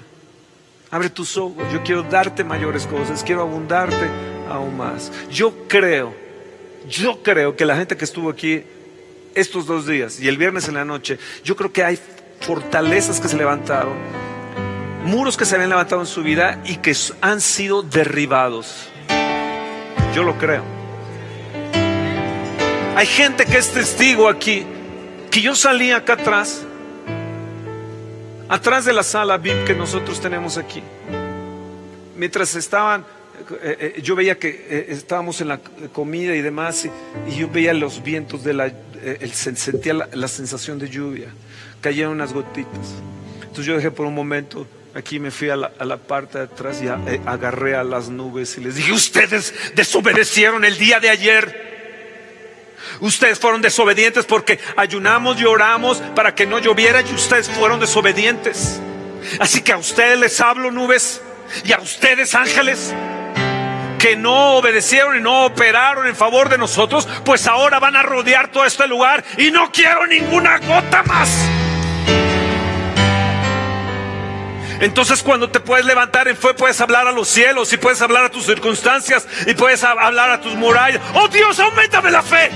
Abre 0.93 1.09
tus 1.09 1.37
ojos, 1.37 1.63
yo 1.73 1.81
quiero 1.81 2.03
darte 2.03 2.43
mayores 2.43 2.85
cosas, 2.85 3.23
quiero 3.23 3.41
abundarte 3.41 4.11
aún 4.47 4.77
más. 4.77 5.11
Yo 5.31 5.67
creo, 5.67 6.13
yo 6.87 7.23
creo 7.23 7.55
que 7.55 7.65
la 7.65 7.75
gente 7.75 7.97
que 7.97 8.05
estuvo 8.05 8.29
aquí 8.29 8.61
estos 9.33 9.65
dos 9.65 9.87
días 9.87 10.19
y 10.19 10.27
el 10.27 10.37
viernes 10.37 10.67
en 10.67 10.75
la 10.75 10.85
noche, 10.85 11.17
yo 11.43 11.55
creo 11.55 11.73
que 11.73 11.83
hay 11.83 11.97
fortalezas 12.41 13.19
que 13.19 13.27
se 13.27 13.35
levantaron, 13.35 13.95
muros 15.03 15.35
que 15.35 15.45
se 15.45 15.55
habían 15.55 15.71
levantado 15.71 15.99
en 15.99 16.05
su 16.05 16.21
vida 16.21 16.61
y 16.63 16.75
que 16.75 16.95
han 17.21 17.41
sido 17.41 17.81
derribados. 17.81 18.87
Yo 20.13 20.21
lo 20.21 20.37
creo. 20.37 20.61
Hay 22.95 23.07
gente 23.07 23.47
que 23.47 23.57
es 23.57 23.71
testigo 23.71 24.29
aquí, 24.29 24.63
que 25.31 25.41
yo 25.41 25.55
salí 25.55 25.89
acá 25.89 26.13
atrás 26.13 26.67
atrás 28.49 28.85
de 28.85 28.93
la 28.93 29.03
sala 29.03 29.37
VIP 29.37 29.65
que 29.65 29.75
nosotros 29.75 30.19
tenemos 30.19 30.57
aquí. 30.57 30.81
Mientras 32.15 32.55
estaban, 32.55 33.05
eh, 33.61 33.93
eh, 33.97 34.01
yo 34.01 34.15
veía 34.15 34.37
que 34.37 34.49
eh, 34.49 34.85
estábamos 34.89 35.41
en 35.41 35.49
la 35.49 35.59
comida 35.91 36.35
y 36.35 36.41
demás, 36.41 36.85
y, 36.85 37.35
yo 37.35 37.49
veía 37.49 37.73
los 37.73 38.03
vientos 38.03 38.43
de 38.43 38.53
la, 38.53 38.71
sentía 39.31 39.93
la, 39.93 40.27
sensación 40.27 40.79
de 40.79 40.89
lluvia, 40.89 41.27
caían 41.81 42.09
unas 42.09 42.33
gotitas. 42.33 42.93
Entonces 43.41 43.65
yo 43.65 43.75
dejé 43.75 43.91
por 43.91 44.05
un 44.05 44.15
momento, 44.15 44.67
aquí 44.93 45.19
me 45.19 45.31
fui 45.31 45.49
a 45.49 45.55
la, 45.55 45.71
a 45.77 45.85
la 45.85 45.97
parte 45.97 46.37
de 46.37 46.43
atrás 46.45 46.81
y 46.81 46.87
agarré 46.87 47.75
a 47.75 47.83
las 47.83 48.09
nubes 48.09 48.57
y 48.57 48.61
les 48.61 48.75
dije, 48.75 48.91
ustedes 48.91 49.53
desobedecieron 49.75 50.65
el 50.65 50.77
día 50.77 50.99
de 50.99 51.09
ayer. 51.09 51.62
Ustedes 52.99 53.39
fueron 53.39 53.61
desobedientes 53.61 54.25
porque 54.25 54.59
ayunamos 54.75 55.39
y 55.39 55.45
oramos 55.45 55.97
para 56.15 56.35
que 56.35 56.45
no 56.45 56.59
lloviera 56.59 57.01
y 57.01 57.13
ustedes 57.13 57.49
fueron 57.49 57.79
desobedientes. 57.79 58.79
Así 59.39 59.61
que 59.61 59.71
a 59.71 59.77
ustedes 59.77 60.19
les 60.19 60.39
hablo 60.41 60.71
nubes 60.71 61.21
y 61.63 61.71
a 61.71 61.79
ustedes 61.79 62.35
ángeles 62.35 62.93
que 63.99 64.17
no 64.17 64.55
obedecieron 64.55 65.15
y 65.17 65.21
no 65.21 65.45
operaron 65.45 66.07
en 66.07 66.15
favor 66.15 66.49
de 66.49 66.57
nosotros, 66.57 67.07
pues 67.23 67.47
ahora 67.47 67.79
van 67.79 67.95
a 67.95 68.03
rodear 68.03 68.49
todo 68.49 68.65
este 68.65 68.85
lugar 68.85 69.23
y 69.37 69.49
no 69.49 69.71
quiero 69.71 70.05
ninguna 70.07 70.57
gota 70.57 71.03
más. 71.03 71.29
Entonces 74.81 75.23
cuando 75.23 75.49
te 75.49 75.61
puedes 75.61 75.85
levantar 75.85 76.27
en 76.27 76.35
fe, 76.35 76.53
puedes 76.53 76.81
hablar 76.81 77.07
a 77.07 77.13
los 77.13 77.29
cielos 77.29 77.71
y 77.71 77.77
puedes 77.77 78.01
hablar 78.01 78.25
a 78.25 78.29
tus 78.29 78.45
circunstancias 78.45 79.25
y 79.47 79.53
puedes 79.53 79.81
hablar 79.85 80.31
a 80.31 80.41
tus 80.41 80.53
murallas. 80.55 81.01
Oh 81.13 81.29
Dios, 81.29 81.57
aumentame 81.61 82.11
la 82.11 82.21
fe. 82.21 82.51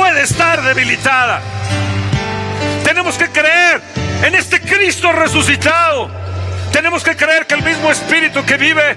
Puede 0.00 0.22
estar 0.22 0.62
debilitada. 0.62 1.42
Tenemos 2.82 3.18
que 3.18 3.28
creer 3.28 3.82
en 4.24 4.34
este 4.34 4.58
Cristo 4.58 5.12
resucitado. 5.12 6.10
Tenemos 6.72 7.04
que 7.04 7.14
creer 7.14 7.46
que 7.46 7.52
el 7.52 7.62
mismo 7.62 7.90
Espíritu 7.90 8.42
que 8.46 8.56
vive 8.56 8.96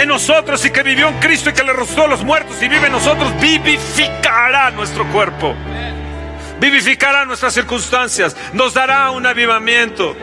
en 0.00 0.06
nosotros 0.06 0.64
y 0.64 0.70
que 0.70 0.84
vivió 0.84 1.08
en 1.08 1.18
Cristo 1.18 1.50
y 1.50 1.52
que 1.52 1.64
le 1.64 1.72
resucitó 1.72 2.04
a 2.04 2.06
los 2.06 2.22
muertos 2.22 2.62
y 2.62 2.68
vive 2.68 2.86
en 2.86 2.92
nosotros, 2.92 3.32
vivificará 3.40 4.70
nuestro 4.70 5.04
cuerpo. 5.08 5.52
Vivificará 6.60 7.24
nuestras 7.24 7.52
circunstancias. 7.52 8.36
Nos 8.52 8.72
dará 8.72 9.10
un 9.10 9.26
avivamiento. 9.26 10.16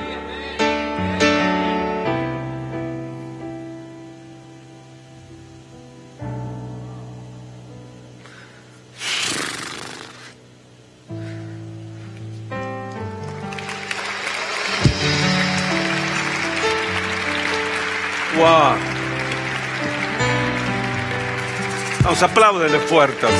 Vamos, 22.01 22.23
apláudele 22.23 22.79
fuerte 22.79 23.25
al 23.25 23.33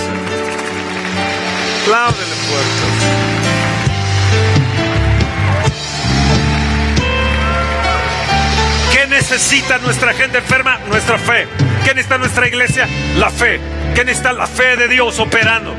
Apláudele 1.82 2.36
fuerte 2.36 2.84
¿Qué 8.92 9.08
necesita 9.08 9.80
nuestra 9.80 10.14
gente 10.14 10.38
enferma? 10.38 10.78
Nuestra 10.88 11.18
fe. 11.18 11.48
¿Qué 11.84 11.94
necesita 11.94 12.18
nuestra 12.20 12.48
iglesia? 12.48 12.88
La 13.18 13.30
fe. 13.30 13.60
¿Qué 13.96 14.06
necesita 14.06 14.32
la 14.32 14.48
fe 14.48 14.78
de 14.78 14.88
Dios 14.88 15.20
operando? 15.20 15.76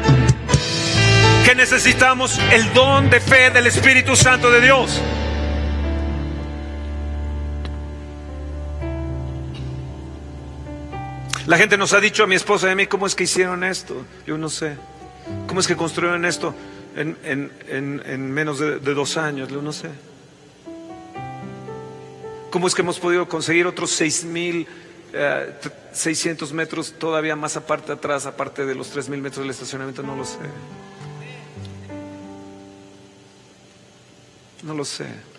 ¿Qué 1.45 1.55
necesitamos? 1.55 2.39
El 2.51 2.73
don 2.73 3.09
de 3.11 3.21
fe 3.21 3.51
del 3.51 3.67
Espíritu 3.67 4.17
Santo 4.17 4.51
de 4.51 4.61
Dios. 4.61 5.01
La 11.47 11.59
gente 11.59 11.77
nos 11.77 11.93
ha 11.93 12.01
dicho 12.01 12.25
a 12.25 12.27
mi 12.27 12.35
esposa 12.37 12.69
y 12.69 12.71
a 12.71 12.75
mí, 12.75 12.87
¿cómo 12.87 13.07
es 13.07 13.15
que 13.15 13.25
hicieron 13.25 13.65
esto? 13.65 14.07
Yo 14.27 14.39
no 14.39 14.49
sé. 14.49 14.77
¿Cómo 15.47 15.61
es 15.61 15.67
que 15.67 15.77
construyeron 15.77 16.25
esto 16.25 16.55
en, 16.97 18.33
menos 18.33 18.59
de, 18.59 18.79
dos 18.79 19.19
años? 19.19 19.51
Yo 19.51 19.61
no 19.61 19.73
sé. 19.73 19.91
¿Cómo 22.51 22.67
es 22.67 22.75
que 22.75 22.81
hemos 22.81 22.99
podido 22.99 23.29
conseguir 23.29 23.67
otros 23.67 24.01
6.600 24.01 24.67
eh, 25.13 26.55
metros 26.55 26.95
todavía 26.99 27.37
más 27.37 27.57
aparte 27.57 27.93
atrás, 27.93 28.25
aparte 28.25 28.65
de 28.65 28.75
los 28.75 28.95
3.000 28.97 29.19
metros 29.19 29.43
del 29.43 29.51
estacionamiento? 29.51 30.03
No 30.03 30.17
lo 30.17 30.25
sé. 30.25 30.39
No 34.63 34.73
lo 34.73 34.85
sé. 34.85 35.34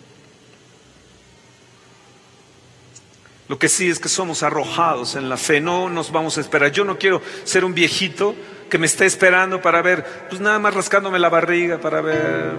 Lo 3.48 3.58
que 3.60 3.68
sí 3.68 3.88
es 3.88 4.00
que 4.00 4.08
somos 4.08 4.42
arrojados 4.42 5.14
en 5.14 5.28
la 5.28 5.36
fe, 5.36 5.60
no 5.60 5.88
nos 5.88 6.10
vamos 6.10 6.36
a 6.36 6.40
esperar. 6.40 6.72
Yo 6.72 6.84
no 6.84 6.98
quiero 6.98 7.22
ser 7.44 7.64
un 7.64 7.74
viejito 7.74 8.34
que 8.68 8.76
me 8.76 8.86
esté 8.86 9.06
esperando 9.06 9.62
para 9.62 9.82
ver, 9.82 10.04
pues 10.28 10.40
nada 10.40 10.58
más 10.58 10.74
rascándome 10.74 11.20
la 11.20 11.28
barriga 11.28 11.78
para 11.78 12.00
ver, 12.00 12.54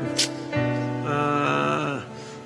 ah, 1.06 2.00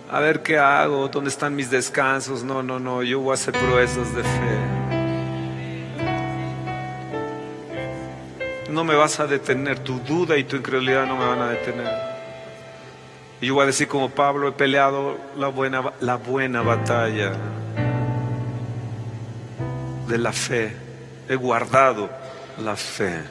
a 0.10 0.20
ver 0.20 0.42
qué 0.42 0.58
hago, 0.58 1.08
dónde 1.10 1.30
están 1.30 1.56
mis 1.56 1.70
descansos. 1.70 2.44
No, 2.44 2.64
no, 2.64 2.80
no, 2.80 3.04
yo 3.04 3.20
voy 3.20 3.32
a 3.32 3.34
hacer 3.36 3.54
proezas 3.54 4.16
de 4.16 4.24
fe. 4.24 4.58
No 8.72 8.84
me 8.84 8.96
vas 8.96 9.20
a 9.20 9.28
detener, 9.28 9.80
tu 9.80 10.00
duda 10.00 10.36
y 10.38 10.46
tu 10.46 10.56
incredulidad 10.56 11.06
no 11.06 11.16
me 11.16 11.28
van 11.28 11.42
a 11.42 11.50
detener. 11.50 11.94
Y 13.40 13.48
yo 13.48 13.54
voy 13.54 13.64
a 13.64 13.66
decir 13.68 13.88
como 13.88 14.10
Pablo, 14.10 14.48
he 14.48 14.52
peleado 14.54 15.18
la 15.38 15.50
buena, 15.50 15.94
la 16.00 16.16
buena 16.16 16.64
batalla 16.64 17.34
de 20.12 20.18
la 20.18 20.34
fe. 20.34 20.72
He 21.28 21.36
guardado 21.36 22.10
la 22.64 22.76
fe. 22.76 23.24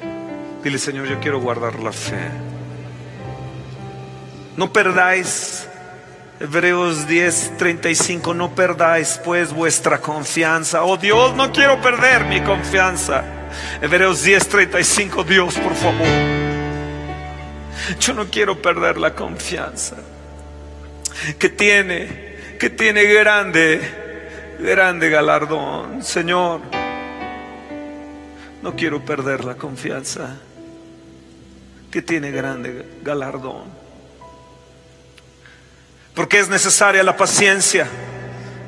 Dile, 0.64 0.78
Señor, 0.78 1.06
yo 1.06 1.20
quiero 1.20 1.38
guardar 1.38 1.78
la 1.78 1.92
fe. 1.92 2.30
No 4.56 4.72
perdáis, 4.72 5.68
Hebreos 6.40 7.06
10, 7.06 7.58
35, 7.58 8.34
no 8.34 8.54
perdáis 8.54 9.20
pues 9.22 9.52
vuestra 9.52 10.00
confianza. 10.00 10.82
Oh 10.84 10.96
Dios, 10.96 11.34
no 11.34 11.52
quiero 11.52 11.80
perder 11.80 12.24
mi 12.24 12.40
confianza. 12.40 13.22
Hebreos 13.82 14.22
10, 14.22 14.48
35, 14.48 15.24
Dios, 15.24 15.54
por 15.56 15.74
favor. 15.74 16.06
Yo 18.00 18.14
no 18.14 18.26
quiero 18.26 18.60
perder 18.60 18.98
la 18.98 19.14
confianza 19.14 19.96
que 21.38 21.48
tiene, 21.48 22.56
que 22.58 22.70
tiene 22.70 23.04
grande 23.04 24.09
grande 24.60 25.10
galardón. 25.10 26.02
Señor, 26.02 26.60
no 28.62 28.76
quiero 28.76 29.04
perder 29.04 29.44
la 29.44 29.54
confianza 29.54 30.36
que 31.90 32.02
tiene 32.02 32.30
grande 32.30 32.86
galardón. 33.02 33.64
Porque 36.14 36.38
es 36.38 36.48
necesaria 36.48 37.02
la 37.02 37.16
paciencia 37.16 37.88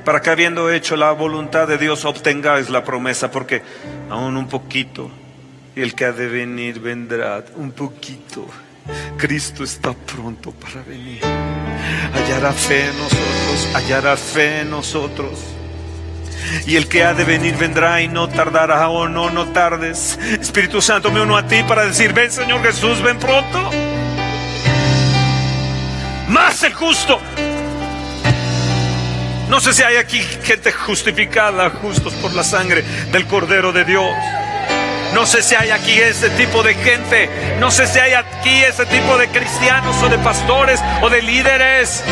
para 0.04 0.20
que 0.20 0.30
habiendo 0.30 0.70
hecho 0.70 0.96
la 0.96 1.12
voluntad 1.12 1.68
de 1.68 1.78
Dios 1.78 2.04
obtengáis 2.04 2.70
la 2.70 2.82
promesa, 2.82 3.30
porque 3.30 3.62
aún 4.10 4.36
un 4.36 4.48
poquito, 4.48 5.10
y 5.76 5.80
el 5.80 5.94
que 5.94 6.06
ha 6.06 6.12
de 6.12 6.26
venir 6.26 6.80
vendrá 6.80 7.44
un 7.56 7.72
poquito. 7.72 8.46
Cristo 9.16 9.62
está 9.62 9.92
pronto 9.92 10.50
para 10.50 10.82
venir. 10.82 11.20
Hallará 12.14 12.52
fe 12.52 12.86
en 12.86 12.98
nosotros, 12.98 13.68
hallará 13.74 14.16
fe 14.16 14.60
en 14.60 14.70
nosotros. 14.70 15.38
Y 16.66 16.76
el 16.76 16.88
que 16.88 17.04
ha 17.04 17.14
de 17.14 17.24
venir 17.24 17.56
vendrá 17.56 18.00
y 18.00 18.08
no 18.08 18.28
tardará 18.28 18.88
o 18.88 19.08
no, 19.08 19.30
no 19.30 19.46
tardes. 19.48 20.18
Espíritu 20.40 20.80
Santo, 20.80 21.10
me 21.10 21.20
uno 21.20 21.36
a 21.36 21.46
ti 21.46 21.62
para 21.62 21.84
decir, 21.84 22.12
ven 22.12 22.30
Señor 22.30 22.62
Jesús, 22.62 23.02
ven 23.02 23.18
pronto. 23.18 23.70
Más 26.28 26.62
el 26.62 26.72
justo. 26.72 27.20
No 29.48 29.60
sé 29.60 29.74
si 29.74 29.82
hay 29.82 29.96
aquí 29.96 30.18
gente 30.44 30.72
justificada, 30.72 31.68
justos 31.70 32.14
por 32.14 32.32
la 32.32 32.42
sangre 32.42 32.82
del 33.12 33.26
Cordero 33.26 33.72
de 33.72 33.84
Dios. 33.84 34.10
No 35.12 35.26
sé 35.26 35.42
si 35.42 35.54
hay 35.54 35.70
aquí 35.70 35.92
ese 35.92 36.30
tipo 36.30 36.62
de 36.62 36.74
gente. 36.74 37.28
No 37.60 37.70
sé 37.70 37.86
si 37.86 37.98
hay 37.98 38.14
aquí 38.14 38.62
ese 38.62 38.86
tipo 38.86 39.18
de 39.18 39.28
cristianos 39.28 39.94
o 40.02 40.08
de 40.08 40.16
pastores 40.18 40.80
o 41.02 41.10
de 41.10 41.20
líderes, 41.20 42.02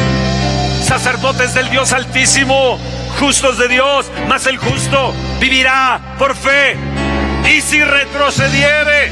sacerdotes 0.85 1.55
del 1.55 1.71
Dios 1.71 1.93
Altísimo, 1.93 2.79
justos 3.19 3.59
de 3.59 3.69
Dios, 3.69 4.11
mas 4.29 4.47
el 4.47 4.59
justo 4.59 5.15
vivirá 5.41 6.01
por 6.19 6.37
fe. 6.37 6.77
Y 7.55 7.61
si 7.61 7.83
retrocediere, 7.83 9.11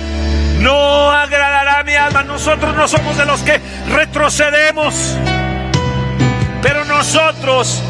no 0.60 1.10
agradará 1.10 1.82
mi 1.84 1.94
alma. 1.94 2.22
Nosotros 2.22 2.74
no 2.74 2.86
somos 2.88 3.16
de 3.16 3.24
los 3.24 3.40
que 3.42 3.60
retrocedemos, 3.90 5.16
pero 6.62 6.84
nosotros 6.84 7.82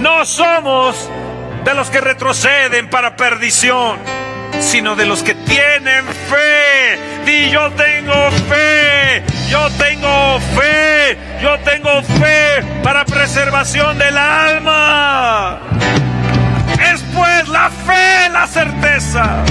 no 0.00 0.24
somos 0.24 1.08
de 1.64 1.74
los 1.74 1.90
que 1.90 2.00
retroceden 2.00 2.88
para 2.88 3.16
perdición, 3.16 3.98
sino 4.60 4.96
de 4.96 5.06
los 5.06 5.22
que 5.22 5.34
tienen 5.34 6.06
fe. 6.06 7.17
Di 7.28 7.50
yo 7.50 7.70
tengo 7.72 8.30
fe, 8.48 9.22
yo 9.50 9.68
tengo 9.72 10.40
fe, 10.56 11.18
yo 11.42 11.58
tengo 11.58 12.02
fe 12.02 12.64
para 12.82 13.04
preservación 13.04 13.98
del 13.98 14.16
alma. 14.16 15.60
Es 16.90 17.02
pues 17.14 17.46
la 17.48 17.68
fe, 17.68 18.30
la 18.32 18.46
certeza 18.46 19.44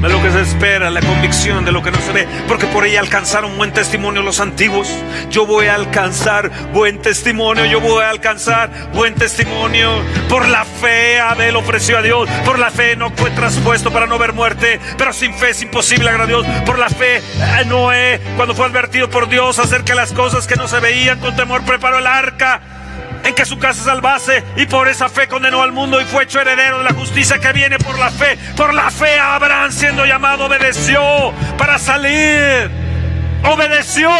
de 0.00 0.08
lo 0.08 0.22
que 0.22 0.30
se 0.30 0.42
espera, 0.42 0.90
la 0.90 1.00
convicción 1.00 1.64
de 1.64 1.72
lo 1.72 1.82
que 1.82 1.90
no 1.90 1.98
se 2.00 2.12
ve, 2.12 2.28
porque 2.46 2.66
por 2.66 2.86
ella 2.86 3.00
alcanzaron 3.00 3.56
buen 3.56 3.72
testimonio 3.72 4.22
los 4.22 4.38
antiguos. 4.38 4.88
Yo 5.30 5.44
voy 5.44 5.66
a 5.66 5.74
alcanzar 5.74 6.50
buen 6.72 7.02
testimonio, 7.02 7.66
yo 7.66 7.80
voy 7.80 8.04
a 8.04 8.10
alcanzar 8.10 8.70
buen 8.92 9.14
testimonio. 9.14 9.90
Por 10.28 10.48
la 10.48 10.64
fe 10.64 11.18
Abel 11.18 11.56
ofreció 11.56 11.98
a 11.98 12.02
Dios, 12.02 12.28
por 12.44 12.58
la 12.58 12.70
fe 12.70 12.94
no 12.94 13.10
fue 13.10 13.30
traspuesto 13.30 13.92
para 13.92 14.06
no 14.06 14.18
ver 14.18 14.32
muerte, 14.32 14.78
pero 14.96 15.12
sin 15.12 15.34
fe 15.34 15.50
es 15.50 15.62
imposible 15.62 16.08
agradar 16.08 16.26
a 16.26 16.42
Dios. 16.42 16.46
Por 16.64 16.78
la 16.78 16.88
fe 16.88 17.16
eh, 17.16 17.64
Noé, 17.66 18.20
cuando 18.36 18.54
fue 18.54 18.66
advertido 18.66 19.10
por 19.10 19.28
Dios 19.28 19.58
acerca 19.58 19.94
de 19.94 19.96
las 19.96 20.12
cosas 20.12 20.46
que 20.46 20.54
no 20.54 20.68
se 20.68 20.78
veían, 20.78 21.18
con 21.18 21.34
temor 21.34 21.62
preparó 21.62 21.98
el 21.98 22.06
arca 22.06 22.77
en 23.28 23.34
que 23.34 23.44
su 23.44 23.58
casa 23.58 23.84
salvase 23.84 24.42
y 24.56 24.66
por 24.66 24.88
esa 24.88 25.08
fe 25.08 25.28
condenó 25.28 25.62
al 25.62 25.72
mundo 25.72 26.00
y 26.00 26.04
fue 26.04 26.24
hecho 26.24 26.40
heredero 26.40 26.78
de 26.78 26.84
la 26.84 26.94
justicia 26.94 27.38
que 27.38 27.52
viene 27.52 27.78
por 27.78 27.98
la 27.98 28.10
fe. 28.10 28.38
Por 28.56 28.72
la 28.72 28.90
fe 28.90 29.18
Abraham 29.18 29.70
siendo 29.70 30.06
llamado 30.06 30.46
obedeció 30.46 31.32
para 31.56 31.78
salir. 31.78 32.70
Obedeció 33.44 34.10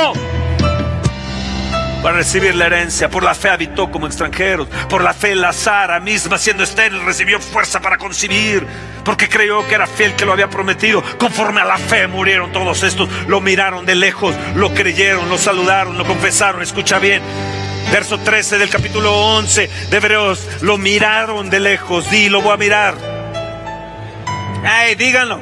para 2.02 2.16
recibir 2.18 2.54
la 2.54 2.66
herencia. 2.66 3.08
Por 3.08 3.24
la 3.24 3.34
fe 3.34 3.48
habitó 3.48 3.90
como 3.90 4.06
extranjeros. 4.06 4.68
Por 4.88 5.02
la 5.02 5.14
fe 5.14 5.34
la 5.34 5.52
Sara 5.52 6.00
misma 6.00 6.36
siendo 6.38 6.62
estéril 6.62 7.04
recibió 7.04 7.40
fuerza 7.40 7.80
para 7.80 7.96
concebir. 7.96 8.66
Porque 9.04 9.28
creyó 9.28 9.66
que 9.66 9.74
era 9.74 9.86
fiel 9.86 10.14
que 10.16 10.26
lo 10.26 10.32
había 10.32 10.50
prometido. 10.50 11.02
Conforme 11.18 11.62
a 11.62 11.64
la 11.64 11.78
fe 11.78 12.06
murieron 12.06 12.52
todos 12.52 12.82
estos. 12.82 13.08
Lo 13.26 13.40
miraron 13.40 13.86
de 13.86 13.94
lejos, 13.94 14.34
lo 14.54 14.74
creyeron, 14.74 15.30
lo 15.30 15.38
saludaron, 15.38 15.96
lo 15.96 16.04
confesaron. 16.04 16.62
Escucha 16.62 16.98
bien 16.98 17.22
verso 17.92 18.18
13 18.18 18.58
del 18.58 18.68
capítulo 18.68 19.12
11 19.36 19.70
de 19.90 19.96
Hebreos, 19.96 20.46
lo 20.60 20.78
miraron 20.78 21.50
de 21.50 21.60
lejos, 21.60 22.10
di, 22.10 22.28
lo 22.28 22.42
voy 22.42 22.52
a 22.52 22.56
mirar. 22.56 22.94
Ay, 24.64 24.94
díganlo. 24.94 25.40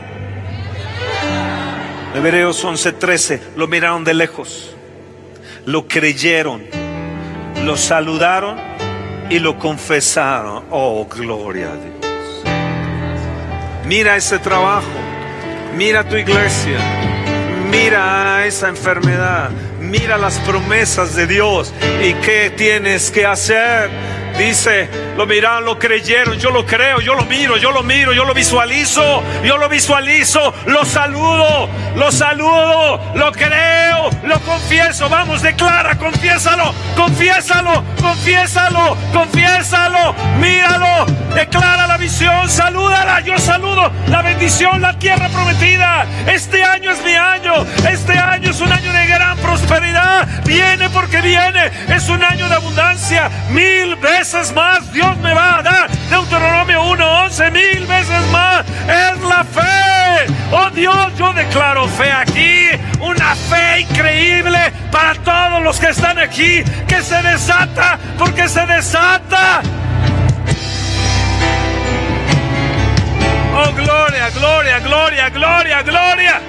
Hebreos 2.14 2.64
11, 2.64 2.92
13, 2.92 3.42
lo 3.56 3.66
miraron 3.66 4.04
de 4.04 4.14
lejos, 4.14 4.74
lo 5.66 5.86
creyeron, 5.86 6.64
lo 7.64 7.76
saludaron 7.76 8.58
y 9.28 9.38
lo 9.38 9.58
confesaron. 9.58 10.64
Oh, 10.70 11.06
gloria 11.06 11.72
a 11.72 11.76
Dios. 11.76 11.96
Mira 13.84 14.16
ese 14.16 14.38
trabajo, 14.38 14.86
mira 15.76 16.08
tu 16.08 16.16
iglesia, 16.16 16.78
mira 17.70 18.46
esa 18.46 18.68
enfermedad, 18.68 19.50
mira 19.86 20.18
las 20.18 20.38
promesas 20.40 21.14
de 21.14 21.26
Dios 21.26 21.72
y 22.02 22.14
qué 22.14 22.52
tienes 22.56 23.10
que 23.10 23.24
hacer. 23.24 23.90
Dice, 24.38 24.90
lo 25.16 25.24
miraron, 25.24 25.64
lo 25.64 25.78
creyeron, 25.78 26.38
yo 26.38 26.50
lo 26.50 26.66
creo, 26.66 27.00
yo 27.00 27.14
lo 27.14 27.24
miro, 27.24 27.56
yo 27.56 27.70
lo 27.70 27.82
miro, 27.82 28.12
yo 28.12 28.26
lo 28.26 28.34
visualizo, 28.34 29.22
yo 29.42 29.56
lo 29.56 29.66
visualizo, 29.70 30.52
lo 30.66 30.84
saludo, 30.84 31.70
lo 31.96 32.12
saludo, 32.12 33.00
lo 33.14 33.32
creo, 33.32 34.10
lo 34.24 34.38
confieso. 34.40 35.08
Vamos, 35.08 35.40
declara, 35.40 35.96
confiésalo, 35.96 36.74
confiésalo, 36.94 37.82
confiésalo, 37.98 38.96
confiésalo, 39.14 40.14
míralo, 40.38 41.06
declara 41.34 41.86
la 41.86 41.96
visión, 41.96 42.50
salúdala, 42.50 43.20
yo 43.20 43.38
saludo 43.38 43.90
la 44.08 44.20
bendición, 44.20 44.82
la 44.82 44.98
tierra 44.98 45.30
prometida. 45.30 46.06
Este 46.26 46.62
año 46.62 46.90
es 46.90 47.02
mi 47.02 47.14
año, 47.14 47.54
este 47.90 48.12
año 48.12 48.50
es 48.50 48.60
un 48.60 48.70
año 48.70 48.92
de 48.92 49.06
gran 49.06 49.38
prosperidad, 49.38 50.28
viene 50.44 50.90
porque 50.90 51.22
viene, 51.22 51.70
es 51.88 52.10
un 52.10 52.22
año 52.22 52.50
de 52.50 52.54
abundancia, 52.54 53.30
mil 53.48 53.96
veces 53.96 54.25
más 54.54 54.92
Dios 54.92 55.16
me 55.18 55.32
va 55.32 55.58
a 55.58 55.62
dar. 55.62 55.90
Deuteronomio 56.10 56.82
1:11, 56.82 57.50
mil 57.52 57.86
veces 57.86 58.26
más, 58.32 58.64
es 58.66 59.20
la 59.22 59.44
fe. 59.44 60.32
Oh 60.50 60.68
Dios, 60.70 61.16
yo 61.16 61.32
declaro 61.32 61.86
fe 61.86 62.10
aquí, 62.10 62.70
una 63.00 63.36
fe 63.36 63.80
increíble 63.82 64.58
para 64.90 65.14
todos 65.14 65.62
los 65.62 65.78
que 65.78 65.90
están 65.90 66.18
aquí, 66.18 66.64
que 66.88 67.02
se 67.02 67.22
desata, 67.22 67.98
porque 68.18 68.48
se 68.48 68.66
desata. 68.66 69.62
Oh, 73.54 73.72
gloria, 73.74 74.30
gloria, 74.30 74.80
gloria, 74.80 75.30
gloria, 75.30 75.82
gloria. 75.82 76.40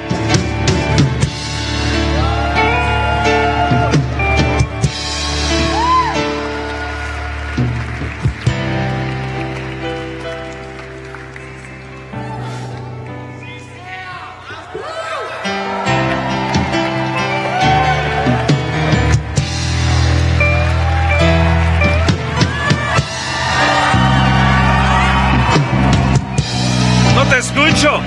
Te 27.38 27.44
escucho. 27.44 28.02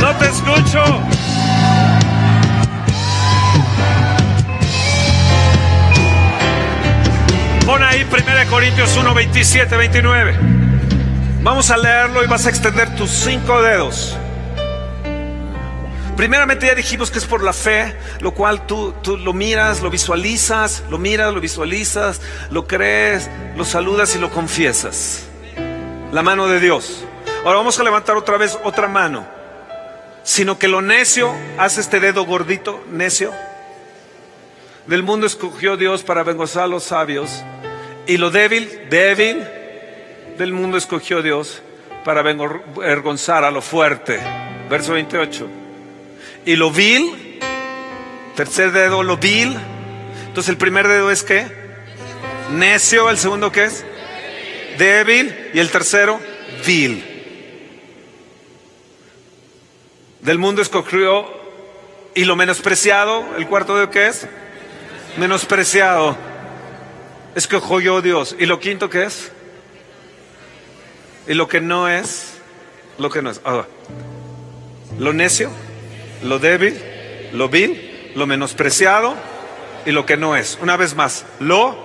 No 0.00 0.16
te 0.16 0.24
escucho. 0.26 0.82
Pon 7.64 7.82
ahí 7.84 8.04
1 8.10 8.50
Corintios 8.50 8.96
1, 8.96 9.14
27, 9.14 9.76
29. 9.76 10.36
Vamos 11.42 11.70
a 11.70 11.76
leerlo 11.76 12.24
y 12.24 12.26
vas 12.26 12.46
a 12.46 12.50
extender 12.50 12.96
tus 12.96 13.10
cinco 13.10 13.62
dedos. 13.62 14.16
Primeramente 16.16 16.66
ya 16.66 16.74
dijimos 16.74 17.12
que 17.12 17.18
es 17.18 17.26
por 17.26 17.44
la 17.44 17.52
fe, 17.52 17.96
lo 18.20 18.34
cual 18.34 18.66
tú, 18.66 18.92
tú 19.02 19.16
lo 19.16 19.32
miras, 19.32 19.82
lo 19.82 19.90
visualizas, 19.90 20.82
lo 20.90 20.98
miras, 20.98 21.32
lo 21.32 21.40
visualizas, 21.40 22.20
lo 22.50 22.66
crees, 22.66 23.30
lo 23.56 23.64
saludas 23.64 24.16
y 24.16 24.18
lo 24.18 24.30
confiesas. 24.30 25.28
La 26.10 26.24
mano 26.24 26.48
de 26.48 26.58
Dios. 26.58 27.04
Ahora 27.44 27.58
vamos 27.58 27.78
a 27.78 27.84
levantar 27.84 28.16
otra 28.16 28.36
vez 28.36 28.58
otra 28.64 28.88
mano. 28.88 29.26
Sino 30.22 30.58
que 30.58 30.68
lo 30.68 30.82
necio, 30.82 31.34
hace 31.56 31.80
este 31.80 32.00
dedo 32.00 32.24
gordito, 32.26 32.84
necio. 32.90 33.32
Del 34.86 35.02
mundo 35.02 35.26
escogió 35.26 35.76
Dios 35.76 36.02
para 36.02 36.20
avergonzar 36.20 36.64
a 36.64 36.66
los 36.66 36.84
sabios. 36.84 37.42
Y 38.06 38.16
lo 38.16 38.30
débil, 38.30 38.88
débil, 38.90 39.46
del 40.36 40.52
mundo 40.52 40.76
escogió 40.76 41.22
Dios 41.22 41.62
para 42.04 42.20
avergonzar 42.20 43.44
a 43.44 43.50
lo 43.50 43.62
fuerte. 43.62 44.18
Verso 44.68 44.94
28. 44.94 45.48
Y 46.44 46.56
lo 46.56 46.70
vil, 46.70 47.38
tercer 48.34 48.72
dedo, 48.72 49.02
lo 49.02 49.16
vil. 49.16 49.56
Entonces 50.26 50.48
el 50.48 50.56
primer 50.56 50.88
dedo 50.88 51.10
es 51.10 51.22
qué? 51.22 51.46
Necio, 52.52 53.10
el 53.10 53.18
segundo 53.18 53.52
qué 53.52 53.64
es? 53.64 53.84
Débil. 54.78 55.50
Y 55.54 55.58
el 55.58 55.70
tercero, 55.70 56.20
vil. 56.66 57.17
Del 60.20 60.38
mundo 60.38 60.62
escogió 60.62 61.26
y 62.14 62.24
lo 62.24 62.34
menospreciado, 62.34 63.24
el 63.36 63.46
cuarto 63.46 63.76
dedo 63.76 63.90
qué 63.90 64.08
es? 64.08 64.26
Menospreciado. 65.16 66.16
Escogió 67.34 68.02
Dios. 68.02 68.34
¿Y 68.38 68.46
lo 68.46 68.58
quinto 68.58 68.90
qué 68.90 69.04
es? 69.04 69.30
Y 71.28 71.34
lo 71.34 71.46
que 71.46 71.60
no 71.60 71.88
es, 71.88 72.38
lo 72.98 73.10
que 73.10 73.22
no 73.22 73.30
es. 73.30 73.40
Ah, 73.44 73.66
lo 74.98 75.12
necio, 75.12 75.50
lo 76.24 76.38
débil, 76.40 76.76
lo 77.32 77.48
vil, 77.48 78.10
lo 78.16 78.26
menospreciado 78.26 79.14
y 79.86 79.92
lo 79.92 80.04
que 80.04 80.16
no 80.16 80.34
es. 80.34 80.58
Una 80.60 80.76
vez 80.76 80.96
más, 80.96 81.24
lo 81.38 81.76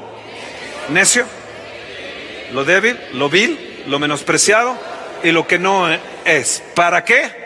necio, 0.90 1.26
lo 2.52 2.66
débil, 2.66 2.98
lo 3.14 3.30
vil, 3.30 3.84
lo 3.88 4.00
menospreciado 4.00 4.76
y 5.24 5.32
lo 5.32 5.46
que 5.46 5.60
no 5.60 5.88
es. 6.26 6.64
¿Para 6.74 7.06
qué? 7.06 7.43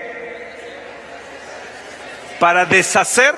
Para 2.40 2.66
deshacer 2.66 3.36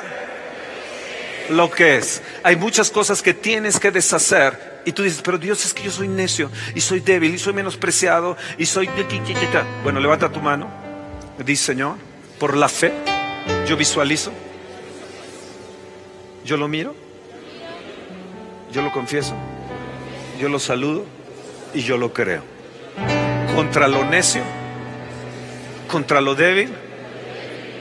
lo 1.50 1.70
que 1.70 1.98
es. 1.98 2.22
Hay 2.44 2.56
muchas 2.56 2.92
cosas 2.92 3.22
que 3.22 3.34
tienes 3.34 3.80
que 3.80 3.92
deshacer 3.92 4.82
y 4.86 4.92
tú 4.92 5.04
dices, 5.04 5.22
pero 5.24 5.38
Dios 5.38 5.66
es 5.66 5.74
que 5.74 5.84
yo 5.84 5.92
soy 5.92 6.08
necio 6.08 6.50
y 6.74 6.82
soy 6.82 7.00
débil 7.00 7.34
y 7.34 7.40
soy 7.40 7.54
menospreciado 7.54 8.38
y 8.58 8.66
soy... 8.66 8.90
Bueno, 9.84 10.00
levanta 10.00 10.32
tu 10.32 10.40
mano. 10.40 10.70
Dice, 11.46 11.66
Señor, 11.66 11.96
por 12.40 12.56
la 12.56 12.68
fe, 12.70 12.92
yo 13.68 13.78
visualizo, 13.78 14.32
yo 16.44 16.58
lo 16.58 16.68
miro, 16.68 16.96
yo 18.72 18.82
lo 18.82 18.92
confieso, 18.92 19.34
yo 20.40 20.50
lo 20.50 20.60
saludo 20.60 21.06
y 21.74 21.82
yo 21.82 21.98
lo 21.98 22.14
creo. 22.14 22.44
Contra 23.56 23.88
lo 23.88 24.04
necio, 24.06 24.42
contra 25.88 26.22
lo 26.22 26.36
débil, 26.36 26.74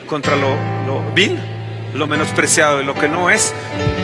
contra 0.08 0.34
lo, 0.34 0.56
lo 0.86 1.12
vil 1.14 1.38
lo 1.94 2.06
menospreciado 2.06 2.82
y 2.82 2.84
lo 2.84 2.94
que 2.94 3.08
no 3.08 3.30
es, 3.30 3.54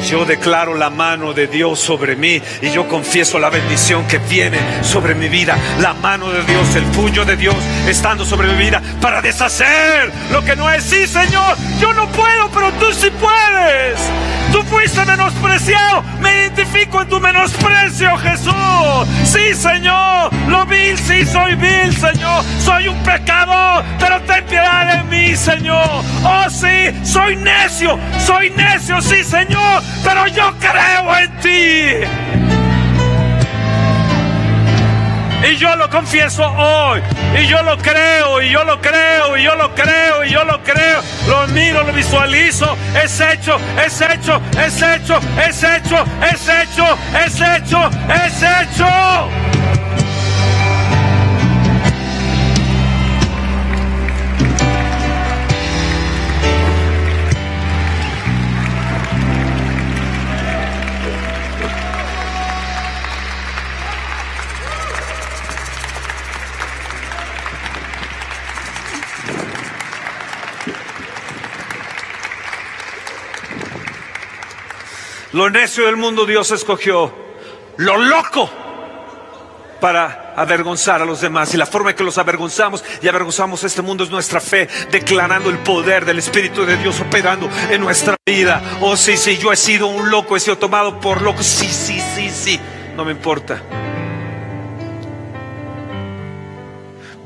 yo 0.08 0.24
declaro 0.24 0.74
la 0.74 0.90
mano 0.90 1.32
de 1.32 1.46
Dios 1.46 1.78
sobre 1.78 2.16
mí 2.16 2.40
y 2.62 2.70
yo 2.70 2.88
confieso 2.88 3.38
la 3.38 3.50
bendición 3.50 4.06
que 4.06 4.18
viene 4.18 4.58
sobre 4.82 5.14
mi 5.14 5.28
vida, 5.28 5.56
la 5.80 5.94
mano 5.94 6.30
de 6.30 6.42
Dios, 6.44 6.74
el 6.76 6.84
puño 6.84 7.24
de 7.24 7.36
Dios 7.36 7.56
estando 7.86 8.24
sobre 8.24 8.48
mi 8.48 8.56
vida 8.56 8.82
para 9.00 9.20
deshacer 9.20 10.12
lo 10.32 10.44
que 10.44 10.56
no 10.56 10.70
es. 10.70 10.84
Sí, 10.84 11.06
Señor, 11.06 11.56
yo 11.80 11.92
no 11.92 12.10
puedo, 12.10 12.50
pero 12.50 12.72
tú 12.72 12.92
sí 12.92 13.10
puedes. 13.20 13.98
Tú 14.54 14.62
fuiste 14.62 15.04
menospreciado, 15.04 16.04
me 16.20 16.30
identifico 16.42 17.02
en 17.02 17.08
tu 17.08 17.18
menosprecio, 17.18 18.16
Jesús. 18.18 18.54
Sí, 19.24 19.52
Señor, 19.52 20.32
lo 20.46 20.64
vil, 20.66 20.96
sí, 20.96 21.26
soy 21.26 21.56
vil, 21.56 21.92
Señor. 21.92 22.44
Soy 22.60 22.86
un 22.86 23.02
pecador, 23.02 23.84
pero 23.98 24.22
ten 24.22 24.44
piedad 24.44 24.94
de 24.94 25.02
mí, 25.10 25.34
Señor. 25.34 26.04
Oh, 26.22 26.48
sí, 26.48 26.94
soy 27.02 27.34
necio, 27.34 27.98
soy 28.24 28.50
necio, 28.50 29.00
sí, 29.02 29.24
Señor, 29.24 29.82
pero 30.04 30.28
yo 30.28 30.54
creo 30.60 31.16
en 31.16 31.40
ti. 31.40 32.33
Y 35.46 35.56
yo 35.56 35.76
lo 35.76 35.90
confieso 35.90 36.42
hoy. 36.42 37.02
Y 37.38 37.46
yo 37.46 37.62
lo 37.62 37.76
creo, 37.78 38.40
y 38.40 38.50
yo 38.50 38.64
lo 38.64 38.80
creo, 38.80 39.36
y 39.36 39.42
yo 39.42 39.54
lo 39.54 39.74
creo, 39.74 40.24
y 40.24 40.30
yo 40.30 40.44
lo 40.44 40.62
creo. 40.62 41.02
Lo 41.28 41.46
miro, 41.48 41.82
lo 41.82 41.92
visualizo. 41.92 42.76
Es 43.02 43.20
hecho, 43.20 43.58
es 43.84 44.00
hecho, 44.00 44.40
es 44.58 44.82
hecho, 44.82 45.18
es 45.46 45.62
hecho, 45.62 46.04
es 46.32 46.48
hecho, 46.48 46.98
es 47.24 47.40
hecho, 47.40 47.90
es 48.24 48.42
hecho. 48.42 49.63
Lo 75.34 75.50
necio 75.50 75.86
del 75.86 75.96
mundo 75.96 76.26
Dios 76.26 76.52
escogió. 76.52 77.12
Lo 77.76 77.98
loco 77.98 78.48
para 79.80 80.32
avergonzar 80.36 81.02
a 81.02 81.04
los 81.04 81.20
demás. 81.20 81.52
Y 81.52 81.56
la 81.56 81.66
forma 81.66 81.90
en 81.90 81.96
que 81.96 82.04
los 82.04 82.18
avergonzamos 82.18 82.84
y 83.02 83.08
avergonzamos 83.08 83.64
este 83.64 83.82
mundo 83.82 84.04
es 84.04 84.10
nuestra 84.10 84.40
fe, 84.40 84.68
declarando 84.92 85.50
el 85.50 85.58
poder 85.58 86.04
del 86.04 86.20
Espíritu 86.20 86.64
de 86.64 86.76
Dios 86.76 87.00
operando 87.00 87.50
en 87.68 87.80
nuestra 87.80 88.14
vida. 88.24 88.62
Oh, 88.80 88.96
sí, 88.96 89.16
sí, 89.16 89.36
yo 89.36 89.52
he 89.52 89.56
sido 89.56 89.88
un 89.88 90.08
loco, 90.08 90.36
he 90.36 90.40
sido 90.40 90.56
tomado 90.56 91.00
por 91.00 91.20
loco. 91.20 91.42
Sí, 91.42 91.66
sí, 91.66 92.00
sí, 92.14 92.30
sí, 92.30 92.60
no 92.94 93.04
me 93.04 93.10
importa. 93.10 93.60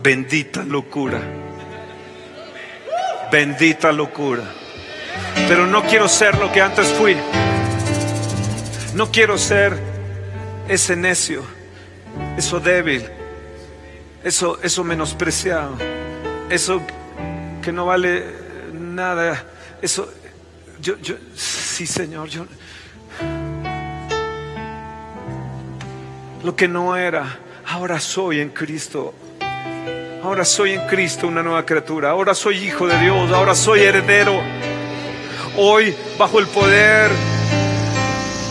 Bendita 0.02 0.62
locura. 0.62 1.20
Bendita 3.30 3.92
locura. 3.92 4.44
Pero 5.46 5.66
no 5.66 5.82
quiero 5.82 6.08
ser 6.08 6.38
lo 6.38 6.50
que 6.50 6.62
antes 6.62 6.88
fui. 6.88 7.14
No 8.98 9.12
quiero 9.12 9.38
ser 9.38 9.78
ese 10.66 10.96
necio, 10.96 11.44
eso 12.36 12.58
débil, 12.58 13.08
eso, 14.24 14.58
eso 14.60 14.82
menospreciado, 14.82 15.76
eso 16.50 16.82
que 17.62 17.70
no 17.70 17.86
vale 17.86 18.24
nada, 18.72 19.44
eso, 19.80 20.12
yo, 20.80 20.98
yo, 20.98 21.14
sí 21.36 21.86
Señor, 21.86 22.28
yo, 22.28 22.44
lo 26.42 26.56
que 26.56 26.66
no 26.66 26.96
era, 26.96 27.38
ahora 27.68 28.00
soy 28.00 28.40
en 28.40 28.48
Cristo. 28.48 29.14
Ahora 30.24 30.44
soy 30.44 30.72
en 30.72 30.84
Cristo 30.88 31.28
una 31.28 31.44
nueva 31.44 31.64
criatura. 31.64 32.10
Ahora 32.10 32.34
soy 32.34 32.56
hijo 32.56 32.88
de 32.88 32.98
Dios. 32.98 33.30
Ahora 33.30 33.54
soy 33.54 33.82
heredero. 33.82 34.42
Hoy, 35.56 35.94
bajo 36.18 36.40
el 36.40 36.48
poder 36.48 37.37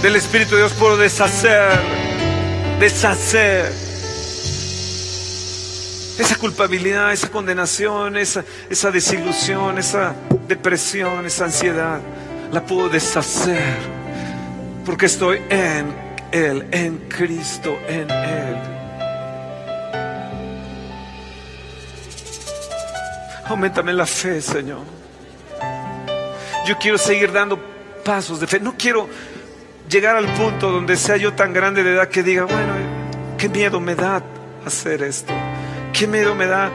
del 0.01 0.15
Espíritu 0.15 0.51
de 0.51 0.57
Dios 0.57 0.73
puedo 0.73 0.97
deshacer, 0.97 1.79
deshacer 2.79 3.71
esa 6.19 6.35
culpabilidad, 6.37 7.11
esa 7.11 7.29
condenación, 7.29 8.17
esa, 8.17 8.43
esa 8.69 8.91
desilusión, 8.91 9.77
esa 9.77 10.13
depresión, 10.47 11.25
esa 11.25 11.45
ansiedad. 11.45 11.99
La 12.51 12.63
puedo 12.65 12.89
deshacer 12.89 13.77
porque 14.85 15.07
estoy 15.07 15.41
en 15.49 15.93
Él, 16.31 16.67
en 16.71 16.97
Cristo, 17.09 17.77
en 17.87 18.09
Él. 18.09 18.57
Aumentame 23.45 23.93
la 23.93 24.05
fe, 24.05 24.41
Señor. 24.41 24.81
Yo 26.65 26.77
quiero 26.77 26.97
seguir 26.97 27.31
dando 27.31 27.59
pasos 28.03 28.39
de 28.39 28.47
fe. 28.47 28.59
No 28.59 28.75
quiero 28.77 29.07
llegar 29.89 30.15
al 30.15 30.27
punto 30.33 30.71
donde 30.71 30.95
sea 30.97 31.17
yo 31.17 31.33
tan 31.33 31.53
grande 31.53 31.83
de 31.83 31.93
edad 31.93 32.09
que 32.09 32.23
diga, 32.23 32.43
bueno, 32.43 32.73
qué 33.37 33.49
miedo 33.49 33.79
me 33.79 33.95
da 33.95 34.21
hacer 34.65 35.03
esto, 35.03 35.33
qué 35.93 36.07
miedo 36.07 36.35
me 36.35 36.47
da 36.47 36.69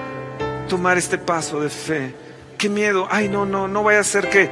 tomar 0.68 0.96
este 0.98 1.18
paso 1.18 1.60
de 1.60 1.68
fe, 1.68 2.14
qué 2.56 2.68
miedo, 2.68 3.06
ay, 3.10 3.28
no, 3.28 3.44
no, 3.44 3.68
no 3.68 3.82
vaya 3.82 4.00
a 4.00 4.04
ser 4.04 4.30
que, 4.30 4.48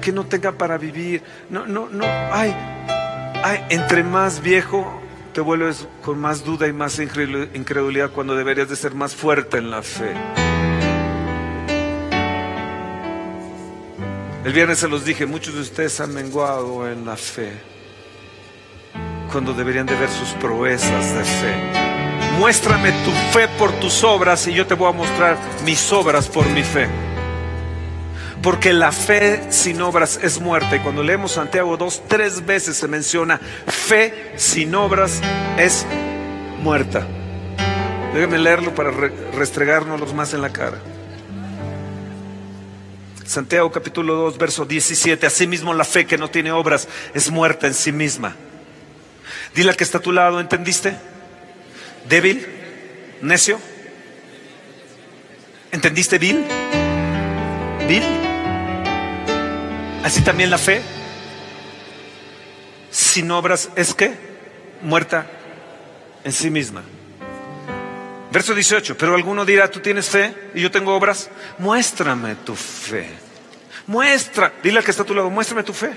que 0.00 0.12
no 0.12 0.24
tenga 0.24 0.52
para 0.52 0.78
vivir, 0.78 1.22
no, 1.50 1.66
no, 1.66 1.88
no, 1.90 2.04
ay, 2.32 2.54
ay, 3.42 3.64
entre 3.68 4.02
más 4.02 4.40
viejo 4.40 5.00
te 5.34 5.40
vuelves 5.40 5.86
con 6.02 6.18
más 6.18 6.44
duda 6.44 6.68
y 6.68 6.72
más 6.72 6.98
incredulidad 7.00 8.10
cuando 8.10 8.36
deberías 8.36 8.68
de 8.68 8.76
ser 8.76 8.94
más 8.94 9.14
fuerte 9.14 9.58
en 9.58 9.70
la 9.70 9.82
fe. 9.82 10.14
El 14.44 14.52
viernes 14.52 14.78
se 14.78 14.88
los 14.88 15.06
dije, 15.06 15.24
muchos 15.24 15.54
de 15.54 15.62
ustedes 15.62 15.98
han 16.00 16.12
menguado 16.12 16.86
en 16.86 17.06
la 17.06 17.16
fe 17.16 17.50
cuando 19.32 19.54
deberían 19.54 19.86
de 19.86 19.94
ver 19.94 20.10
sus 20.10 20.28
proezas 20.34 21.14
de 21.14 21.24
fe. 21.24 21.54
Muéstrame 22.38 22.92
tu 23.04 23.10
fe 23.32 23.48
por 23.58 23.72
tus 23.80 24.04
obras 24.04 24.46
y 24.46 24.52
yo 24.52 24.66
te 24.66 24.74
voy 24.74 24.90
a 24.90 24.92
mostrar 24.92 25.38
mis 25.64 25.90
obras 25.92 26.28
por 26.28 26.46
mi 26.50 26.62
fe. 26.62 26.88
Porque 28.42 28.74
la 28.74 28.92
fe 28.92 29.50
sin 29.50 29.80
obras 29.80 30.20
es 30.22 30.38
muerta. 30.38 30.76
Y 30.76 30.80
cuando 30.80 31.02
leemos 31.02 31.32
Santiago 31.32 31.78
2, 31.78 32.02
tres 32.06 32.44
veces 32.44 32.76
se 32.76 32.86
menciona 32.86 33.40
fe 33.66 34.34
sin 34.36 34.74
obras 34.74 35.22
es 35.56 35.86
muerta. 36.62 37.06
Déjenme 38.12 38.38
leerlo 38.38 38.74
para 38.74 38.90
restregárnoslos 38.90 40.12
más 40.12 40.34
en 40.34 40.42
la 40.42 40.50
cara. 40.50 40.76
Santiago 43.26 43.72
capítulo 43.72 44.14
2, 44.14 44.38
verso 44.38 44.64
17. 44.64 45.26
Asimismo 45.26 45.72
la 45.74 45.84
fe 45.84 46.06
que 46.06 46.18
no 46.18 46.30
tiene 46.30 46.52
obras 46.52 46.88
es 47.14 47.30
muerta 47.30 47.66
en 47.66 47.74
sí 47.74 47.92
misma. 47.92 48.36
Dile 49.54 49.70
al 49.70 49.76
que 49.76 49.84
está 49.84 49.98
a 49.98 50.02
tu 50.02 50.12
lado, 50.12 50.40
¿entendiste? 50.40 50.96
Débil, 52.08 52.46
necio. 53.22 53.58
¿Entendiste 55.72 56.18
vil? 56.18 56.44
Vil. 57.88 58.04
Así 60.04 60.20
también 60.22 60.50
la 60.50 60.58
fe. 60.58 60.82
Sin 62.90 63.30
obras 63.30 63.70
es 63.74 63.94
que 63.94 64.14
muerta 64.82 65.26
en 66.24 66.32
sí 66.32 66.50
misma. 66.50 66.82
Verso 68.34 68.52
18, 68.52 68.96
pero 68.98 69.14
alguno 69.14 69.44
dirá, 69.44 69.70
tú 69.70 69.78
tienes 69.78 70.10
fe 70.10 70.34
y 70.56 70.60
yo 70.60 70.68
tengo 70.68 70.92
obras, 70.92 71.30
muéstrame 71.56 72.34
tu 72.34 72.56
fe. 72.56 73.08
Muestra, 73.86 74.52
dile 74.60 74.78
al 74.78 74.84
que 74.84 74.90
está 74.90 75.04
a 75.04 75.06
tu 75.06 75.14
lado, 75.14 75.30
muéstrame 75.30 75.62
tu 75.62 75.72
fe. 75.72 75.92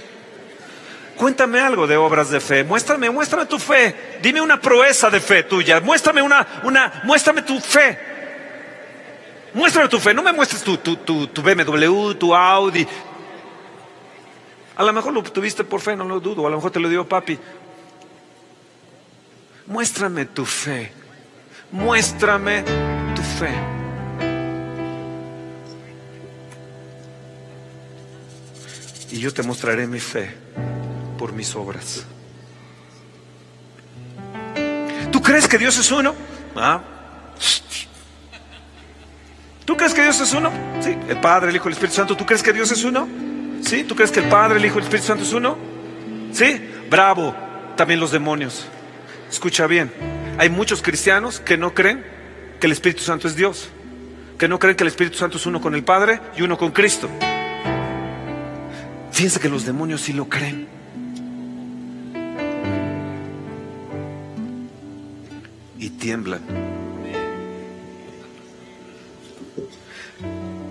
Cuéntame 1.15 1.59
algo 1.59 1.87
de 1.87 1.97
obras 1.97 2.29
de 2.29 2.39
fe. 2.39 2.63
Muéstrame, 2.63 3.09
muéstrame 3.09 3.47
tu 3.47 3.57
fe. 3.57 4.19
Dime 4.21 4.39
una 4.39 4.61
proeza 4.61 5.09
de 5.09 5.19
fe 5.19 5.41
tuya. 5.41 5.79
Muéstrame 5.79 6.21
una, 6.21 6.45
una, 6.61 7.01
muéstrame 7.05 7.41
tu 7.41 7.59
fe. 7.59 7.97
Muéstrame 9.55 9.89
tu 9.89 9.99
fe. 9.99 10.13
No 10.13 10.21
me 10.21 10.31
muestres 10.31 10.61
tu, 10.61 10.77
tu, 10.77 10.95
tu, 10.97 11.25
tu 11.25 11.41
BMW, 11.41 12.13
tu 12.13 12.35
Audi. 12.35 12.87
A 14.75 14.83
lo 14.83 14.93
mejor 14.93 15.11
lo 15.11 15.23
tuviste 15.23 15.63
por 15.63 15.81
fe, 15.81 15.95
no 15.95 16.03
lo 16.03 16.19
dudo. 16.19 16.45
A 16.45 16.51
lo 16.51 16.57
mejor 16.57 16.69
te 16.69 16.79
lo 16.79 16.87
dio 16.87 17.03
papi. 17.03 17.39
Muéstrame 19.65 20.25
tu 20.25 20.45
fe. 20.45 21.06
Muéstrame 21.71 22.63
tu 23.15 23.21
fe. 23.21 23.49
Y 29.11 29.19
yo 29.19 29.33
te 29.33 29.43
mostraré 29.43 29.87
mi 29.87 29.99
fe 29.99 30.33
por 31.17 31.33
mis 31.33 31.55
obras. 31.55 32.05
¿Tú 35.11 35.21
crees 35.21 35.47
que 35.47 35.57
Dios 35.57 35.77
es 35.77 35.91
uno? 35.91 36.13
¿Ah? 36.55 36.81
¿Tú 39.65 39.75
crees 39.75 39.93
que 39.93 40.01
Dios 40.01 40.19
es 40.21 40.33
uno? 40.33 40.51
Sí, 40.81 40.97
el 41.09 41.19
Padre, 41.19 41.49
el 41.49 41.55
Hijo 41.55 41.67
el 41.67 41.73
Espíritu 41.73 41.95
Santo. 41.95 42.15
¿Tú 42.15 42.25
crees 42.25 42.41
que 42.41 42.53
Dios 42.53 42.71
es 42.71 42.83
uno? 42.83 43.07
¿Sí? 43.61 43.83
¿Tú 43.83 43.95
crees 43.95 44.11
que 44.11 44.21
el 44.21 44.29
Padre, 44.29 44.59
el 44.59 44.65
Hijo 44.65 44.77
el 44.77 44.83
Espíritu 44.83 45.07
Santo 45.07 45.23
es 45.23 45.33
uno? 45.33 45.57
¿Sí? 46.31 46.61
Bravo. 46.89 47.35
También 47.75 47.99
los 47.99 48.11
demonios. 48.11 48.65
Escucha 49.29 49.67
bien. 49.67 50.16
Hay 50.37 50.49
muchos 50.49 50.83
cristianos 50.83 51.39
que 51.39 51.57
no 51.57 51.73
creen 51.73 52.05
que 52.59 52.67
el 52.67 52.73
Espíritu 52.73 53.01
Santo 53.01 53.27
es 53.27 53.35
Dios. 53.35 53.69
Que 54.37 54.47
no 54.47 54.59
creen 54.59 54.75
que 54.75 54.83
el 54.83 54.89
Espíritu 54.89 55.17
Santo 55.17 55.37
es 55.37 55.45
uno 55.47 55.59
con 55.59 55.73
el 55.73 55.83
Padre 55.83 56.19
y 56.37 56.43
uno 56.43 56.57
con 56.57 56.71
Cristo. 56.71 57.09
Fíjense 59.11 59.39
que 59.39 59.49
los 59.49 59.65
demonios 59.65 60.01
sí 60.01 60.13
lo 60.13 60.29
creen. 60.29 60.67
Y 65.79 65.89
tiemblan. 65.89 66.41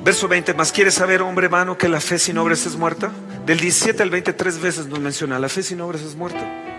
Verso 0.04 0.28
20, 0.28 0.54
más 0.54 0.70
quieres 0.70 0.94
saber, 0.94 1.22
hombre 1.22 1.48
vano, 1.48 1.76
que 1.76 1.88
la 1.88 2.00
fe 2.00 2.20
sin 2.20 2.38
obras 2.38 2.64
es 2.66 2.76
muerta. 2.76 3.10
Del 3.44 3.58
17 3.58 4.00
al 4.04 4.10
20, 4.10 4.32
tres 4.34 4.60
veces 4.60 4.86
nos 4.86 5.00
menciona, 5.00 5.40
la 5.40 5.48
fe 5.48 5.64
sin 5.64 5.80
obras 5.80 6.02
es 6.02 6.14
muerta. 6.14 6.75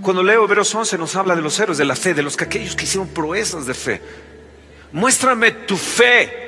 Cuando 0.00 0.22
leo 0.22 0.46
Veros 0.46 0.74
11 0.74 0.98
nos 0.98 1.16
habla 1.16 1.36
de 1.36 1.42
los 1.42 1.58
héroes 1.58 1.78
de 1.78 1.84
la 1.84 1.96
fe, 1.96 2.14
de 2.14 2.22
los 2.22 2.36
que 2.36 2.44
aquellos 2.44 2.76
que 2.76 2.84
hicieron 2.84 3.08
proezas 3.08 3.66
de 3.66 3.74
fe. 3.74 4.00
Muéstrame 4.92 5.50
tu 5.50 5.76
fe. 5.76 6.44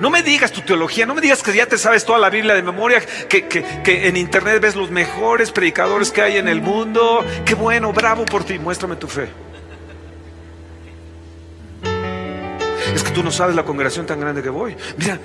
No 0.00 0.10
me 0.10 0.22
digas 0.22 0.52
tu 0.52 0.60
teología, 0.60 1.06
no 1.06 1.14
me 1.14 1.20
digas 1.20 1.42
que 1.42 1.54
ya 1.54 1.66
te 1.66 1.78
sabes 1.78 2.04
toda 2.04 2.18
la 2.18 2.30
Biblia 2.30 2.54
de 2.54 2.62
memoria, 2.62 3.00
que, 3.28 3.46
que, 3.48 4.08
en 4.08 4.16
internet 4.16 4.60
ves 4.60 4.76
los 4.76 4.90
mejores 4.90 5.50
predicadores 5.50 6.10
que 6.10 6.22
hay 6.22 6.36
en 6.36 6.48
el 6.48 6.60
mundo. 6.60 7.24
Qué 7.44 7.54
bueno, 7.54 7.92
bravo 7.92 8.24
por 8.24 8.44
ti, 8.44 8.58
muéstrame 8.58 8.96
tu 8.96 9.08
fe. 9.08 9.28
Es 12.94 13.02
que 13.02 13.10
tú 13.10 13.22
no 13.22 13.30
sabes 13.30 13.56
la 13.56 13.64
congregación 13.64 14.06
tan 14.06 14.20
grande 14.20 14.42
que 14.42 14.50
voy. 14.50 14.76
Mira, 14.98 15.18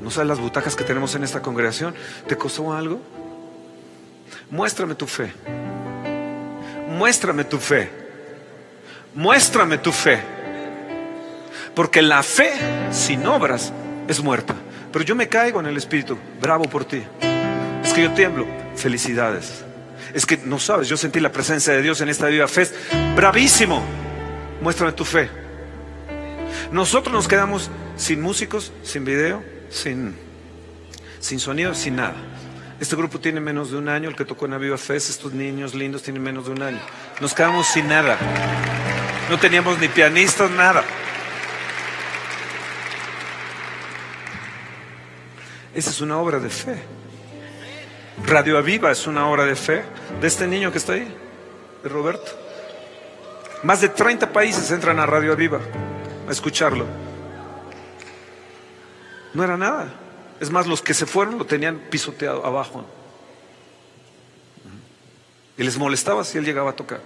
no 0.00 0.10
sabes 0.10 0.28
las 0.28 0.38
butacas 0.38 0.76
que 0.76 0.84
tenemos 0.84 1.14
en 1.14 1.24
esta 1.24 1.40
congregación. 1.40 1.94
¿Te 2.26 2.36
costó 2.36 2.72
algo? 2.72 3.00
Muéstrame 4.50 4.94
tu 4.94 5.06
fe. 5.06 5.32
Muéstrame 6.92 7.44
tu 7.44 7.58
fe. 7.58 7.90
Muéstrame 9.14 9.78
tu 9.78 9.92
fe. 9.92 10.20
Porque 11.74 12.02
la 12.02 12.22
fe 12.22 12.52
sin 12.90 13.26
obras 13.26 13.72
es 14.08 14.22
muerta. 14.22 14.54
Pero 14.92 15.04
yo 15.04 15.14
me 15.14 15.28
caigo 15.28 15.60
en 15.60 15.66
el 15.66 15.76
Espíritu. 15.76 16.18
Bravo 16.40 16.64
por 16.64 16.84
ti. 16.84 17.02
Es 17.82 17.92
que 17.92 18.02
yo 18.02 18.12
tiemblo. 18.12 18.46
Felicidades. 18.76 19.64
Es 20.14 20.26
que 20.26 20.36
no 20.36 20.58
sabes, 20.58 20.88
yo 20.88 20.96
sentí 20.96 21.20
la 21.20 21.32
presencia 21.32 21.72
de 21.72 21.80
Dios 21.80 22.00
en 22.00 22.08
esta 22.08 22.26
viva 22.26 22.46
fe. 22.46 22.68
Bravísimo. 23.16 23.82
Muéstrame 24.60 24.92
tu 24.92 25.04
fe. 25.04 25.28
Nosotros 26.70 27.12
nos 27.12 27.28
quedamos 27.28 27.70
sin 27.96 28.20
músicos, 28.20 28.72
sin 28.82 29.04
video, 29.04 29.42
sin, 29.70 30.14
sin 31.20 31.40
sonido, 31.40 31.74
sin 31.74 31.96
nada. 31.96 32.14
Este 32.82 32.96
grupo 32.96 33.20
tiene 33.20 33.38
menos 33.38 33.70
de 33.70 33.76
un 33.76 33.88
año, 33.88 34.08
el 34.08 34.16
que 34.16 34.24
tocó 34.24 34.46
en 34.46 34.54
Aviva 34.54 34.76
Fest, 34.76 35.08
estos 35.08 35.32
niños 35.32 35.72
lindos 35.72 36.02
tienen 36.02 36.20
menos 36.20 36.46
de 36.46 36.50
un 36.50 36.62
año. 36.62 36.80
Nos 37.20 37.32
quedamos 37.32 37.68
sin 37.68 37.86
nada. 37.86 38.18
No 39.30 39.38
teníamos 39.38 39.78
ni 39.78 39.86
pianistas, 39.86 40.50
nada. 40.50 40.82
Esa 45.72 45.90
es 45.90 46.00
una 46.00 46.18
obra 46.18 46.40
de 46.40 46.50
fe. 46.50 46.82
Radio 48.26 48.58
Aviva 48.58 48.90
es 48.90 49.06
una 49.06 49.28
obra 49.28 49.44
de 49.44 49.54
fe 49.54 49.84
de 50.20 50.26
este 50.26 50.48
niño 50.48 50.72
que 50.72 50.78
está 50.78 50.94
ahí, 50.94 51.16
de 51.84 51.88
Roberto. 51.88 52.32
Más 53.62 53.80
de 53.80 53.90
30 53.90 54.32
países 54.32 54.68
entran 54.72 54.98
a 54.98 55.06
Radio 55.06 55.34
Aviva 55.34 55.60
a 56.28 56.32
escucharlo. 56.32 56.86
No 59.34 59.44
era 59.44 59.56
nada. 59.56 60.01
Es 60.40 60.50
más, 60.50 60.66
los 60.66 60.82
que 60.82 60.94
se 60.94 61.06
fueron 61.06 61.38
lo 61.38 61.46
tenían 61.46 61.78
pisoteado 61.90 62.44
abajo. 62.44 62.84
Y 65.56 65.62
les 65.62 65.78
molestaba 65.78 66.24
si 66.24 66.38
él 66.38 66.44
llegaba 66.44 66.70
a 66.70 66.76
tocar. 66.76 67.00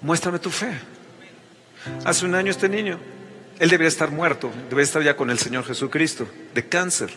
Muéstrame 0.00 0.38
tu 0.38 0.50
fe. 0.50 0.78
Hace 2.04 2.26
un 2.26 2.34
año 2.34 2.50
este 2.50 2.68
niño, 2.68 2.98
él 3.58 3.70
debería 3.70 3.88
estar 3.88 4.10
muerto, 4.10 4.50
debería 4.68 4.84
estar 4.84 5.02
ya 5.02 5.16
con 5.16 5.30
el 5.30 5.38
Señor 5.38 5.64
Jesucristo, 5.64 6.28
de 6.52 6.68
cáncer. 6.68 7.10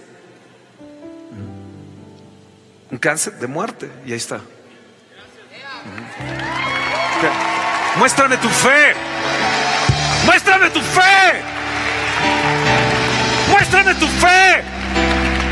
Un 2.92 2.98
cáncer 2.98 3.34
de 3.34 3.48
muerte, 3.48 3.90
y 4.06 4.12
ahí 4.12 4.18
está. 4.18 4.42
Muéstrame 7.98 8.38
tu 8.38 8.50
fe. 8.50 8.94
Muéstrame 10.26 10.70
tu 10.70 10.80
fe. 10.80 11.42
Muéstrame 13.50 13.96
tu 13.96 14.08
fe. 14.08 14.79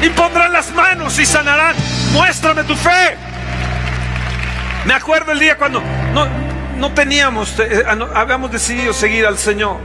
Y 0.01 0.09
pondrán 0.09 0.53
las 0.53 0.71
manos 0.71 1.17
y 1.19 1.25
sanarán. 1.25 1.75
Muéstrame 2.13 2.63
tu 2.63 2.75
fe. 2.75 3.15
Me 4.85 4.93
acuerdo 4.93 5.31
el 5.31 5.39
día 5.39 5.57
cuando 5.57 5.81
no, 6.13 6.27
no 6.77 6.93
teníamos, 6.93 7.59
eh, 7.59 7.67
eh, 7.81 7.85
habíamos 8.13 8.51
decidido 8.51 8.93
seguir 8.93 9.25
al 9.25 9.37
Señor. 9.37 9.77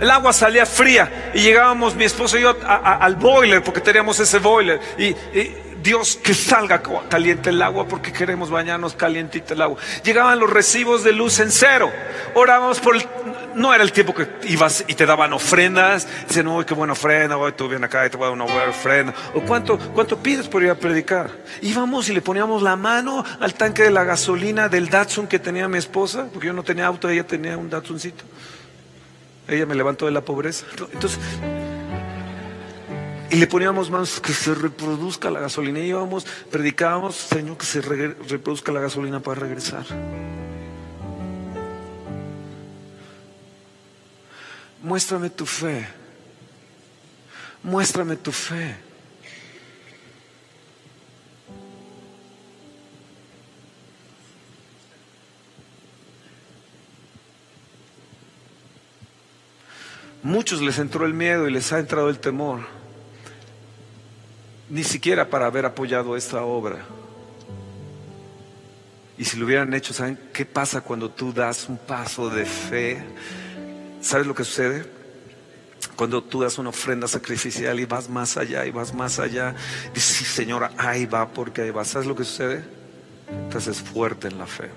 El 0.00 0.10
agua 0.10 0.32
salía 0.32 0.64
fría 0.64 1.30
y 1.34 1.40
llegábamos 1.40 1.96
mi 1.96 2.04
esposo 2.04 2.38
y 2.38 2.42
yo 2.42 2.56
al 2.64 3.16
boiler 3.16 3.64
porque 3.64 3.80
teníamos 3.80 4.20
ese 4.20 4.38
boiler. 4.38 4.80
y 4.96 5.16
Dios, 5.82 6.16
que 6.16 6.34
salga 6.34 6.82
caliente 7.08 7.50
el 7.50 7.62
agua 7.62 7.86
porque 7.86 8.12
queremos 8.12 8.50
bañarnos 8.50 8.94
calientito 8.94 9.54
el 9.54 9.62
agua. 9.62 9.78
Llegaban 10.02 10.38
los 10.38 10.50
recibos 10.50 11.04
de 11.04 11.12
luz 11.12 11.38
en 11.40 11.50
cero. 11.50 11.90
Orábamos 12.34 12.80
por 12.80 12.96
el, 12.96 13.06
no 13.54 13.72
era 13.72 13.82
el 13.82 13.92
tiempo 13.92 14.14
que 14.14 14.28
ibas 14.48 14.84
y 14.86 14.94
te 14.94 15.06
daban 15.06 15.32
ofrendas. 15.32 16.06
Dicen, 16.26 16.46
no, 16.46 16.64
qué 16.64 16.74
buena 16.74 16.92
ofrenda, 16.94 17.36
hoy 17.36 17.52
tú 17.52 17.68
vienes 17.68 17.88
acá 17.88 18.06
y 18.06 18.10
te 18.10 18.16
voy 18.16 18.26
a 18.26 18.28
dar 18.28 18.34
una 18.34 18.44
buena 18.44 18.70
ofrenda. 18.70 19.14
O 19.34 19.40
cuánto, 19.42 19.78
cuánto 19.94 20.18
pides 20.18 20.48
por 20.48 20.62
ir 20.62 20.70
a 20.70 20.74
predicar. 20.74 21.30
Íbamos 21.62 22.08
y 22.08 22.12
le 22.12 22.22
poníamos 22.22 22.62
la 22.62 22.76
mano 22.76 23.24
al 23.40 23.54
tanque 23.54 23.82
de 23.82 23.90
la 23.90 24.04
gasolina 24.04 24.68
del 24.68 24.88
Datsun 24.88 25.26
que 25.26 25.38
tenía 25.38 25.68
mi 25.68 25.78
esposa, 25.78 26.26
porque 26.32 26.48
yo 26.48 26.52
no 26.52 26.62
tenía 26.62 26.86
auto, 26.86 27.08
ella 27.08 27.26
tenía 27.26 27.56
un 27.56 27.70
Datsuncito. 27.70 28.24
Ella 29.46 29.64
me 29.64 29.74
levantó 29.74 30.06
de 30.06 30.12
la 30.12 30.20
pobreza. 30.20 30.66
Entonces, 30.92 31.18
y 33.30 33.36
le 33.36 33.46
poníamos 33.46 33.90
manos 33.90 34.20
que 34.20 34.32
se 34.32 34.54
reproduzca 34.54 35.30
la 35.30 35.40
gasolina. 35.40 35.80
Y 35.80 35.88
íbamos, 35.88 36.24
predicábamos, 36.50 37.14
Señor, 37.16 37.58
que 37.58 37.66
se 37.66 37.80
reproduzca 37.80 38.72
la 38.72 38.80
gasolina 38.80 39.20
para 39.20 39.40
regresar. 39.40 39.84
Muéstrame 44.82 45.28
tu 45.28 45.44
fe. 45.44 45.86
Muéstrame 47.62 48.16
tu 48.16 48.32
fe. 48.32 48.76
Muchos 60.22 60.62
les 60.62 60.78
entró 60.78 61.04
el 61.04 61.14
miedo 61.14 61.46
y 61.46 61.52
les 61.52 61.72
ha 61.72 61.78
entrado 61.78 62.08
el 62.08 62.18
temor 62.18 62.77
ni 64.70 64.84
siquiera 64.84 65.28
para 65.28 65.46
haber 65.46 65.64
apoyado 65.64 66.16
esta 66.16 66.42
obra. 66.42 66.78
Y 69.16 69.24
si 69.24 69.36
lo 69.36 69.46
hubieran 69.46 69.74
hecho, 69.74 69.92
¿saben 69.92 70.18
qué 70.32 70.44
pasa 70.44 70.80
cuando 70.80 71.10
tú 71.10 71.32
das 71.32 71.68
un 71.68 71.76
paso 71.76 72.30
de 72.30 72.44
fe? 72.44 73.02
¿Sabes 74.00 74.26
lo 74.26 74.34
que 74.34 74.44
sucede? 74.44 74.84
Cuando 75.96 76.22
tú 76.22 76.42
das 76.42 76.58
una 76.58 76.68
ofrenda 76.68 77.08
sacrificial 77.08 77.80
y 77.80 77.84
vas 77.84 78.08
más 78.08 78.36
allá 78.36 78.64
y 78.64 78.70
vas 78.70 78.94
más 78.94 79.18
allá, 79.18 79.56
dices, 79.92 80.18
sí, 80.18 80.24
Señora, 80.24 80.70
ahí 80.76 81.06
va 81.06 81.28
porque 81.30 81.62
ahí 81.62 81.70
va. 81.70 81.84
¿Sabes 81.84 82.06
lo 82.06 82.14
que 82.14 82.22
sucede? 82.22 82.62
Te 83.50 83.58
haces 83.58 83.78
fuerte 83.78 84.28
en 84.28 84.38
la 84.38 84.46
fe. 84.46 84.70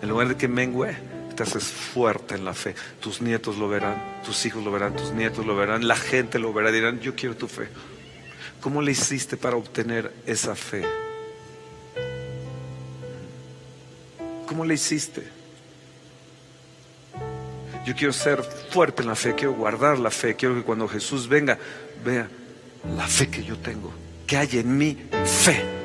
En 0.00 0.08
lugar 0.08 0.28
de 0.28 0.36
que 0.36 0.46
mengue, 0.46 0.96
te 1.32 1.42
haces 1.42 1.64
fuerte 1.64 2.34
en 2.34 2.44
la 2.44 2.54
fe. 2.54 2.74
Tus 3.00 3.20
nietos 3.20 3.56
lo 3.58 3.68
verán, 3.68 4.20
tus 4.24 4.44
hijos 4.46 4.64
lo 4.64 4.70
verán, 4.70 4.94
tus 4.94 5.12
nietos 5.12 5.44
lo 5.46 5.56
verán, 5.56 5.86
la 5.86 5.96
gente 5.96 6.38
lo 6.38 6.52
verá, 6.52 6.70
dirán, 6.70 7.00
yo 7.00 7.14
quiero 7.14 7.36
tu 7.36 7.48
fe. 7.48 7.68
¿Cómo 8.60 8.80
le 8.80 8.92
hiciste 8.92 9.36
para 9.36 9.56
obtener 9.56 10.12
esa 10.26 10.54
fe? 10.54 10.84
¿Cómo 14.46 14.64
le 14.64 14.74
hiciste? 14.74 15.22
Yo 17.84 17.94
quiero 17.96 18.12
ser 18.12 18.42
fuerte 18.70 19.02
en 19.02 19.08
la 19.08 19.16
fe, 19.16 19.34
quiero 19.34 19.54
guardar 19.54 19.98
la 19.98 20.10
fe, 20.10 20.36
quiero 20.36 20.54
que 20.54 20.62
cuando 20.62 20.86
Jesús 20.86 21.26
venga, 21.26 21.58
vea 22.04 22.28
la 22.96 23.06
fe 23.08 23.28
que 23.28 23.42
yo 23.42 23.58
tengo, 23.58 23.92
que 24.26 24.36
hay 24.36 24.58
en 24.58 24.76
mí 24.76 24.96
fe. 25.24 25.81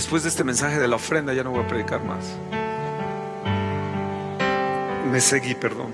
Después 0.00 0.22
de 0.22 0.30
este 0.30 0.44
mensaje 0.44 0.78
de 0.78 0.88
la 0.88 0.96
ofrenda 0.96 1.34
ya 1.34 1.44
no 1.44 1.50
voy 1.50 1.62
a 1.62 1.66
predicar 1.66 2.02
más. 2.02 2.34
Me 5.12 5.20
seguí, 5.20 5.54
perdón. 5.54 5.92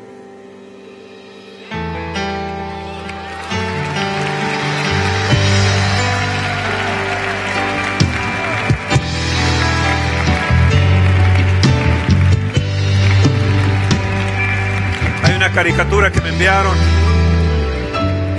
Hay 15.24 15.34
una 15.34 15.50
caricatura 15.50 16.12
que 16.12 16.20
me 16.20 16.28
enviaron 16.28 16.76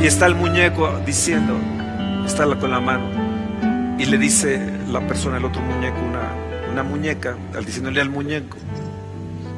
y 0.02 0.08
está 0.08 0.28
el 0.28 0.36
muñeco 0.36 0.98
diciendo, 1.06 1.60
está 2.26 2.46
con 2.56 2.72
la 2.72 2.80
mano 2.80 3.10
y 4.00 4.06
le 4.06 4.18
dice 4.18 4.77
la 4.90 5.06
persona, 5.06 5.38
el 5.38 5.46
otro 5.46 5.62
muñeco, 5.62 6.00
una, 6.00 6.34
una 6.72 6.84
muñeca, 6.84 7.38
al 7.54 7.66
diciéndole 7.66 8.02
al 8.02 8.10
muñeco, 8.10 8.58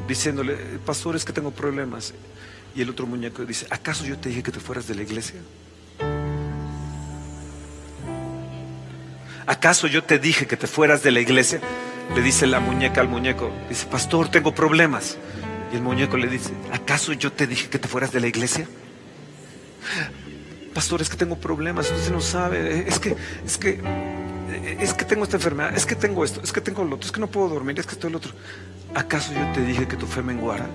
diciéndole, 0.08 0.56
pastor, 0.84 1.16
es 1.16 1.24
que 1.24 1.32
tengo 1.32 1.50
problemas. 1.50 2.14
Y 2.74 2.82
el 2.82 2.90
otro 2.90 3.06
muñeco 3.06 3.44
dice, 3.44 3.66
¿acaso 3.70 4.04
yo 4.04 4.18
te 4.18 4.28
dije 4.28 4.42
que 4.42 4.52
te 4.52 4.60
fueras 4.60 4.86
de 4.86 4.94
la 4.94 5.02
iglesia? 5.02 5.40
¿Acaso 9.46 9.86
yo 9.88 10.04
te 10.04 10.18
dije 10.18 10.46
que 10.46 10.56
te 10.56 10.66
fueras 10.66 11.02
de 11.02 11.10
la 11.10 11.20
iglesia? 11.20 11.60
Le 12.14 12.22
dice 12.22 12.46
la 12.46 12.60
muñeca 12.60 13.00
al 13.00 13.08
muñeco, 13.08 13.50
dice, 13.68 13.86
pastor, 13.86 14.28
tengo 14.28 14.54
problemas. 14.54 15.16
Y 15.72 15.76
el 15.76 15.82
muñeco 15.82 16.16
le 16.16 16.28
dice, 16.28 16.52
¿acaso 16.72 17.12
yo 17.12 17.32
te 17.32 17.46
dije 17.46 17.68
que 17.68 17.78
te 17.78 17.88
fueras 17.88 18.12
de 18.12 18.20
la 18.20 18.26
iglesia? 18.26 18.68
Pastor, 20.74 21.02
es 21.02 21.08
que 21.08 21.16
tengo 21.16 21.36
problemas, 21.36 21.90
usted 21.90 22.12
no 22.12 22.20
sabe, 22.20 22.88
es 22.88 22.98
que, 23.00 23.16
es 23.44 23.58
que 23.58 23.80
es 24.80 24.94
que 24.94 25.04
tengo 25.04 25.24
esta 25.24 25.36
enfermedad, 25.36 25.76
es 25.76 25.86
que 25.86 25.94
tengo 25.94 26.24
esto, 26.24 26.40
es 26.42 26.52
que 26.52 26.60
tengo 26.60 26.84
lo 26.84 26.96
otro, 26.96 27.06
es 27.06 27.12
que 27.12 27.20
no 27.20 27.26
puedo 27.26 27.48
dormir, 27.48 27.78
es 27.78 27.86
que 27.86 27.94
estoy 27.94 28.10
el 28.10 28.16
otro. 28.16 28.32
¿Acaso 28.94 29.32
yo 29.32 29.52
te 29.52 29.62
dije 29.62 29.86
que 29.86 29.96
tu 29.96 30.06
fe 30.06 30.22
menguara? 30.22 30.66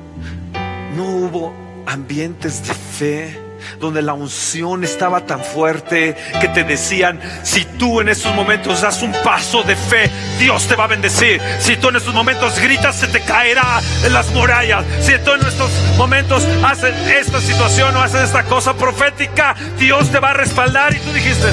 No 0.95 1.05
hubo 1.05 1.53
ambientes 1.86 2.67
de 2.67 2.73
fe 2.73 3.45
donde 3.80 4.01
la 4.01 4.13
unción 4.13 4.84
estaba 4.84 5.26
tan 5.26 5.43
fuerte 5.43 6.15
que 6.39 6.47
te 6.49 6.63
decían, 6.63 7.19
si 7.43 7.65
tú 7.65 8.01
en 8.01 8.09
estos 8.09 8.34
momentos 8.36 8.82
das 8.82 9.01
un 9.01 9.11
paso 9.23 9.63
de 9.63 9.76
fe, 9.76 10.09
Dios 10.39 10.67
te 10.67 10.76
va 10.76 10.86
a 10.86 10.88
bendecir. 10.88 11.41
Si 11.59 11.76
tú 11.78 11.89
en 11.89 11.97
estos 11.97 12.13
momentos 12.13 12.59
gritas, 12.59 12.95
se 12.95 13.07
te 13.07 13.21
caerá 13.21 13.82
en 14.03 14.13
las 14.13 14.32
murallas. 14.32 14.86
Si 15.01 15.17
tú 15.19 15.32
en 15.32 15.45
estos 15.45 15.71
momentos 15.97 16.45
haces 16.63 16.95
esta 17.07 17.41
situación 17.41 17.95
o 17.95 18.01
haces 18.01 18.23
esta 18.23 18.43
cosa 18.43 18.76
profética, 18.76 19.55
Dios 19.80 20.11
te 20.11 20.19
va 20.19 20.32
a 20.32 20.34
respaldar. 20.34 20.93
Y 20.93 20.99
tú 20.99 21.11
dijiste, 21.11 21.47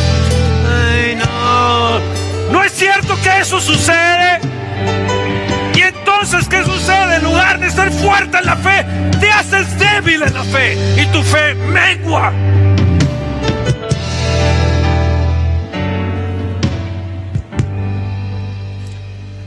ay 1.13 1.17
no, 1.17 2.53
¿No 2.53 2.65
es 2.65 2.73
cierto 2.73 3.15
que 3.23 3.41
eso 3.41 3.61
sucede? 3.61 4.41
Y 5.75 5.81
entonces, 5.81 6.49
¿qué 6.49 6.63
sucede? 6.65 7.17
En 7.17 7.25
lugar 7.25 7.59
de 7.61 7.71
ser 7.71 7.91
fuerte 7.93 8.39
en 8.39 8.47
la 8.47 8.57
fe, 8.57 8.85
te 9.21 9.31
haces 9.31 9.79
débil 9.79 10.23
en 10.23 10.35
la 10.35 10.45
fe 10.45 10.77
y 11.01 11.07
tu 11.07 11.23
fe 11.23 11.55
mengua. 11.55 12.33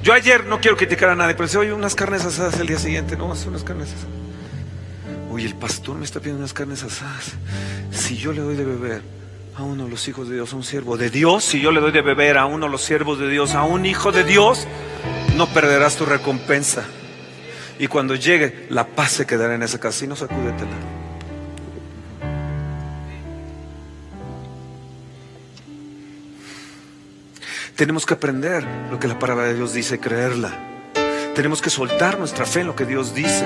Yo 0.04 0.14
ayer 0.14 0.46
no 0.46 0.60
quiero 0.60 0.78
criticar 0.78 1.10
a 1.10 1.16
nadie, 1.16 1.34
pero 1.34 1.48
si 1.48 1.58
oye 1.58 1.74
unas 1.74 1.96
carnes 1.96 2.24
asadas 2.24 2.60
el 2.60 2.68
día 2.68 2.78
siguiente, 2.78 3.18
no, 3.18 3.32
hace 3.32 3.50
unas 3.50 3.64
carnes 3.64 3.90
asadas. 3.90 4.14
Oye, 5.32 5.48
el 5.48 5.56
pastor 5.56 5.98
me 5.98 6.06
está 6.06 6.20
pidiendo 6.20 6.40
unas 6.40 6.54
carnes 6.54 6.84
asadas. 6.84 7.34
Si 7.92 8.16
yo 8.16 8.32
le 8.32 8.42
doy 8.42 8.56
de 8.56 8.66
beber, 8.66 9.02
a 9.58 9.64
uno 9.64 9.86
de 9.86 9.90
los 9.90 10.08
hijos 10.08 10.28
de 10.28 10.36
Dios, 10.36 10.52
a 10.52 10.56
un 10.58 10.64
siervo 10.64 10.98
de 10.98 11.10
Dios, 11.10 11.44
si 11.46 11.62
yo 11.62 11.72
le 11.72 11.80
doy 11.80 11.92
de 11.92 12.02
beber 12.02 12.38
a 12.38 12.46
uno 12.46 12.66
de 12.66 12.72
los 12.72 12.82
siervos 12.82 13.20
de 13.20 13.30
Dios, 13.30 13.54
a 13.54 13.64
un 13.64 13.86
hijo 13.86 14.12
de 14.12 14.26
Dios, 14.26 14.68
no 15.38 15.48
perderás 15.48 15.96
tu 15.96 16.06
recompensa. 16.06 16.86
Y 17.80 17.88
cuando 17.88 18.16
llegue, 18.16 18.68
la 18.70 18.88
paz 18.88 19.12
se 19.12 19.26
quedará 19.26 19.56
en 19.56 19.64
esa 19.64 19.80
casa. 19.80 20.00
Si 20.00 20.08
no, 20.08 20.16
sacúdetela. 20.16 20.72
Tenemos 27.76 28.06
que 28.06 28.14
aprender 28.14 28.66
lo 28.90 29.00
que 29.00 29.08
la 29.08 29.20
palabra 29.20 29.46
de 29.46 29.56
Dios 29.56 29.74
dice, 29.74 30.00
creerla. 30.00 30.52
Tenemos 31.34 31.62
que 31.62 31.70
soltar 31.70 32.18
nuestra 32.18 32.46
fe 32.46 32.62
en 32.62 32.68
lo 32.68 32.76
que 32.76 32.86
Dios 32.86 33.14
dice. 33.14 33.46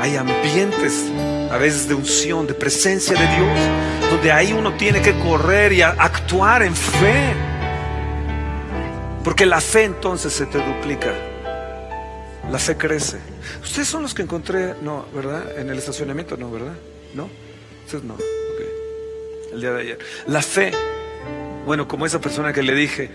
Hay 0.00 0.16
ambientes 0.16 1.04
a 1.50 1.58
veces 1.58 1.88
de 1.88 1.94
unción, 1.94 2.46
de 2.46 2.54
presencia 2.54 3.14
de 3.14 3.26
Dios, 3.26 4.10
donde 4.10 4.32
ahí 4.32 4.52
uno 4.52 4.74
tiene 4.74 5.00
que 5.00 5.18
correr 5.18 5.72
y 5.72 5.82
actuar 5.82 6.62
en 6.62 6.74
fe. 6.74 7.34
Porque 9.24 9.46
la 9.46 9.60
fe 9.60 9.84
entonces 9.84 10.32
se 10.32 10.46
te 10.46 10.58
duplica. 10.58 11.12
La 12.50 12.58
fe 12.58 12.76
crece. 12.76 13.18
Ustedes 13.62 13.88
son 13.88 14.02
los 14.02 14.14
que 14.14 14.22
encontré, 14.22 14.74
no, 14.82 15.06
¿verdad? 15.14 15.58
En 15.58 15.68
el 15.68 15.78
estacionamiento, 15.78 16.36
no, 16.36 16.50
¿verdad? 16.50 16.74
¿No? 17.14 17.28
Ustedes 17.84 18.04
no. 18.04 18.14
Ok. 18.14 19.52
El 19.52 19.60
día 19.60 19.72
de 19.72 19.80
ayer. 19.82 19.98
La 20.26 20.40
fe, 20.40 20.72
bueno, 21.66 21.86
como 21.86 22.06
esa 22.06 22.20
persona 22.20 22.52
que 22.52 22.62
le 22.62 22.74
dije, 22.74 23.10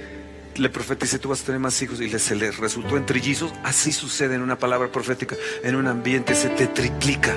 le 0.55 0.69
profeticé, 0.69 1.17
tú 1.17 1.29
vas 1.29 1.41
a 1.41 1.45
tener 1.45 1.59
más 1.59 1.81
hijos 1.81 1.99
y 1.99 2.09
se 2.19 2.36
le 2.36 2.51
resultó 2.51 2.95
en 2.95 3.07
trillizos, 3.07 3.51
así 3.63 3.91
sucede 3.91 4.36
en 4.36 4.41
una 4.41 4.59
palabra 4.59 4.91
profética, 4.91 5.36
en 5.63 5.75
un 5.75 5.88
ambiente 5.88 6.36
se 6.36 6.49
te 6.49 6.67
triplica 6.67 7.36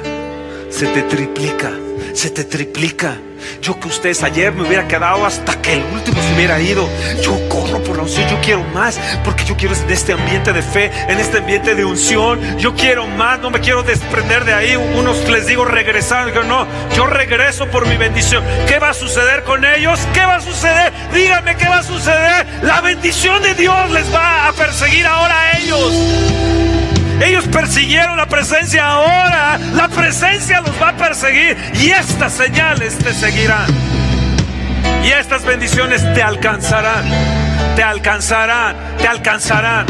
se 0.70 0.86
te 0.86 1.02
triplica, 1.02 1.72
se 2.14 2.30
te 2.30 2.44
triplica. 2.44 3.16
Yo 3.62 3.78
que 3.78 3.88
ustedes 3.88 4.22
ayer 4.22 4.52
me 4.52 4.66
hubiera 4.66 4.88
quedado 4.88 5.24
hasta 5.24 5.60
que 5.60 5.74
el 5.74 5.84
último 5.92 6.20
se 6.20 6.34
hubiera 6.34 6.60
ido. 6.60 6.88
Yo 7.22 7.48
corro 7.48 7.82
por 7.82 7.96
la 7.96 8.02
unción, 8.02 8.28
yo 8.28 8.40
quiero 8.40 8.64
más, 8.74 8.98
porque 9.24 9.44
yo 9.44 9.56
quiero 9.56 9.74
en 9.74 9.90
este 9.90 10.12
ambiente 10.12 10.52
de 10.52 10.62
fe, 10.62 10.90
en 11.08 11.18
este 11.18 11.38
ambiente 11.38 11.74
de 11.74 11.84
unción. 11.84 12.58
Yo 12.58 12.74
quiero 12.74 13.06
más, 13.06 13.40
no 13.40 13.50
me 13.50 13.60
quiero 13.60 13.82
desprender 13.82 14.44
de 14.44 14.54
ahí. 14.54 14.76
Unos 14.76 15.28
les 15.28 15.46
digo 15.46 15.64
regresar, 15.64 16.26
digo, 16.26 16.42
no, 16.42 16.66
yo 16.94 17.06
regreso 17.06 17.66
por 17.68 17.86
mi 17.86 17.96
bendición. 17.96 18.44
¿Qué 18.66 18.78
va 18.78 18.90
a 18.90 18.94
suceder 18.94 19.44
con 19.44 19.64
ellos? 19.64 20.00
¿Qué 20.12 20.20
va 20.20 20.36
a 20.36 20.40
suceder? 20.40 20.92
Díganme 21.14 21.56
qué 21.56 21.68
va 21.68 21.78
a 21.78 21.82
suceder. 21.82 22.46
La 22.62 22.80
bendición 22.80 23.42
de 23.42 23.54
Dios 23.54 23.90
les 23.90 24.12
va 24.12 24.48
a 24.48 24.52
perseguir 24.52 25.06
ahora 25.06 25.40
a 25.40 25.58
ellos. 25.58 26.75
Ellos 27.20 27.46
persiguieron 27.48 28.16
la 28.16 28.26
presencia 28.26 28.86
ahora. 28.86 29.58
La 29.74 29.88
presencia 29.88 30.60
los 30.60 30.80
va 30.80 30.90
a 30.90 30.96
perseguir 30.96 31.56
y 31.74 31.90
estas 31.90 32.32
señales 32.32 32.98
te 32.98 33.12
seguirán. 33.12 33.66
Y 35.04 35.08
estas 35.08 35.44
bendiciones 35.44 36.02
te 36.14 36.22
alcanzarán. 36.22 37.04
Te 37.74 37.82
alcanzarán. 37.82 38.76
Te 38.98 39.08
alcanzarán. 39.08 39.86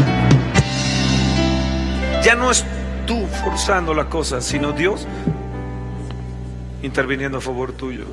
Ya 2.23 2.35
no 2.35 2.51
es 2.51 2.65
tú 3.05 3.27
forzando 3.43 3.93
la 3.93 4.05
cosa, 4.05 4.41
sino 4.41 4.71
Dios 4.71 5.07
interviniendo 6.81 7.39
a 7.39 7.41
favor 7.41 7.73
tuyo. 7.73 8.05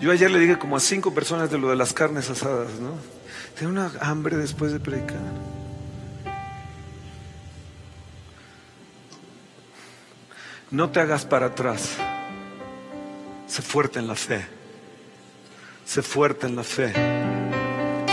Yo 0.00 0.12
ayer 0.12 0.30
le 0.30 0.38
dije 0.38 0.58
como 0.58 0.76
a 0.76 0.80
cinco 0.80 1.12
personas 1.12 1.50
de 1.50 1.58
lo 1.58 1.70
de 1.70 1.76
las 1.76 1.92
carnes 1.92 2.30
asadas, 2.30 2.78
¿no? 2.80 2.92
Tengo 3.58 3.72
una 3.72 3.90
hambre 4.00 4.36
después 4.36 4.72
de 4.72 4.78
predicar. 4.78 5.18
No 10.70 10.90
te 10.90 11.00
hagas 11.00 11.24
para 11.24 11.46
atrás. 11.46 11.96
Sé 13.48 13.62
fuerte 13.62 13.98
en 13.98 14.06
la 14.06 14.14
fe. 14.14 14.46
Sé 15.84 16.02
fuerte 16.02 16.46
en 16.46 16.54
la 16.54 16.62
fe. 16.62 16.92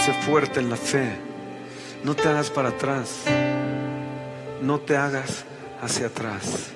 Sé 0.03 0.13
fuerte 0.25 0.61
en 0.61 0.69
la 0.69 0.77
fe. 0.77 1.19
No 2.03 2.15
te 2.15 2.27
hagas 2.27 2.49
para 2.49 2.69
atrás. 2.69 3.23
No 4.61 4.79
te 4.79 4.97
hagas 4.97 5.43
hacia 5.81 6.07
atrás. 6.07 6.71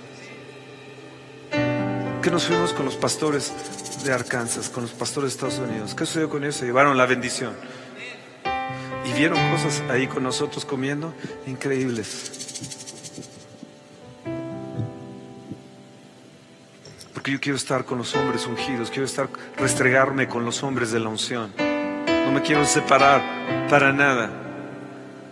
Que 2.22 2.30
nos 2.30 2.46
fuimos 2.46 2.74
con 2.74 2.86
los 2.86 2.96
pastores 2.96 3.52
de 4.04 4.14
Arkansas, 4.14 4.70
con 4.70 4.84
los 4.84 4.92
pastores 4.92 5.32
de 5.32 5.36
Estados 5.36 5.60
Unidos. 5.60 5.94
¿Qué 5.94 6.06
sucedió 6.06 6.30
con 6.30 6.44
ellos? 6.44 6.56
Se 6.56 6.66
llevaron 6.66 6.98
la 6.98 7.06
bendición. 7.06 7.54
Y 9.06 9.14
vieron 9.14 9.38
cosas 9.52 9.82
ahí 9.90 10.08
con 10.08 10.24
nosotros 10.24 10.66
comiendo 10.66 11.14
increíbles. 11.48 12.48
Porque 17.14 17.32
yo 17.32 17.40
quiero 17.40 17.58
estar 17.58 17.86
con 17.86 17.98
los 17.98 18.16
hombres 18.16 18.46
ungidos, 18.48 18.90
quiero 18.90 19.06
estar, 19.06 19.30
restregarme 19.58 20.28
con 20.28 20.46
los 20.46 20.64
hombres 20.64 20.92
de 20.92 21.00
la 21.00 21.10
unción. 21.10 21.54
No 21.58 22.32
me 22.32 22.42
quiero 22.42 22.66
separar 22.66 23.22
para 23.70 23.92
nada. 23.92 24.49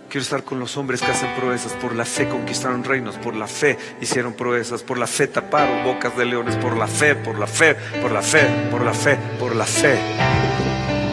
Quiero 0.10 0.24
estar 0.24 0.44
con 0.44 0.58
los 0.58 0.78
hombres 0.78 1.02
que 1.02 1.08
hacen 1.08 1.36
proezas. 1.36 1.74
Por 1.74 1.94
la 1.94 2.06
fe 2.06 2.30
conquistaron 2.30 2.86
reinos, 2.86 3.16
por 3.18 3.36
la 3.36 3.46
fe 3.46 3.78
hicieron 4.00 4.34
proezas, 4.34 4.82
por 4.82 4.98
la 4.98 5.06
fe 5.06 5.28
taparon 5.28 5.84
bocas 5.84 6.16
de 6.16 6.26
leones, 6.26 6.56
por 6.56 6.78
la 6.78 6.88
fe, 6.88 7.14
por 7.16 7.38
la 7.38 7.46
fe, 7.46 7.76
por 8.02 8.12
la 8.12 8.22
fe, 8.22 8.48
por 8.72 8.82
la 8.84 8.94
fe, 8.94 9.18
por 9.38 9.54
la 9.54 9.66
fe. 9.66 10.00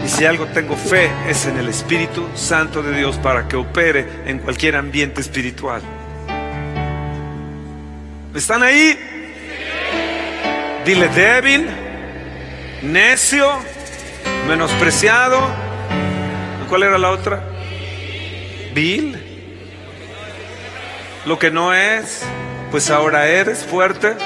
Y 0.04 0.08
si 0.08 0.24
algo 0.24 0.46
tengo 0.46 0.76
fe 0.76 1.10
es 1.28 1.44
en 1.46 1.58
el 1.58 1.68
Espíritu 1.68 2.28
Santo 2.36 2.84
de 2.84 2.96
Dios 2.96 3.16
para 3.16 3.48
que 3.48 3.56
opere 3.56 4.06
en 4.26 4.38
cualquier 4.38 4.76
ambiente 4.76 5.20
espiritual. 5.20 5.82
¿Están 8.32 8.62
ahí? 8.62 8.96
Dile 10.84 11.08
débil, 11.08 11.68
necio, 12.82 13.50
menospreciado. 14.46 15.40
¿Cuál 16.68 16.84
era 16.84 16.98
la 16.98 17.10
otra? 17.10 17.53
Vil. 18.74 19.22
Lo 21.26 21.38
que 21.38 21.50
no 21.52 21.72
es, 21.72 22.22
pues 22.72 22.90
ahora 22.90 23.28
eres 23.28 23.64
fuerte, 23.64 24.16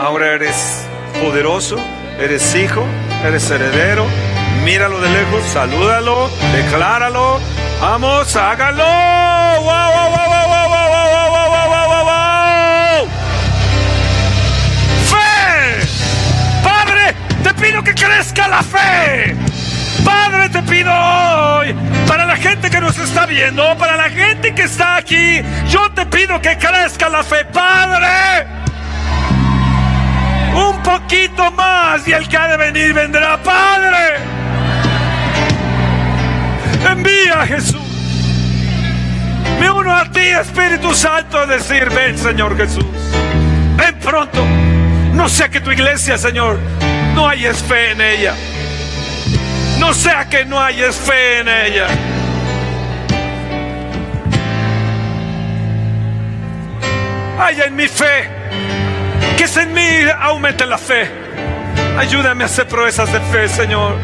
ahora 0.00 0.32
eres 0.32 0.86
poderoso, 1.20 1.76
eres 2.20 2.54
hijo, 2.54 2.84
eres 3.24 3.50
heredero. 3.50 4.06
Míralo 4.64 5.00
de 5.00 5.10
lejos, 5.10 5.42
salúdalo, 5.52 6.30
decláralo. 6.54 7.40
Vamos, 7.80 8.36
hágalo. 8.36 8.84
¡Wow, 8.84 9.64
wow, 9.64 9.90
wow, 9.92 10.10
wow, 10.10 10.48
wow, 10.48 10.68
wow, 10.70 10.88
wow, 10.88 11.30
wow, 11.30 11.68
wow, 11.68 11.88
wow, 11.88 12.04
wow! 12.04 13.08
¡Fe! 15.10 15.86
Padre, 16.62 17.14
te 17.42 17.54
pido 17.54 17.82
que 17.82 17.94
crezca 17.94 18.48
la 18.48 18.62
fe. 18.62 19.34
Padre, 20.04 20.48
te 20.48 20.62
pido 20.62 20.92
hoy, 20.92 21.74
para 22.14 22.26
la 22.26 22.36
gente 22.36 22.70
que 22.70 22.80
nos 22.80 22.96
está 22.96 23.26
viendo, 23.26 23.76
para 23.76 23.96
la 23.96 24.08
gente 24.08 24.54
que 24.54 24.62
está 24.62 24.98
aquí, 24.98 25.42
yo 25.68 25.90
te 25.90 26.06
pido 26.06 26.40
que 26.40 26.56
crezca 26.56 27.08
la 27.08 27.24
fe, 27.24 27.44
Padre. 27.46 28.46
Un 30.54 30.80
poquito 30.84 31.50
más 31.50 32.06
y 32.06 32.12
el 32.12 32.28
que 32.28 32.36
ha 32.36 32.46
de 32.46 32.56
venir 32.56 32.94
vendrá, 32.94 33.42
Padre. 33.42 34.18
Envía 36.88 37.40
a 37.42 37.46
Jesús. 37.48 37.82
Me 39.58 39.68
uno 39.68 39.92
a 39.92 40.08
ti, 40.08 40.20
Espíritu 40.20 40.94
Santo, 40.94 41.40
a 41.40 41.46
decir, 41.46 41.90
ven, 41.90 42.16
Señor 42.16 42.56
Jesús. 42.56 42.86
Ven 43.76 43.98
pronto. 43.98 44.46
No 45.14 45.28
sea 45.28 45.48
que 45.48 45.60
tu 45.60 45.72
iglesia, 45.72 46.16
Señor, 46.16 46.60
no 47.16 47.28
hayas 47.28 47.60
fe 47.60 47.90
en 47.90 48.00
ella. 48.00 48.34
No 49.84 49.92
sea 49.92 50.24
que 50.30 50.46
no 50.46 50.58
hayas 50.58 50.96
fe 50.96 51.40
en 51.40 51.48
ella. 51.48 51.86
Haya 57.38 57.64
en 57.66 57.76
mi 57.76 57.86
fe. 57.86 58.30
Que 59.36 59.44
es 59.44 59.54
en 59.58 59.74
mí 59.74 59.82
aumente 60.22 60.64
la 60.64 60.78
fe. 60.78 61.10
Ayúdame 61.98 62.44
a 62.44 62.46
hacer 62.46 62.66
proezas 62.66 63.12
de 63.12 63.20
fe, 63.20 63.46
Señor. 63.46 63.98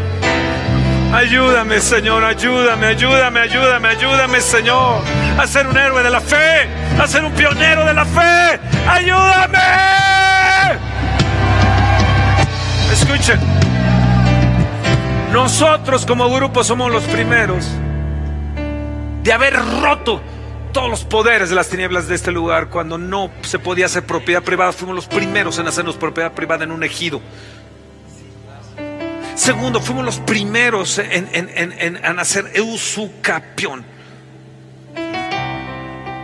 Ayúdame, 1.14 1.80
Señor, 1.80 2.24
ayúdame, 2.24 2.88
ayúdame, 2.88 3.40
ayúdame, 3.40 3.88
ayúdame, 3.88 4.40
Señor, 4.42 5.02
a 5.38 5.46
ser 5.46 5.66
un 5.66 5.78
héroe 5.78 6.02
de 6.02 6.10
la 6.10 6.20
fe, 6.20 6.68
a 7.02 7.06
ser 7.06 7.24
un 7.24 7.32
pionero 7.32 7.86
de 7.86 7.94
la 7.94 8.04
fe. 8.04 8.60
Ayúdame. 8.86 9.58
Escuchen, 12.92 13.40
nosotros 15.32 16.06
como 16.06 16.28
grupo 16.30 16.64
somos 16.64 16.90
los 16.90 17.04
primeros 17.04 17.66
de 19.22 19.32
haber 19.32 19.54
roto 19.80 20.20
todos 20.72 20.88
los 20.88 21.04
poderes 21.04 21.50
de 21.50 21.54
las 21.54 21.68
tinieblas 21.68 22.08
de 22.08 22.14
este 22.14 22.30
lugar 22.30 22.68
cuando 22.68 22.98
no 22.98 23.30
se 23.42 23.58
podía 23.58 23.86
hacer 23.86 24.04
propiedad 24.04 24.42
privada. 24.42 24.72
Fuimos 24.72 24.96
los 24.96 25.06
primeros 25.06 25.58
en 25.58 25.66
hacernos 25.66 25.96
propiedad 25.96 26.32
privada 26.32 26.64
en 26.64 26.70
un 26.70 26.84
ejido. 26.84 27.20
Segundo, 29.34 29.80
fuimos 29.80 30.04
los 30.04 30.18
primeros 30.18 30.98
en, 30.98 31.28
en, 31.32 31.50
en, 31.54 31.96
en 31.96 32.18
hacer 32.18 32.50
eusucapión. 32.54 33.84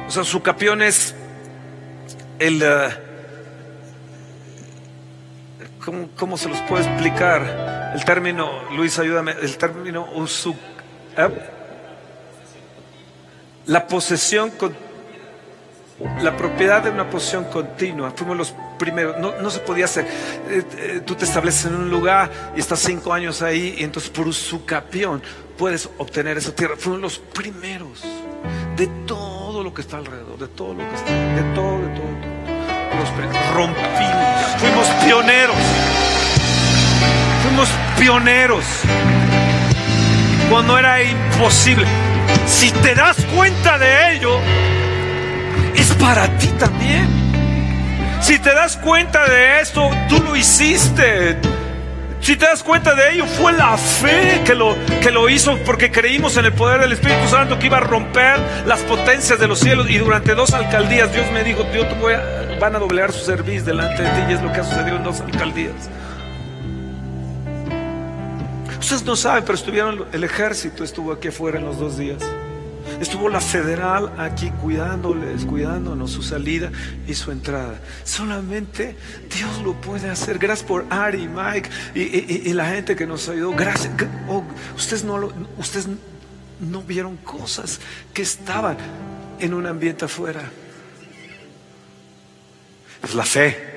O 0.07 0.11
sea, 0.11 0.25
sucapión 0.25 0.83
es 0.83 1.15
el... 2.39 2.63
Uh, 2.63 2.91
¿cómo, 5.85 6.09
¿cómo, 6.17 6.37
se 6.37 6.49
los 6.49 6.61
puedo 6.63 6.83
explicar? 6.83 7.76
El 7.95 8.05
término, 8.05 8.51
Luis, 8.73 8.99
ayúdame, 8.99 9.33
el 9.41 9.57
término 9.57 10.07
usu, 10.15 10.55
¿eh? 11.17 11.29
La 13.67 13.87
posesión 13.87 14.51
con 14.51 14.75
la 16.21 16.37
propiedad 16.37 16.83
de 16.83 16.91
una 16.91 17.09
posesión 17.09 17.45
continua. 17.45 18.13
Fuimos 18.15 18.37
los 18.37 18.55
primeros. 18.79 19.19
No, 19.19 19.33
no 19.41 19.51
se 19.51 19.61
podía 19.61 19.87
hacer. 19.87 20.07
Eh, 20.49 20.63
eh, 20.77 21.03
tú 21.05 21.15
te 21.15 21.25
estableces 21.25 21.67
en 21.67 21.75
un 21.75 21.91
lugar 21.91 22.53
y 22.55 22.61
estás 22.61 22.81
cinco 22.81 23.13
años 23.13 23.43
ahí 23.43 23.77
y 23.79 23.85
entonces 23.85 24.11
por 24.11 24.33
su 24.35 24.65
capión 24.65 25.23
puedes 25.57 25.89
obtener 25.99 26.37
esa 26.37 26.55
tierra. 26.55 26.75
Fuimos 26.77 27.01
los 27.01 27.19
primeros 27.19 28.03
de 28.77 28.87
todo 29.07 29.63
lo 29.63 29.73
que 29.73 29.81
está 29.81 29.97
alrededor, 29.97 30.39
de 30.39 30.49
todo 30.49 30.75
lo 30.75 30.89
que 30.89 30.95
está, 30.95 31.13
de 31.13 31.55
todo, 31.55 31.79
de 31.79 31.89
todo. 31.89 32.07
De 32.07 32.21
todo. 32.21 33.01
Los 33.01 33.11
primeros. 33.11 33.55
Rompimos. 33.55 34.61
Fuimos 34.61 34.89
pioneros. 35.05 36.06
Fuimos 37.43 37.69
pioneros. 37.99 38.65
Cuando 40.51 40.79
era 40.79 41.03
imposible. 41.03 41.87
Si 42.47 42.71
te 42.71 42.95
das 42.95 43.17
cuenta 43.35 43.79
de 43.79 44.15
ello, 44.15 44.39
es 45.75 45.93
para 45.95 46.29
ti 46.39 46.49
también. 46.59 47.09
Si 48.21 48.39
te 48.39 48.55
das 48.55 48.77
cuenta 48.77 49.29
de 49.29 49.61
esto, 49.61 49.91
tú 50.09 50.23
lo 50.23 50.35
hiciste. 50.37 51.37
Si 52.21 52.35
te 52.35 52.45
das 52.45 52.65
cuenta 52.65 52.95
de 52.95 53.13
ello, 53.13 53.27
fue 53.27 53.53
la 53.53 53.77
fe 53.77 54.43
que 54.45 54.55
lo, 54.55 54.77
que 55.01 55.13
lo 55.13 55.29
hizo 55.29 55.57
porque 55.65 55.93
creímos 55.93 56.37
en 56.37 56.47
el 56.47 56.53
poder 56.53 56.81
del 56.81 56.93
Espíritu 56.93 57.29
Santo 57.29 57.57
que 57.59 57.67
iba 57.67 57.77
a 57.77 57.83
romper 57.83 58.41
las 58.67 58.81
potencias 58.81 59.39
de 59.39 59.47
los 59.47 59.61
cielos. 59.61 59.89
Y 59.89 59.99
durante 59.99 60.35
dos 60.35 60.53
alcaldías 60.53 61.13
Dios 61.13 61.31
me 61.33 61.45
dijo, 61.45 61.63
Dios, 61.73 61.87
a, 61.87 62.59
van 62.59 62.75
a 62.75 62.81
doblegar 62.81 63.13
su 63.13 63.25
servicio 63.25 63.63
delante 63.63 64.03
de 64.03 64.09
ti. 64.11 64.23
Y 64.31 64.33
es 64.33 64.43
lo 64.43 64.53
que 64.53 64.61
ha 64.61 64.65
sucedido 64.65 64.97
en 64.97 65.05
dos 65.05 65.21
alcaldías. 65.21 65.89
Ustedes 68.79 69.05
no 69.05 69.17
saben, 69.17 69.45
pero 69.45 69.55
estuvieron, 69.55 70.05
el 70.13 70.25
ejército 70.25 70.85
estuvo 70.85 71.13
aquí 71.13 71.29
afuera 71.29 71.59
en 71.59 71.65
los 71.65 71.79
dos 71.79 71.99
días. 71.99 72.23
Estuvo 73.01 73.29
la 73.29 73.41
federal 73.41 74.13
aquí 74.17 74.51
cuidándoles, 74.63 75.45
cuidándonos 75.45 76.13
su 76.13 76.23
salida 76.23 76.71
y 77.07 77.15
su 77.15 77.31
entrada. 77.31 77.81
Solamente 78.05 78.97
Dios 79.35 79.61
lo 79.63 79.75
puede 79.75 80.09
hacer. 80.09 80.39
Gracias 80.39 80.67
por 80.67 80.87
Ari, 80.89 81.29
Mike 81.29 81.69
y, 81.95 82.01
y, 82.01 82.43
y 82.47 82.53
la 82.53 82.67
gente 82.71 82.97
que 82.97 83.07
nos 83.07 83.29
ayudó. 83.29 83.53
Gracias. 83.53 83.93
Oh, 84.29 84.45
ustedes, 84.77 85.05
no 85.05 85.31
ustedes 85.59 85.89
no 86.61 86.83
vieron 86.83 87.17
cosas 87.19 87.81
que 88.15 88.23
estaban 88.23 88.79
en 89.41 89.53
un 89.53 89.67
ambiente 89.67 90.07
afuera. 90.07 90.51
Es 93.03 93.15
la 93.15 93.25
fe 93.25 93.76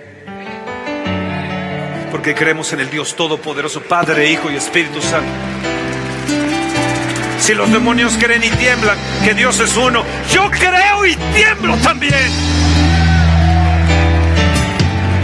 porque 2.12 2.36
creemos 2.36 2.74
en 2.74 2.80
el 2.80 2.90
Dios 2.90 3.16
Todopoderoso, 3.16 3.82
Padre, 3.82 4.30
Hijo 4.30 4.52
y 4.52 4.56
Espíritu 4.56 5.02
Santo. 5.02 5.30
Si 7.40 7.54
los 7.54 7.72
demonios 7.72 8.18
creen 8.20 8.44
y 8.44 8.50
tiemblan, 8.50 8.98
que 9.24 9.34
Dios 9.34 9.60
es 9.60 9.76
uno, 9.78 10.04
yo 10.32 10.50
creo 10.52 11.06
y 11.06 11.16
tiemblo 11.34 11.76
también. 11.78 12.14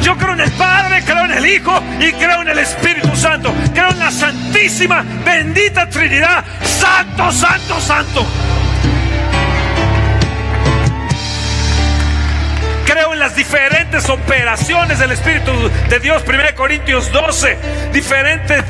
Yo 0.01 0.15
creo 0.17 0.33
en 0.33 0.41
el 0.41 0.51
Padre, 0.51 1.03
creo 1.05 1.25
en 1.25 1.31
el 1.31 1.45
Hijo 1.45 1.81
y 1.99 2.11
creo 2.13 2.41
en 2.41 2.49
el 2.49 2.59
Espíritu 2.59 3.15
Santo. 3.15 3.53
Creo 3.73 3.89
en 3.89 3.99
la 3.99 4.11
Santísima, 4.11 5.03
bendita 5.25 5.89
Trinidad. 5.89 6.43
Santo, 6.63 7.31
santo, 7.31 7.79
santo. 7.81 8.25
Las 13.25 13.35
diferentes 13.35 14.07
operaciones 14.07 14.99
del 14.99 15.11
Espíritu 15.11 15.51
de 15.89 15.99
Dios. 15.99 16.23
1 16.27 16.37
Corintios 16.55 17.11
12, 17.11 17.57
diferente 17.91 18.61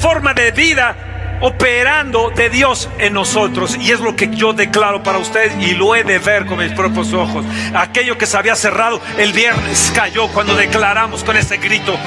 forma 0.00 0.34
de 0.34 0.50
vida 0.50 1.38
operando 1.40 2.28
de 2.28 2.50
Dios 2.50 2.90
en 2.98 3.14
nosotros. 3.14 3.74
Y 3.80 3.90
es 3.90 4.00
lo 4.00 4.14
que 4.14 4.28
yo 4.28 4.52
declaro 4.52 5.02
para 5.02 5.16
ustedes 5.16 5.54
y 5.58 5.72
lo 5.72 5.96
he 5.96 6.04
de 6.04 6.18
ver 6.18 6.44
con 6.44 6.58
mis 6.58 6.72
propios 6.72 7.14
ojos. 7.14 7.46
Aquello 7.74 8.18
que 8.18 8.26
se 8.26 8.36
había 8.36 8.54
cerrado 8.54 9.00
el 9.16 9.32
viernes 9.32 9.90
cayó 9.94 10.28
cuando 10.28 10.56
declaramos 10.56 11.24
con 11.24 11.38
ese 11.38 11.56
grito. 11.56 11.98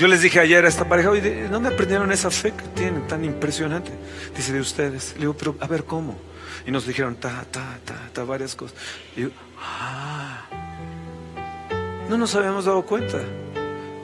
Yo 0.00 0.08
les 0.08 0.22
dije 0.22 0.40
ayer 0.40 0.64
a 0.64 0.68
esta 0.68 0.88
pareja, 0.88 1.10
¿dónde 1.50 1.68
aprendieron 1.68 2.10
esa 2.10 2.30
fe 2.30 2.52
que 2.52 2.64
tienen 2.68 3.06
tan 3.06 3.22
impresionante? 3.22 3.92
Dice, 4.34 4.50
de 4.50 4.60
ustedes. 4.60 5.12
Le 5.12 5.20
digo, 5.20 5.34
pero 5.34 5.56
a 5.60 5.66
ver, 5.66 5.84
¿cómo? 5.84 6.16
Y 6.66 6.70
nos 6.70 6.86
dijeron, 6.86 7.16
ta, 7.16 7.44
ta, 7.50 7.78
ta, 7.84 8.08
ta, 8.10 8.24
varias 8.24 8.56
cosas. 8.56 8.78
Y 9.14 9.24
yo, 9.24 9.28
ah, 9.62 10.46
no 12.08 12.16
nos 12.16 12.34
habíamos 12.34 12.64
dado 12.64 12.80
cuenta, 12.86 13.18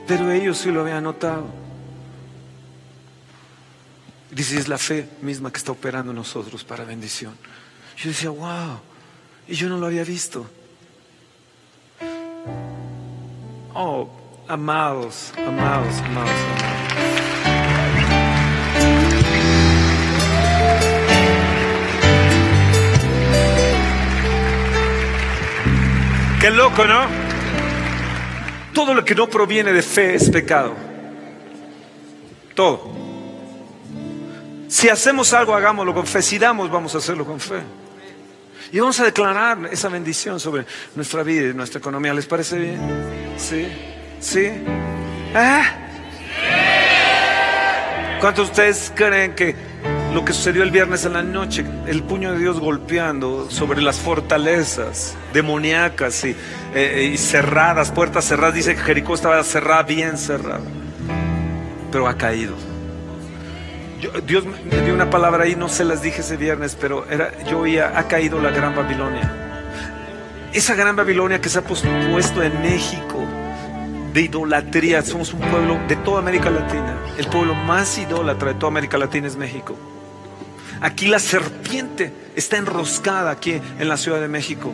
pero 0.05 0.31
ellos 0.31 0.59
sí 0.59 0.69
lo 0.69 0.81
habían 0.81 1.03
notado. 1.03 1.47
Dice, 4.29 4.59
es 4.59 4.67
la 4.67 4.77
fe 4.77 5.09
misma 5.23 5.51
que 5.51 5.57
está 5.57 5.71
operando 5.71 6.11
en 6.11 6.17
nosotros 6.17 6.63
para 6.63 6.83
bendición. 6.83 7.33
Yo 7.97 8.09
decía, 8.09 8.29
wow, 8.29 8.79
y 9.47 9.55
yo 9.55 9.67
no 9.67 9.79
lo 9.79 9.87
había 9.87 10.03
visto. 10.03 10.45
Oh, 13.73 14.16
amados, 14.47 15.33
amados, 15.37 15.93
amados, 16.05 16.31
Qué 26.39 26.51
loco, 26.51 26.85
¿no? 26.85 27.07
Todo 28.71 28.93
lo 28.93 29.03
que 29.03 29.15
no 29.15 29.27
proviene 29.27 29.73
de 29.73 29.81
fe 29.81 30.15
es 30.15 30.29
pecado. 30.29 30.75
Todo. 32.53 32.91
Si 34.67 34.87
hacemos 34.87 35.33
algo, 35.33 35.55
hagámoslo 35.55 35.95
con 35.95 36.05
fe. 36.05 36.21
Si 36.21 36.37
damos, 36.37 36.69
vamos 36.69 36.93
a 36.93 36.99
hacerlo 36.99 37.25
con 37.25 37.39
fe. 37.39 37.61
Y 38.71 38.79
vamos 38.79 38.99
a 38.99 39.05
declarar 39.05 39.67
esa 39.71 39.89
bendición 39.89 40.39
sobre 40.39 40.65
nuestra 40.95 41.23
vida 41.23 41.49
y 41.49 41.53
nuestra 41.55 41.79
economía. 41.79 42.13
¿Les 42.13 42.27
parece 42.27 42.59
bien? 42.59 42.79
¿Sí? 43.37 43.67
¿Sí? 44.19 44.49
¿Ah? 45.35 45.63
¿Cuántos 48.19 48.47
de 48.47 48.51
ustedes 48.51 48.91
creen 48.95 49.35
que 49.35 49.55
lo 50.13 50.25
que 50.25 50.33
sucedió 50.33 50.63
el 50.63 50.71
viernes 50.71 51.05
en 51.05 51.13
la 51.13 51.21
noche, 51.21 51.63
el 51.85 52.01
puño 52.01 52.31
de 52.31 52.39
Dios 52.39 52.59
golpeando 52.59 53.51
sobre 53.51 53.81
las 53.81 53.99
fortalezas 53.99 55.15
demoníacas 55.33 56.25
y, 56.25 56.35
eh, 56.73 57.13
cerradas, 57.17 57.91
puertas 57.91 58.25
cerradas, 58.25 58.55
dice 58.55 58.75
que 58.75 58.81
Jericó 58.81 59.13
estaba 59.13 59.43
cerrada, 59.43 59.83
bien 59.83 60.17
cerrada, 60.17 60.61
pero 61.91 62.07
ha 62.07 62.17
caído. 62.17 62.55
Dios 64.25 64.45
me 64.45 64.81
dio 64.81 64.93
una 64.93 65.09
palabra 65.09 65.43
ahí, 65.43 65.55
no 65.55 65.69
se 65.69 65.83
las 65.83 66.01
dije 66.01 66.21
ese 66.21 66.37
viernes, 66.37 66.75
pero 66.79 67.05
era, 67.09 67.31
yo 67.43 67.59
oía, 67.59 67.93
ha 67.95 68.07
caído 68.07 68.39
la 68.39 68.49
gran 68.49 68.75
Babilonia. 68.75 69.31
Esa 70.53 70.73
gran 70.73 70.95
Babilonia 70.95 71.39
que 71.39 71.49
se 71.49 71.59
ha 71.59 71.61
puesto 71.61 72.41
en 72.41 72.61
México 72.61 73.26
de 74.17 74.23
idolatría. 74.23 75.03
Somos 75.03 75.31
un 75.31 75.41
pueblo 75.41 75.77
de 75.87 75.95
toda 75.97 76.17
América 76.17 76.49
Latina. 76.49 76.97
El 77.19 77.27
pueblo 77.27 77.53
más 77.53 77.99
idólatra 77.99 78.53
de 78.53 78.55
toda 78.55 78.69
América 78.71 78.97
Latina 78.97 79.27
es 79.27 79.35
México. 79.35 79.75
Aquí 80.81 81.07
la 81.07 81.19
serpiente 81.19 82.11
está 82.35 82.57
enroscada 82.57 83.29
aquí 83.29 83.61
en 83.79 83.87
la 83.87 83.95
Ciudad 83.95 84.19
de 84.19 84.27
México. 84.27 84.73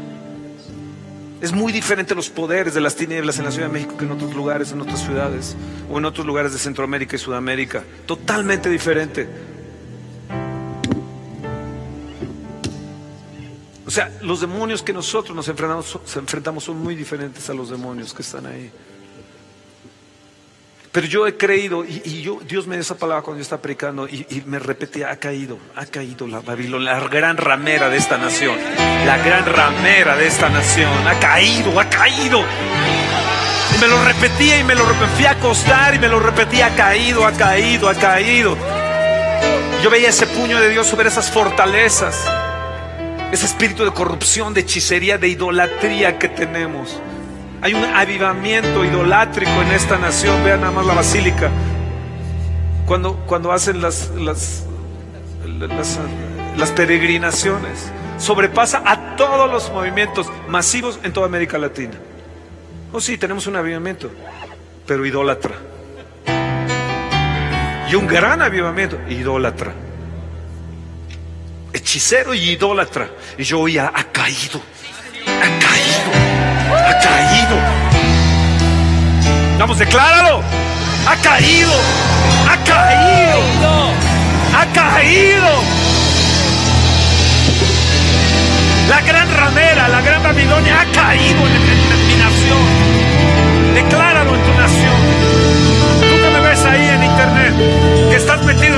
Es 1.41 1.51
muy 1.51 1.73
diferente 1.73 2.15
los 2.15 2.29
poderes 2.29 2.73
de 2.73 2.79
las 2.79 2.95
tinieblas 2.95 3.37
en 3.37 3.43
la 3.43 3.51
Ciudad 3.51 3.67
de 3.67 3.73
México 3.73 3.97
que 3.97 4.05
en 4.05 4.11
otros 4.11 4.33
lugares, 4.33 4.71
en 4.71 4.79
otras 4.79 5.01
ciudades 5.03 5.57
o 5.91 5.97
en 5.97 6.05
otros 6.05 6.25
lugares 6.25 6.53
de 6.53 6.59
Centroamérica 6.59 7.17
y 7.17 7.19
Sudamérica. 7.19 7.83
Totalmente 8.05 8.69
diferente. 8.69 9.27
O 13.85 13.91
sea, 13.91 14.09
los 14.21 14.39
demonios 14.39 14.81
que 14.81 14.93
nosotros 14.93 15.35
nos 15.35 15.49
enfrentamos, 15.49 15.99
enfrentamos 16.15 16.63
son 16.63 16.81
muy 16.81 16.95
diferentes 16.95 17.49
a 17.49 17.53
los 17.53 17.69
demonios 17.69 18.13
que 18.13 18.21
están 18.21 18.45
ahí. 18.45 18.71
Pero 20.93 21.07
yo 21.07 21.25
he 21.25 21.35
creído, 21.35 21.83
y, 21.83 22.21
yo, 22.21 22.39
Dios 22.47 22.67
me 22.67 22.75
dio 22.75 22.83
esa 22.83 22.95
palabra 22.95 23.23
cuando 23.23 23.39
yo 23.39 23.41
estaba 23.41 23.63
predicando, 23.63 24.07
y, 24.07 24.43
me 24.45 24.59
repetía, 24.59 25.09
ha 25.09 25.15
caído, 25.15 25.57
ha 25.75 25.87
caído 25.87 26.27
la 26.27 26.39
Babilonia, 26.39 26.93
la 26.93 27.07
gran 27.07 27.35
ramera 27.35 27.89
de 27.89 27.97
esta 27.97 28.19
nación, 28.19 28.55
la 29.03 29.17
gran 29.17 29.43
ramera 29.43 30.15
de 30.15 30.27
esta 30.27 30.49
nación, 30.49 30.91
ha 31.07 31.19
caído, 31.19 31.79
ha 31.79 31.89
caído. 31.89 32.41
Y 33.75 33.81
me 33.81 33.87
lo 33.87 34.05
repetía 34.05 34.59
y 34.59 34.63
me 34.63 34.75
lo 34.75 34.85
fui 34.85 35.25
a 35.25 35.31
acostar 35.31 35.95
y 35.95 35.99
me 35.99 36.07
lo 36.07 36.19
repetía, 36.19 36.67
ha 36.67 36.75
caído, 36.75 37.25
ha 37.25 37.31
caído, 37.31 37.89
ha 37.89 37.95
caído. 37.95 38.55
Yo 39.81 39.89
veía 39.89 40.09
ese 40.09 40.27
puño 40.27 40.61
de 40.61 40.69
Dios 40.69 40.85
sobre 40.85 41.07
esas 41.07 41.31
fortalezas, 41.31 42.23
ese 43.31 43.47
espíritu 43.47 43.83
de 43.83 43.91
corrupción, 43.93 44.53
de 44.53 44.61
hechicería, 44.61 45.17
de 45.17 45.27
idolatría 45.27 46.19
que 46.19 46.29
tenemos. 46.29 47.01
Hay 47.63 47.73
un 47.73 47.85
avivamiento 47.85 48.83
idolátrico 48.83 49.61
en 49.61 49.71
esta 49.71 49.97
nación. 49.97 50.43
Vean 50.43 50.59
nada 50.59 50.73
más 50.73 50.85
la 50.85 50.95
basílica. 50.95 51.49
Cuando, 52.85 53.15
cuando 53.25 53.53
hacen 53.53 53.81
las, 53.81 54.09
las, 54.17 54.65
las, 56.57 56.71
peregrinaciones, 56.71 57.89
sobrepasa 58.17 58.83
a 58.85 59.15
todos 59.15 59.49
los 59.49 59.71
movimientos 59.71 60.29
masivos 60.49 60.99
en 61.03 61.13
toda 61.13 61.27
América 61.27 61.57
Latina. 61.57 61.93
Oh, 62.91 62.99
sí, 62.99 63.17
tenemos 63.17 63.47
un 63.47 63.55
avivamiento, 63.55 64.11
pero 64.85 65.05
idólatra. 65.05 65.55
Y 67.89 67.95
un 67.95 68.07
gran 68.07 68.41
avivamiento, 68.41 68.99
idólatra. 69.07 69.71
Hechicero 71.71 72.33
y 72.33 72.49
idólatra. 72.49 73.07
Y 73.37 73.43
yo 73.43 73.63
caído, 73.63 73.87
ha 73.95 74.03
caído 74.03 74.59
ha 76.87 76.99
caído. 76.99 77.57
Vamos, 79.59 79.77
decláralo. 79.77 80.41
Ha 81.07 81.15
caído. 81.17 81.71
Ha 82.49 82.57
caído. 82.63 83.39
Ha 84.57 84.65
caído. 84.73 85.49
La 88.89 89.01
gran 89.01 89.33
ramera, 89.35 89.87
la 89.87 90.01
gran 90.01 90.23
Babilonia 90.23 90.81
ha 90.81 90.85
caído 90.91 91.39
en, 91.47 91.55
en 91.55 92.07
mi 92.07 92.15
nación. 92.15 93.73
Decláralo 93.73 94.35
en 94.35 94.43
tu 94.43 94.53
nación. 94.53 95.42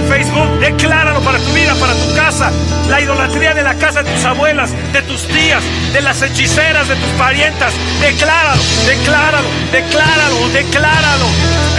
Facebook, 0.06 0.60
decláralo 0.60 1.22
para 1.22 1.40
tu 1.40 1.52
vida, 1.54 1.74
para 1.76 1.94
tu 1.94 2.16
casa. 2.16 2.52
La 2.90 3.02
idolatría 3.02 3.54
de 3.54 3.64
la 3.64 3.76
casa 3.76 4.04
de 4.04 4.12
tus 4.12 4.26
abuelas, 4.26 4.72
de 4.94 5.02
tus 5.04 5.28
tías, 5.28 5.64
de 5.94 6.02
las 6.02 6.22
hechiceras, 6.22 6.88
de 6.88 6.96
tus 6.96 7.10
parientas. 7.18 7.74
Decláralo, 8.02 8.62
decláralo, 8.86 9.48
decláralo, 9.72 10.50
decláralo. 10.50 11.26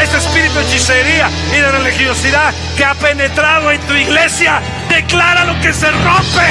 Ese 0.03 0.18
espíritu 0.18 0.55
de 0.55 0.64
hechicería 0.64 1.31
y 1.53 1.61
de 1.61 1.70
religiosidad 1.70 2.53
que 2.77 2.85
ha 2.85 2.95
penetrado 2.95 3.70
en 3.70 3.81
tu 3.83 3.95
iglesia, 3.95 4.61
decláralo 4.89 5.59
que 5.61 5.72
se 5.72 5.91
rompe, 5.91 6.47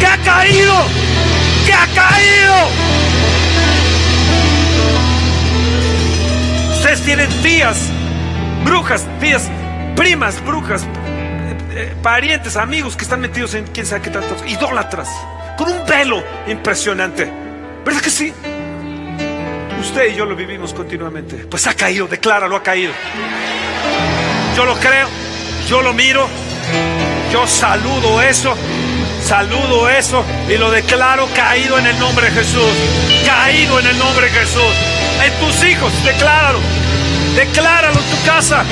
que 0.00 0.06
ha 0.06 0.18
caído, 0.18 0.74
que 1.66 1.72
ha 1.72 1.86
caído. 1.94 2.54
Ustedes 6.72 7.02
tienen 7.02 7.42
tías, 7.42 7.78
brujas, 8.64 9.06
tías 9.20 9.50
primas, 9.98 10.40
brujas, 10.44 10.82
eh, 10.84 11.56
eh, 11.72 11.94
parientes, 12.00 12.56
amigos 12.56 12.96
que 12.96 13.02
están 13.02 13.20
metidos 13.20 13.54
en 13.54 13.66
quién 13.66 13.84
sabe 13.84 14.02
qué 14.02 14.10
tantos, 14.10 14.48
idólatras, 14.48 15.08
con 15.56 15.68
un 15.68 15.84
velo 15.86 16.22
impresionante. 16.46 17.28
¿Verdad 17.84 18.00
que 18.00 18.10
sí? 18.10 18.32
Usted 19.80 20.12
y 20.12 20.14
yo 20.14 20.24
lo 20.24 20.36
vivimos 20.36 20.72
continuamente. 20.72 21.34
Pues 21.50 21.66
ha 21.66 21.74
caído, 21.74 22.06
decláralo, 22.06 22.54
ha 22.54 22.62
caído. 22.62 22.92
Yo 24.56 24.64
lo 24.64 24.76
creo, 24.76 25.08
yo 25.68 25.82
lo 25.82 25.92
miro, 25.92 26.28
yo 27.32 27.44
saludo 27.48 28.22
eso, 28.22 28.54
saludo 29.24 29.90
eso 29.90 30.24
y 30.48 30.58
lo 30.58 30.70
declaro 30.70 31.26
caído 31.34 31.76
en 31.76 31.86
el 31.88 31.98
nombre 31.98 32.26
de 32.26 32.32
Jesús. 32.36 32.72
Caído 33.26 33.80
en 33.80 33.86
el 33.88 33.98
nombre 33.98 34.26
de 34.26 34.32
Jesús. 34.32 34.74
En 35.24 35.32
tus 35.44 35.64
hijos, 35.64 35.92
decláralo. 36.04 36.60
Decláralo 37.34 37.98
en 37.98 38.16
tu 38.16 38.24
casa 38.24 38.64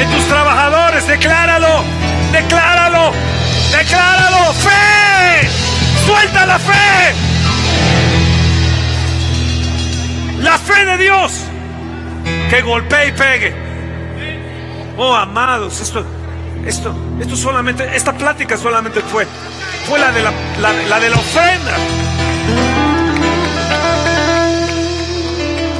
en 0.00 0.10
tus 0.10 0.24
trabajadores. 0.28 1.06
Decláralo, 1.06 1.84
decláralo, 2.32 3.12
decláralo. 3.72 4.52
Fe, 4.54 5.48
suelta 6.06 6.46
la 6.46 6.58
fe. 6.58 7.14
La 10.40 10.58
fe 10.58 10.84
de 10.84 10.96
Dios 10.98 11.32
que 12.50 12.62
golpee 12.62 13.08
y 13.08 13.12
pegue. 13.12 13.54
Oh, 14.96 15.14
amados, 15.14 15.80
esto, 15.80 16.04
esto, 16.66 16.94
esto 17.20 17.36
solamente, 17.36 17.84
esta 17.96 18.12
plática 18.12 18.56
solamente 18.56 19.00
fue, 19.00 19.26
fue 19.88 19.98
la 19.98 20.12
de 20.12 20.22
la, 20.22 20.32
la 20.60 21.00
de 21.00 21.10
la 21.10 21.16
ofrenda. 21.16 21.72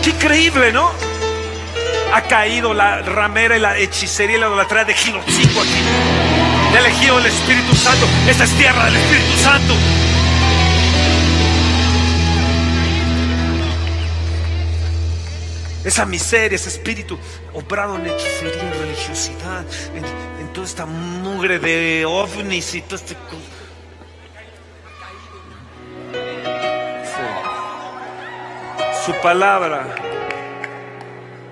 Qué 0.03 0.11
increíble, 0.11 0.73
¿no? 0.73 1.04
Ha 2.15 2.23
caído 2.23 2.73
la 2.73 3.03
ramera 3.03 3.57
y 3.57 3.61
la 3.61 3.77
hechicería 3.77 4.37
y 4.37 4.41
la 4.41 4.47
idolatría 4.47 4.85
de 4.85 4.95
Gilotzingo 4.95 5.61
aquí. 5.61 5.83
De 6.73 6.79
elegido 6.79 7.19
el 7.19 7.27
Espíritu 7.27 7.75
Santo. 7.75 8.07
Esta 8.29 8.45
es 8.45 8.51
tierra 8.53 8.85
del 8.85 8.97
Espíritu 8.97 9.37
Santo. 9.39 9.75
esa 15.85 16.07
miseria, 16.07 16.57
ese 16.57 16.71
espíritu 16.71 17.19
obrado 17.53 17.97
en 17.97 18.07
hechicería, 18.07 18.63
en 18.63 18.81
religiosidad, 18.81 19.67
en, 19.95 20.53
toda 20.55 20.67
esta 20.67 20.87
mugre 20.87 21.59
de 21.59 22.07
ovnis 22.07 22.75
y 22.75 22.81
todo 22.81 22.97
este... 22.97 23.17
Su 29.05 29.13
palabra 29.21 30.14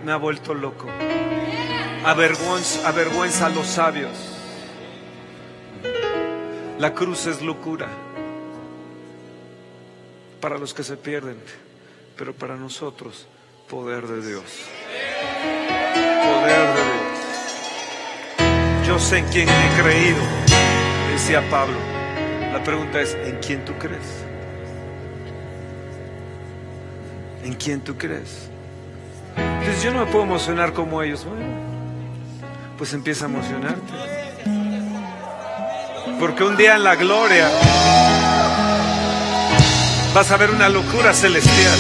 me 0.04 0.12
ha 0.12 0.16
vuelto 0.16 0.54
loco. 0.54 0.88
Avergüenza, 2.04 3.46
a 3.46 3.48
los 3.50 3.66
sabios. 3.66 4.10
La 6.78 6.92
cruz 6.94 7.26
es 7.26 7.42
locura 7.42 7.88
para 10.40 10.58
los 10.58 10.74
que 10.74 10.82
se 10.82 10.96
pierden, 10.96 11.36
pero 12.16 12.34
para 12.34 12.56
nosotros 12.56 13.28
poder 13.68 14.08
de 14.08 14.26
Dios. 14.26 14.42
Poder 16.24 16.74
de 16.74 16.82
Dios. 16.84 17.02
Yo 18.86 18.98
sé 18.98 19.18
en 19.18 19.26
quién 19.26 19.48
he 19.48 19.80
creído, 19.80 20.22
decía 21.12 21.48
Pablo. 21.48 21.78
La 22.52 22.62
pregunta 22.64 23.00
es, 23.00 23.14
¿en 23.14 23.38
quién 23.38 23.64
tú 23.64 23.72
crees? 23.78 24.24
¿En 27.44 27.54
quién 27.54 27.80
tú 27.80 27.96
crees? 27.96 28.51
Entonces 29.36 29.82
yo 29.82 29.92
no 29.92 30.04
me 30.04 30.12
puedo 30.12 30.24
emocionar 30.24 30.72
como 30.72 31.02
ellos. 31.02 31.24
Bueno, 31.24 31.44
pues 32.78 32.92
empieza 32.94 33.26
a 33.26 33.28
emocionarte. 33.28 33.92
Porque 36.18 36.44
un 36.44 36.56
día 36.56 36.76
en 36.76 36.84
la 36.84 36.96
gloria 36.96 37.50
vas 40.14 40.30
a 40.30 40.36
ver 40.36 40.50
una 40.50 40.68
locura 40.68 41.12
celestial. 41.12 41.78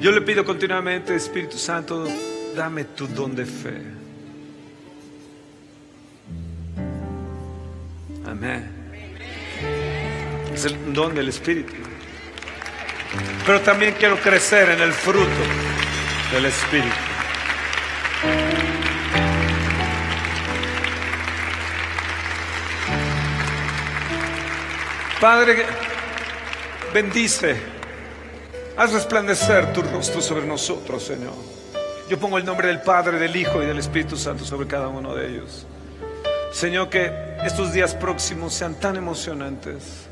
Yo 0.00 0.12
le 0.12 0.20
pido 0.20 0.44
continuamente, 0.44 1.14
Espíritu 1.14 1.56
Santo, 1.56 2.06
dame 2.54 2.84
tu 2.84 3.06
don 3.06 3.34
de 3.34 3.46
fe. 3.46 3.82
Amén. 8.26 8.70
Es 10.52 10.64
el 10.66 10.92
don 10.92 11.14
del 11.14 11.28
Espíritu. 11.28 11.72
Pero 13.46 13.60
también 13.60 13.94
quiero 13.98 14.18
crecer 14.18 14.70
en 14.70 14.80
el 14.80 14.92
fruto 14.92 15.28
del 16.32 16.46
Espíritu. 16.46 16.94
Padre, 25.20 25.64
bendice, 26.92 27.56
haz 28.76 28.92
resplandecer 28.92 29.72
tu 29.72 29.80
rostro 29.82 30.20
sobre 30.20 30.46
nosotros, 30.46 31.02
Señor. 31.02 31.32
Yo 32.10 32.18
pongo 32.18 32.36
el 32.36 32.44
nombre 32.44 32.68
del 32.68 32.82
Padre, 32.82 33.18
del 33.18 33.34
Hijo 33.34 33.62
y 33.62 33.66
del 33.66 33.78
Espíritu 33.78 34.16
Santo 34.16 34.44
sobre 34.44 34.66
cada 34.66 34.88
uno 34.88 35.14
de 35.14 35.28
ellos. 35.28 35.66
Señor, 36.52 36.90
que 36.90 37.10
estos 37.42 37.72
días 37.72 37.94
próximos 37.94 38.52
sean 38.52 38.74
tan 38.74 38.96
emocionantes, 38.96 40.08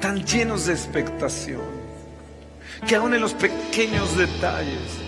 tan 0.00 0.24
llenos 0.24 0.66
de 0.66 0.72
expectación, 0.72 1.60
que 2.86 2.96
aún 2.96 3.14
en 3.14 3.20
los 3.20 3.34
pequeños 3.34 4.16
detalles, 4.16 4.98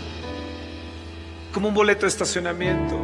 como 1.52 1.68
un 1.68 1.74
boleto 1.74 2.02
de 2.02 2.08
estacionamiento, 2.08 2.98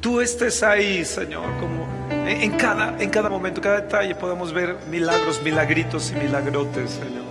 tú 0.00 0.20
estés 0.20 0.62
ahí, 0.62 1.04
Señor, 1.04 1.44
como 1.58 1.86
en, 2.10 2.52
cada, 2.52 3.00
en 3.02 3.10
cada 3.10 3.28
momento, 3.28 3.60
cada 3.60 3.80
detalle 3.80 4.14
podamos 4.14 4.52
ver 4.52 4.76
milagros, 4.90 5.42
milagritos 5.42 6.10
y 6.10 6.14
milagrotes, 6.14 6.90
Señor. 6.90 7.28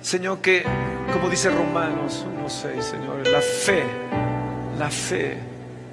Señor, 0.00 0.38
que 0.40 0.64
como 1.12 1.30
dice 1.30 1.50
Romanos 1.50 2.26
1.6, 2.42 2.80
Señor, 2.82 3.26
la 3.28 3.40
fe, 3.40 3.84
la 4.78 4.90
fe 4.90 5.38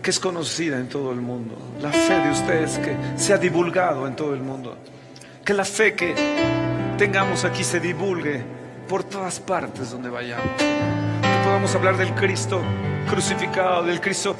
que 0.01 0.09
es 0.09 0.19
conocida 0.19 0.77
en 0.79 0.89
todo 0.89 1.11
el 1.11 1.21
mundo, 1.21 1.57
la 1.81 1.91
fe 1.91 2.15
de 2.15 2.31
ustedes 2.31 2.77
que 2.79 2.95
se 3.15 3.33
ha 3.33 3.37
divulgado 3.37 4.07
en 4.07 4.15
todo 4.15 4.33
el 4.33 4.41
mundo, 4.41 4.77
que 5.45 5.53
la 5.53 5.63
fe 5.63 5.93
que 5.93 6.15
tengamos 7.01 7.45
aquí 7.45 7.63
se 7.63 7.79
divulgue 7.79 8.43
por 8.87 9.03
todas 9.03 9.39
partes 9.39 9.89
donde 9.89 10.07
vayamos, 10.07 10.45
que 10.55 11.43
podamos 11.43 11.73
hablar 11.73 11.97
del 11.97 12.13
Cristo 12.13 12.61
crucificado, 13.09 13.81
del 13.81 13.99
Cristo 13.99 14.35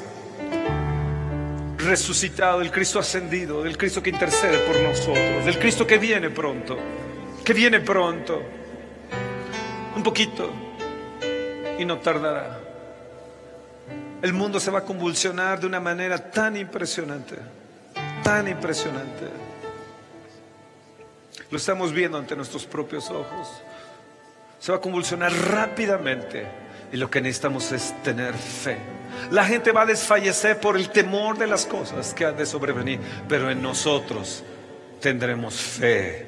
resucitado, 1.76 2.60
del 2.60 2.70
Cristo 2.70 3.00
ascendido, 3.00 3.64
del 3.64 3.76
Cristo 3.76 4.00
que 4.00 4.10
intercede 4.10 4.58
por 4.58 4.80
nosotros, 4.80 5.44
del 5.44 5.58
Cristo 5.58 5.84
que 5.84 5.98
viene 5.98 6.30
pronto, 6.30 6.78
que 7.44 7.52
viene 7.52 7.80
pronto, 7.80 8.40
un 9.96 10.02
poquito 10.04 10.48
y 11.80 11.84
no 11.84 11.98
tardará. 11.98 12.60
El 14.22 14.32
mundo 14.34 14.60
se 14.60 14.70
va 14.70 14.78
a 14.78 14.84
convulsionar 14.84 15.58
de 15.58 15.66
una 15.66 15.80
manera 15.80 16.30
tan 16.30 16.56
impresionante, 16.56 17.38
tan 18.22 18.46
impresionante. 18.46 19.51
Lo 21.52 21.58
estamos 21.58 21.92
viendo 21.92 22.16
ante 22.16 22.34
nuestros 22.34 22.64
propios 22.64 23.10
ojos. 23.10 23.46
Se 24.58 24.72
va 24.72 24.78
a 24.78 24.80
convulsionar 24.80 25.30
rápidamente 25.30 26.46
y 26.90 26.96
lo 26.96 27.10
que 27.10 27.20
necesitamos 27.20 27.70
es 27.72 27.94
tener 28.02 28.32
fe. 28.32 28.78
La 29.30 29.44
gente 29.44 29.70
va 29.70 29.82
a 29.82 29.86
desfallecer 29.86 30.58
por 30.58 30.78
el 30.78 30.88
temor 30.88 31.36
de 31.36 31.46
las 31.46 31.66
cosas 31.66 32.14
que 32.14 32.24
han 32.24 32.38
de 32.38 32.46
sobrevenir, 32.46 33.00
pero 33.28 33.50
en 33.50 33.60
nosotros 33.60 34.42
tendremos 34.98 35.54
fe. 35.60 36.24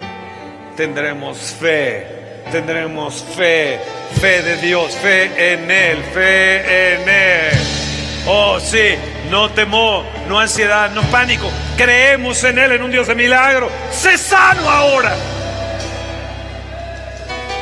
Tendremos 0.77 1.39
fe, 1.39 2.43
tendremos 2.53 3.23
fe, 3.23 3.81
fe 4.21 4.43
de 4.43 4.57
Dios, 4.59 4.95
fe 4.97 5.55
en 5.55 5.71
Él, 5.71 6.03
fe 6.13 6.97
en 6.97 7.09
Él. 7.09 7.84
Oh, 8.27 8.59
sí, 8.59 8.95
no 9.31 9.51
temor, 9.51 10.05
no 10.29 10.41
ansiedad, 10.41 10.91
no 10.91 11.03
pánico. 11.03 11.51
Creemos 11.77 12.43
en 12.45 12.59
Él, 12.59 12.73
en 12.73 12.83
un 12.83 12.91
Dios 12.91 13.07
de 13.07 13.15
milagro. 13.15 13.71
Sé 13.91 14.17
sano 14.17 14.69
ahora. 14.69 15.15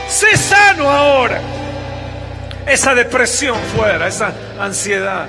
Sé 0.09 0.37
sano 0.37 0.89
ahora. 0.89 1.41
Esa 2.65 2.95
depresión 2.95 3.59
fuera, 3.77 4.07
esa 4.07 4.33
ansiedad, 4.61 5.27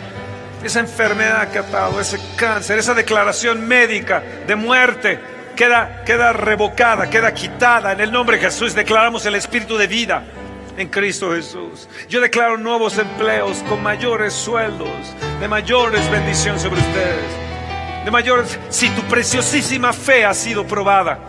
esa 0.64 0.80
enfermedad 0.80 1.50
que 1.50 1.58
ha 1.58 1.62
atado, 1.62 2.00
ese 2.00 2.20
cáncer, 2.36 2.78
esa 2.78 2.94
declaración 2.94 3.68
médica 3.68 4.22
de 4.46 4.56
muerte 4.56 5.20
queda, 5.56 6.04
queda 6.06 6.32
revocada, 6.32 7.10
queda 7.10 7.34
quitada. 7.34 7.92
En 7.92 8.02
el 8.02 8.12
nombre 8.12 8.38
de 8.38 8.44
Jesús 8.44 8.76
declaramos 8.76 9.26
el 9.26 9.34
espíritu 9.34 9.78
de 9.78 9.88
vida 9.88 10.22
en 10.78 10.88
Cristo 10.90 11.34
Jesús. 11.34 11.88
Yo 12.10 12.22
declaro 12.22 12.58
nuevos 12.58 12.98
empleos 12.98 13.58
con 13.70 13.82
mayores 13.82 14.34
sueldos, 14.34 14.90
de 15.40 15.48
mayores 15.48 16.10
bendiciones 16.12 16.62
sobre 16.62 16.80
ustedes, 16.80 18.06
de 18.06 18.12
mayores, 18.12 18.60
si 18.70 18.90
tu 18.90 19.02
preciosísima 19.04 19.94
fe 19.94 20.26
ha 20.26 20.34
sido 20.34 20.66
probada. 20.66 21.20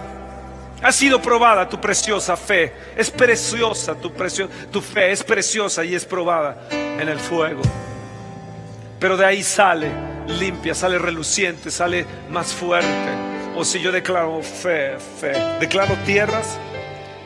Ha 0.83 0.93
sido 0.93 1.23
probada 1.23 1.67
tu 1.67 1.81
preciosa 1.81 2.37
fe. 2.37 2.71
Es 2.95 3.11
preciosa 3.11 3.95
tu, 3.95 4.13
precio, 4.13 4.51
tu 4.71 4.83
fe. 4.83 5.13
Es 5.13 5.25
preciosa 5.25 5.83
y 5.83 5.95
es 5.95 6.05
probada 6.05 6.69
en 6.71 7.09
el 7.09 7.19
fuego. 7.19 7.63
Pero 9.01 9.17
de 9.17 9.25
ahí 9.25 9.43
sale 9.43 9.91
limpia, 10.27 10.75
sale 10.75 10.99
reluciente, 10.99 11.71
sale 11.71 12.05
más 12.31 12.53
fuerte. 12.53 12.89
O 13.57 13.65
si 13.65 13.81
yo 13.81 13.93
declaro 13.93 14.43
fe, 14.43 14.99
fe. 14.99 15.33
Declaro 15.59 15.95
tierras. 16.05 16.59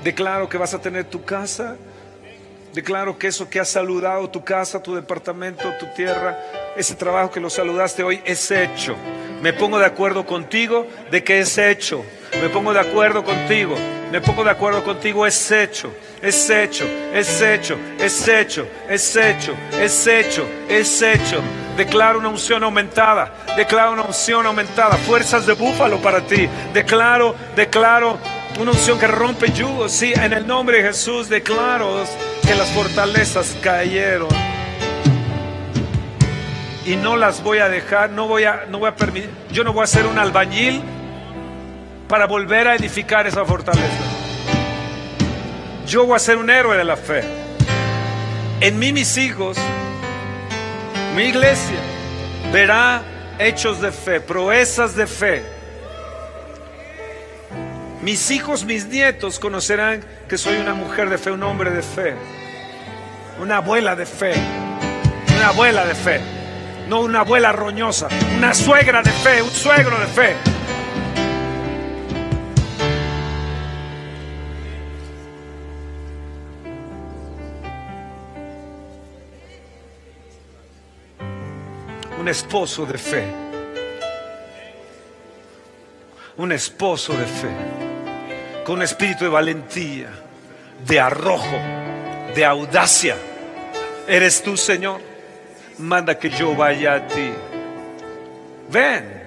Declaro 0.05 0.49
que 0.49 0.57
vas 0.57 0.75
a 0.75 0.81
tener 0.81 1.07
tu 1.07 1.25
casa. 1.25 1.77
Declaro 2.75 3.19
que 3.19 3.29
eso 3.29 3.49
que 3.49 3.61
has 3.61 3.69
saludado, 3.69 4.29
tu 4.31 4.45
casa, 4.45 4.83
tu 4.83 4.95
departamento, 4.95 5.73
tu 5.79 5.87
tierra, 5.97 6.39
ese 6.77 6.95
trabajo 6.95 7.31
que 7.31 7.41
lo 7.41 7.51
saludaste 7.51 8.03
hoy 8.03 8.21
es 8.25 8.51
hecho. 8.51 8.95
Me 9.43 9.53
pongo 9.53 9.79
de 9.79 9.87
acuerdo 9.87 10.27
contigo 10.27 10.87
de 11.11 11.25
que 11.25 11.41
es 11.41 11.57
hecho. 11.59 12.05
Me 12.41 12.49
pongo 12.49 12.73
de 12.73 12.81
acuerdo 12.81 13.25
contigo. 13.25 13.77
Me 14.11 14.21
pongo 14.21 14.45
de 14.45 14.51
acuerdo 14.51 14.83
contigo. 14.83 15.27
Es 15.27 15.51
hecho. 15.51 15.93
Es 16.21 16.51
hecho. 16.51 16.85
Es 17.13 17.41
hecho. 17.41 17.77
Es 17.99 18.29
hecho. 18.29 18.67
Es 18.89 19.17
hecho. 19.17 19.55
Es 19.79 20.07
hecho. 20.07 20.47
Es 20.69 21.03
hecho. 21.03 21.43
Declaro 21.77 22.19
una 22.19 22.29
unción 22.29 22.65
aumentada. 22.65 23.33
Declaro 23.57 23.93
una 23.93 24.03
unción 24.03 24.45
aumentada. 24.47 24.97
Fuerzas 24.97 25.47
de 25.47 25.55
búfalo 25.55 25.99
para 26.03 26.21
ti. 26.21 26.49
Declaro, 26.73 27.35
declaro 27.55 28.19
una 28.59 28.73
unción 28.73 28.99
que 28.99 29.07
rompe 29.07 29.53
yugos. 29.53 29.93
Sí, 29.93 30.13
en 30.15 30.33
el 30.33 30.47
nombre 30.47 30.79
de 30.79 30.89
Jesús 30.89 31.29
declaro 31.29 32.05
que 32.47 32.55
las 32.55 32.69
fortalezas 32.71 33.57
cayeron. 33.63 34.29
Y 36.85 36.97
no 36.97 37.17
las 37.17 37.43
voy 37.43 37.59
a 37.59 37.69
dejar, 37.69 38.11
no 38.11 38.27
voy 38.27 38.45
a, 38.45 38.65
no 38.69 38.79
voy 38.79 38.89
a 38.89 38.97
permitir. 38.97 39.31
Yo 39.53 39.63
no 39.63 39.73
voy 39.73 39.85
a 39.85 39.87
ser 39.87 40.07
un 40.07 40.19
albañil 40.19 40.83
para 42.09 42.27
volver 42.27 42.67
a 42.67 42.75
edificar 42.75 43.27
esa 43.27 43.45
fortaleza. 43.45 43.87
Yo 45.87 46.05
voy 46.07 46.17
a 46.17 46.19
ser 46.19 46.39
un 46.39 46.51
héroe 46.51 46.77
de 46.77 46.85
la 46.85 46.97
fe. 46.97 47.23
En 48.61 48.79
mí 48.79 48.93
mis 48.93 49.17
hijos, 49.19 49.57
mi 51.15 51.25
iglesia, 51.25 51.79
verá 52.53 53.03
hechos 53.39 53.81
de 53.81 53.93
fe, 53.93 54.21
proezas 54.21 54.97
de 54.97 55.07
fe. 55.07 55.58
Mis 58.09 58.31
hijos, 58.31 58.65
mis 58.65 58.87
nietos 58.87 59.39
conocerán 59.39 60.03
que 60.31 60.39
soy 60.39 60.57
una 60.57 60.73
mujer 60.73 61.11
de 61.11 61.19
fe, 61.19 61.31
un 61.31 61.43
hombre 61.43 61.71
de 61.71 61.83
fe, 61.83 62.15
una 63.39 63.59
abuela 63.59 63.95
de 63.95 64.07
fe, 64.07 64.33
una 65.37 65.49
abuela 65.49 65.85
de 65.85 65.95
fe, 65.95 66.19
no 66.89 67.03
una 67.03 67.21
abuela 67.21 67.53
roñosa, 67.53 68.09
una 68.39 68.55
suegra 68.55 69.03
de 69.03 69.11
fe, 69.11 69.43
un 69.43 69.51
suegro 69.51 70.01
de 70.01 70.07
fe. 70.07 70.37
Un 82.19 82.27
esposo 82.27 82.87
de 82.87 82.97
fe. 82.97 83.27
Un 86.39 86.53
esposo 86.53 87.13
de 87.13 87.27
fe. 87.27 87.88
Con 88.69 88.83
espíritu 88.83 89.25
de 89.25 89.31
valentía, 89.31 90.11
de 90.87 91.01
arrojo, 91.01 91.57
de 92.35 92.45
audacia. 92.45 93.17
¿Eres 94.07 94.43
tú, 94.43 94.59
Señor? 94.59 95.01
Manda 95.79 96.19
que 96.19 96.29
yo 96.29 96.55
vaya 96.55 96.97
a 96.97 97.07
ti. 97.07 97.33
Ven. 98.71 99.23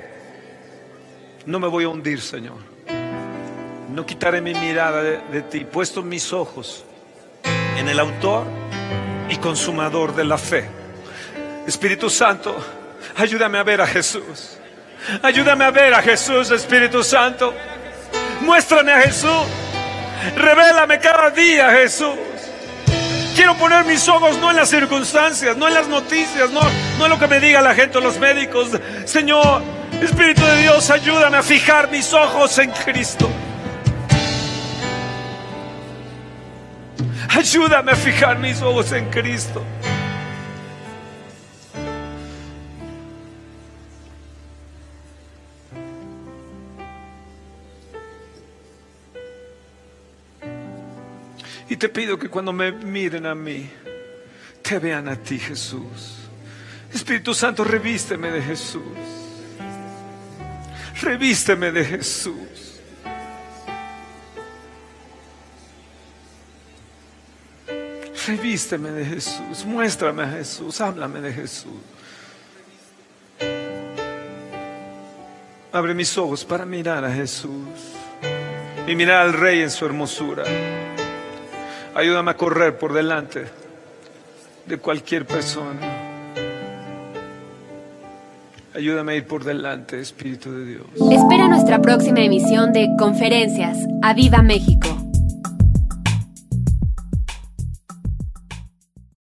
No 1.48 1.60
me 1.60 1.68
voy 1.68 1.86
a 1.86 1.90
hundir, 1.90 2.22
Señor. 2.22 2.58
No 3.90 4.06
quitaré 4.06 4.42
mi 4.42 4.54
mirada 4.54 5.02
de, 5.02 5.18
de 5.32 5.42
ti. 5.42 5.66
Puesto 5.66 6.04
mis 6.04 6.32
ojos 6.32 6.86
en 7.78 7.90
el 7.90 8.00
autor 8.00 8.46
y 9.28 9.38
consumador 9.38 10.16
de 10.16 10.24
la 10.24 10.38
fe. 10.38 10.70
Espíritu 11.66 12.12
Santo, 12.12 12.56
ayúdame 13.18 13.58
a 13.58 13.64
ver 13.64 13.82
a 13.82 13.88
Jesús. 13.88 14.60
Ayúdame 15.24 15.66
a 15.66 15.72
ver 15.72 15.96
a 15.96 16.04
Jesús, 16.04 16.52
Espíritu 16.52 17.04
Santo. 17.04 17.56
Muéstrame 18.42 18.92
a 18.92 19.02
Jesús. 19.02 19.48
Revélame 20.36 21.00
cada 21.00 21.30
día, 21.30 21.72
Jesús. 21.72 22.16
Quiero 23.36 23.56
poner 23.56 23.86
mis 23.86 24.08
ojos 24.08 24.38
no 24.40 24.52
en 24.52 24.58
las 24.58 24.70
circunstancias, 24.70 25.56
no 25.56 25.68
en 25.68 25.74
las 25.74 25.88
noticias, 25.88 26.50
no, 26.52 26.62
no 27.00 27.06
en 27.06 27.12
lo 27.12 27.18
que 27.18 27.28
me 27.28 27.40
diga 27.40 27.62
la 27.62 27.74
gente 27.74 27.98
o 27.98 28.02
los 28.02 28.20
médicos. 28.20 28.70
Señor, 29.06 29.64
Espíritu 30.02 30.44
de 30.44 30.62
Dios, 30.64 30.90
ayúdame 30.90 31.38
a 31.38 31.44
fijar 31.44 31.90
mis 31.90 32.12
ojos 32.14 32.58
en 32.58 32.72
Cristo. 32.72 33.30
Ayúdame 37.30 37.92
a 37.92 37.96
fijar 37.96 38.38
mis 38.40 38.62
ojos 38.62 38.92
en 38.92 39.10
Cristo. 39.10 39.64
Te 51.82 51.90
pido 51.90 52.20
que 52.20 52.30
cuando 52.30 52.54
me 52.54 52.72
miren 52.72 53.26
a 53.26 53.34
mí, 53.34 53.68
te 54.62 54.78
vean 54.78 55.08
a 55.08 55.16
ti, 55.16 55.40
Jesús. 55.40 56.30
Espíritu 56.94 57.34
Santo, 57.34 57.64
revísteme 57.64 58.30
de 58.30 58.40
Jesús. 58.40 58.84
Revísteme 61.02 61.72
de 61.72 61.84
Jesús. 61.84 62.80
Revísteme 68.28 68.92
de 68.92 69.04
Jesús. 69.04 69.66
Muéstrame 69.66 70.22
a 70.22 70.30
Jesús. 70.34 70.80
Háblame 70.82 71.20
de 71.20 71.34
Jesús. 71.34 71.82
Abre 75.72 75.96
mis 75.96 76.16
ojos 76.16 76.46
para 76.46 76.64
mirar 76.64 77.04
a 77.04 77.12
Jesús 77.12 77.66
y 78.86 78.96
mirar 78.96 79.24
al 79.24 79.34
Rey 79.34 79.62
en 79.62 79.72
su 79.72 79.84
hermosura. 79.84 80.44
Ayúdame 81.94 82.32
a 82.32 82.38
correr 82.38 82.78
por 82.78 82.94
delante 82.94 83.46
de 84.66 84.78
cualquier 84.78 85.26
persona. 85.26 85.80
Ayúdame 88.74 89.14
a 89.14 89.16
ir 89.18 89.28
por 89.28 89.44
delante, 89.44 90.00
Espíritu 90.00 90.52
de 90.54 90.66
Dios. 90.66 90.86
Espera 91.12 91.50
nuestra 91.50 91.82
próxima 91.82 92.22
emisión 92.22 92.72
de 92.72 92.88
Conferencias. 92.98 93.78
¡A 94.02 94.14
Viva 94.14 94.42
México! 94.42 95.01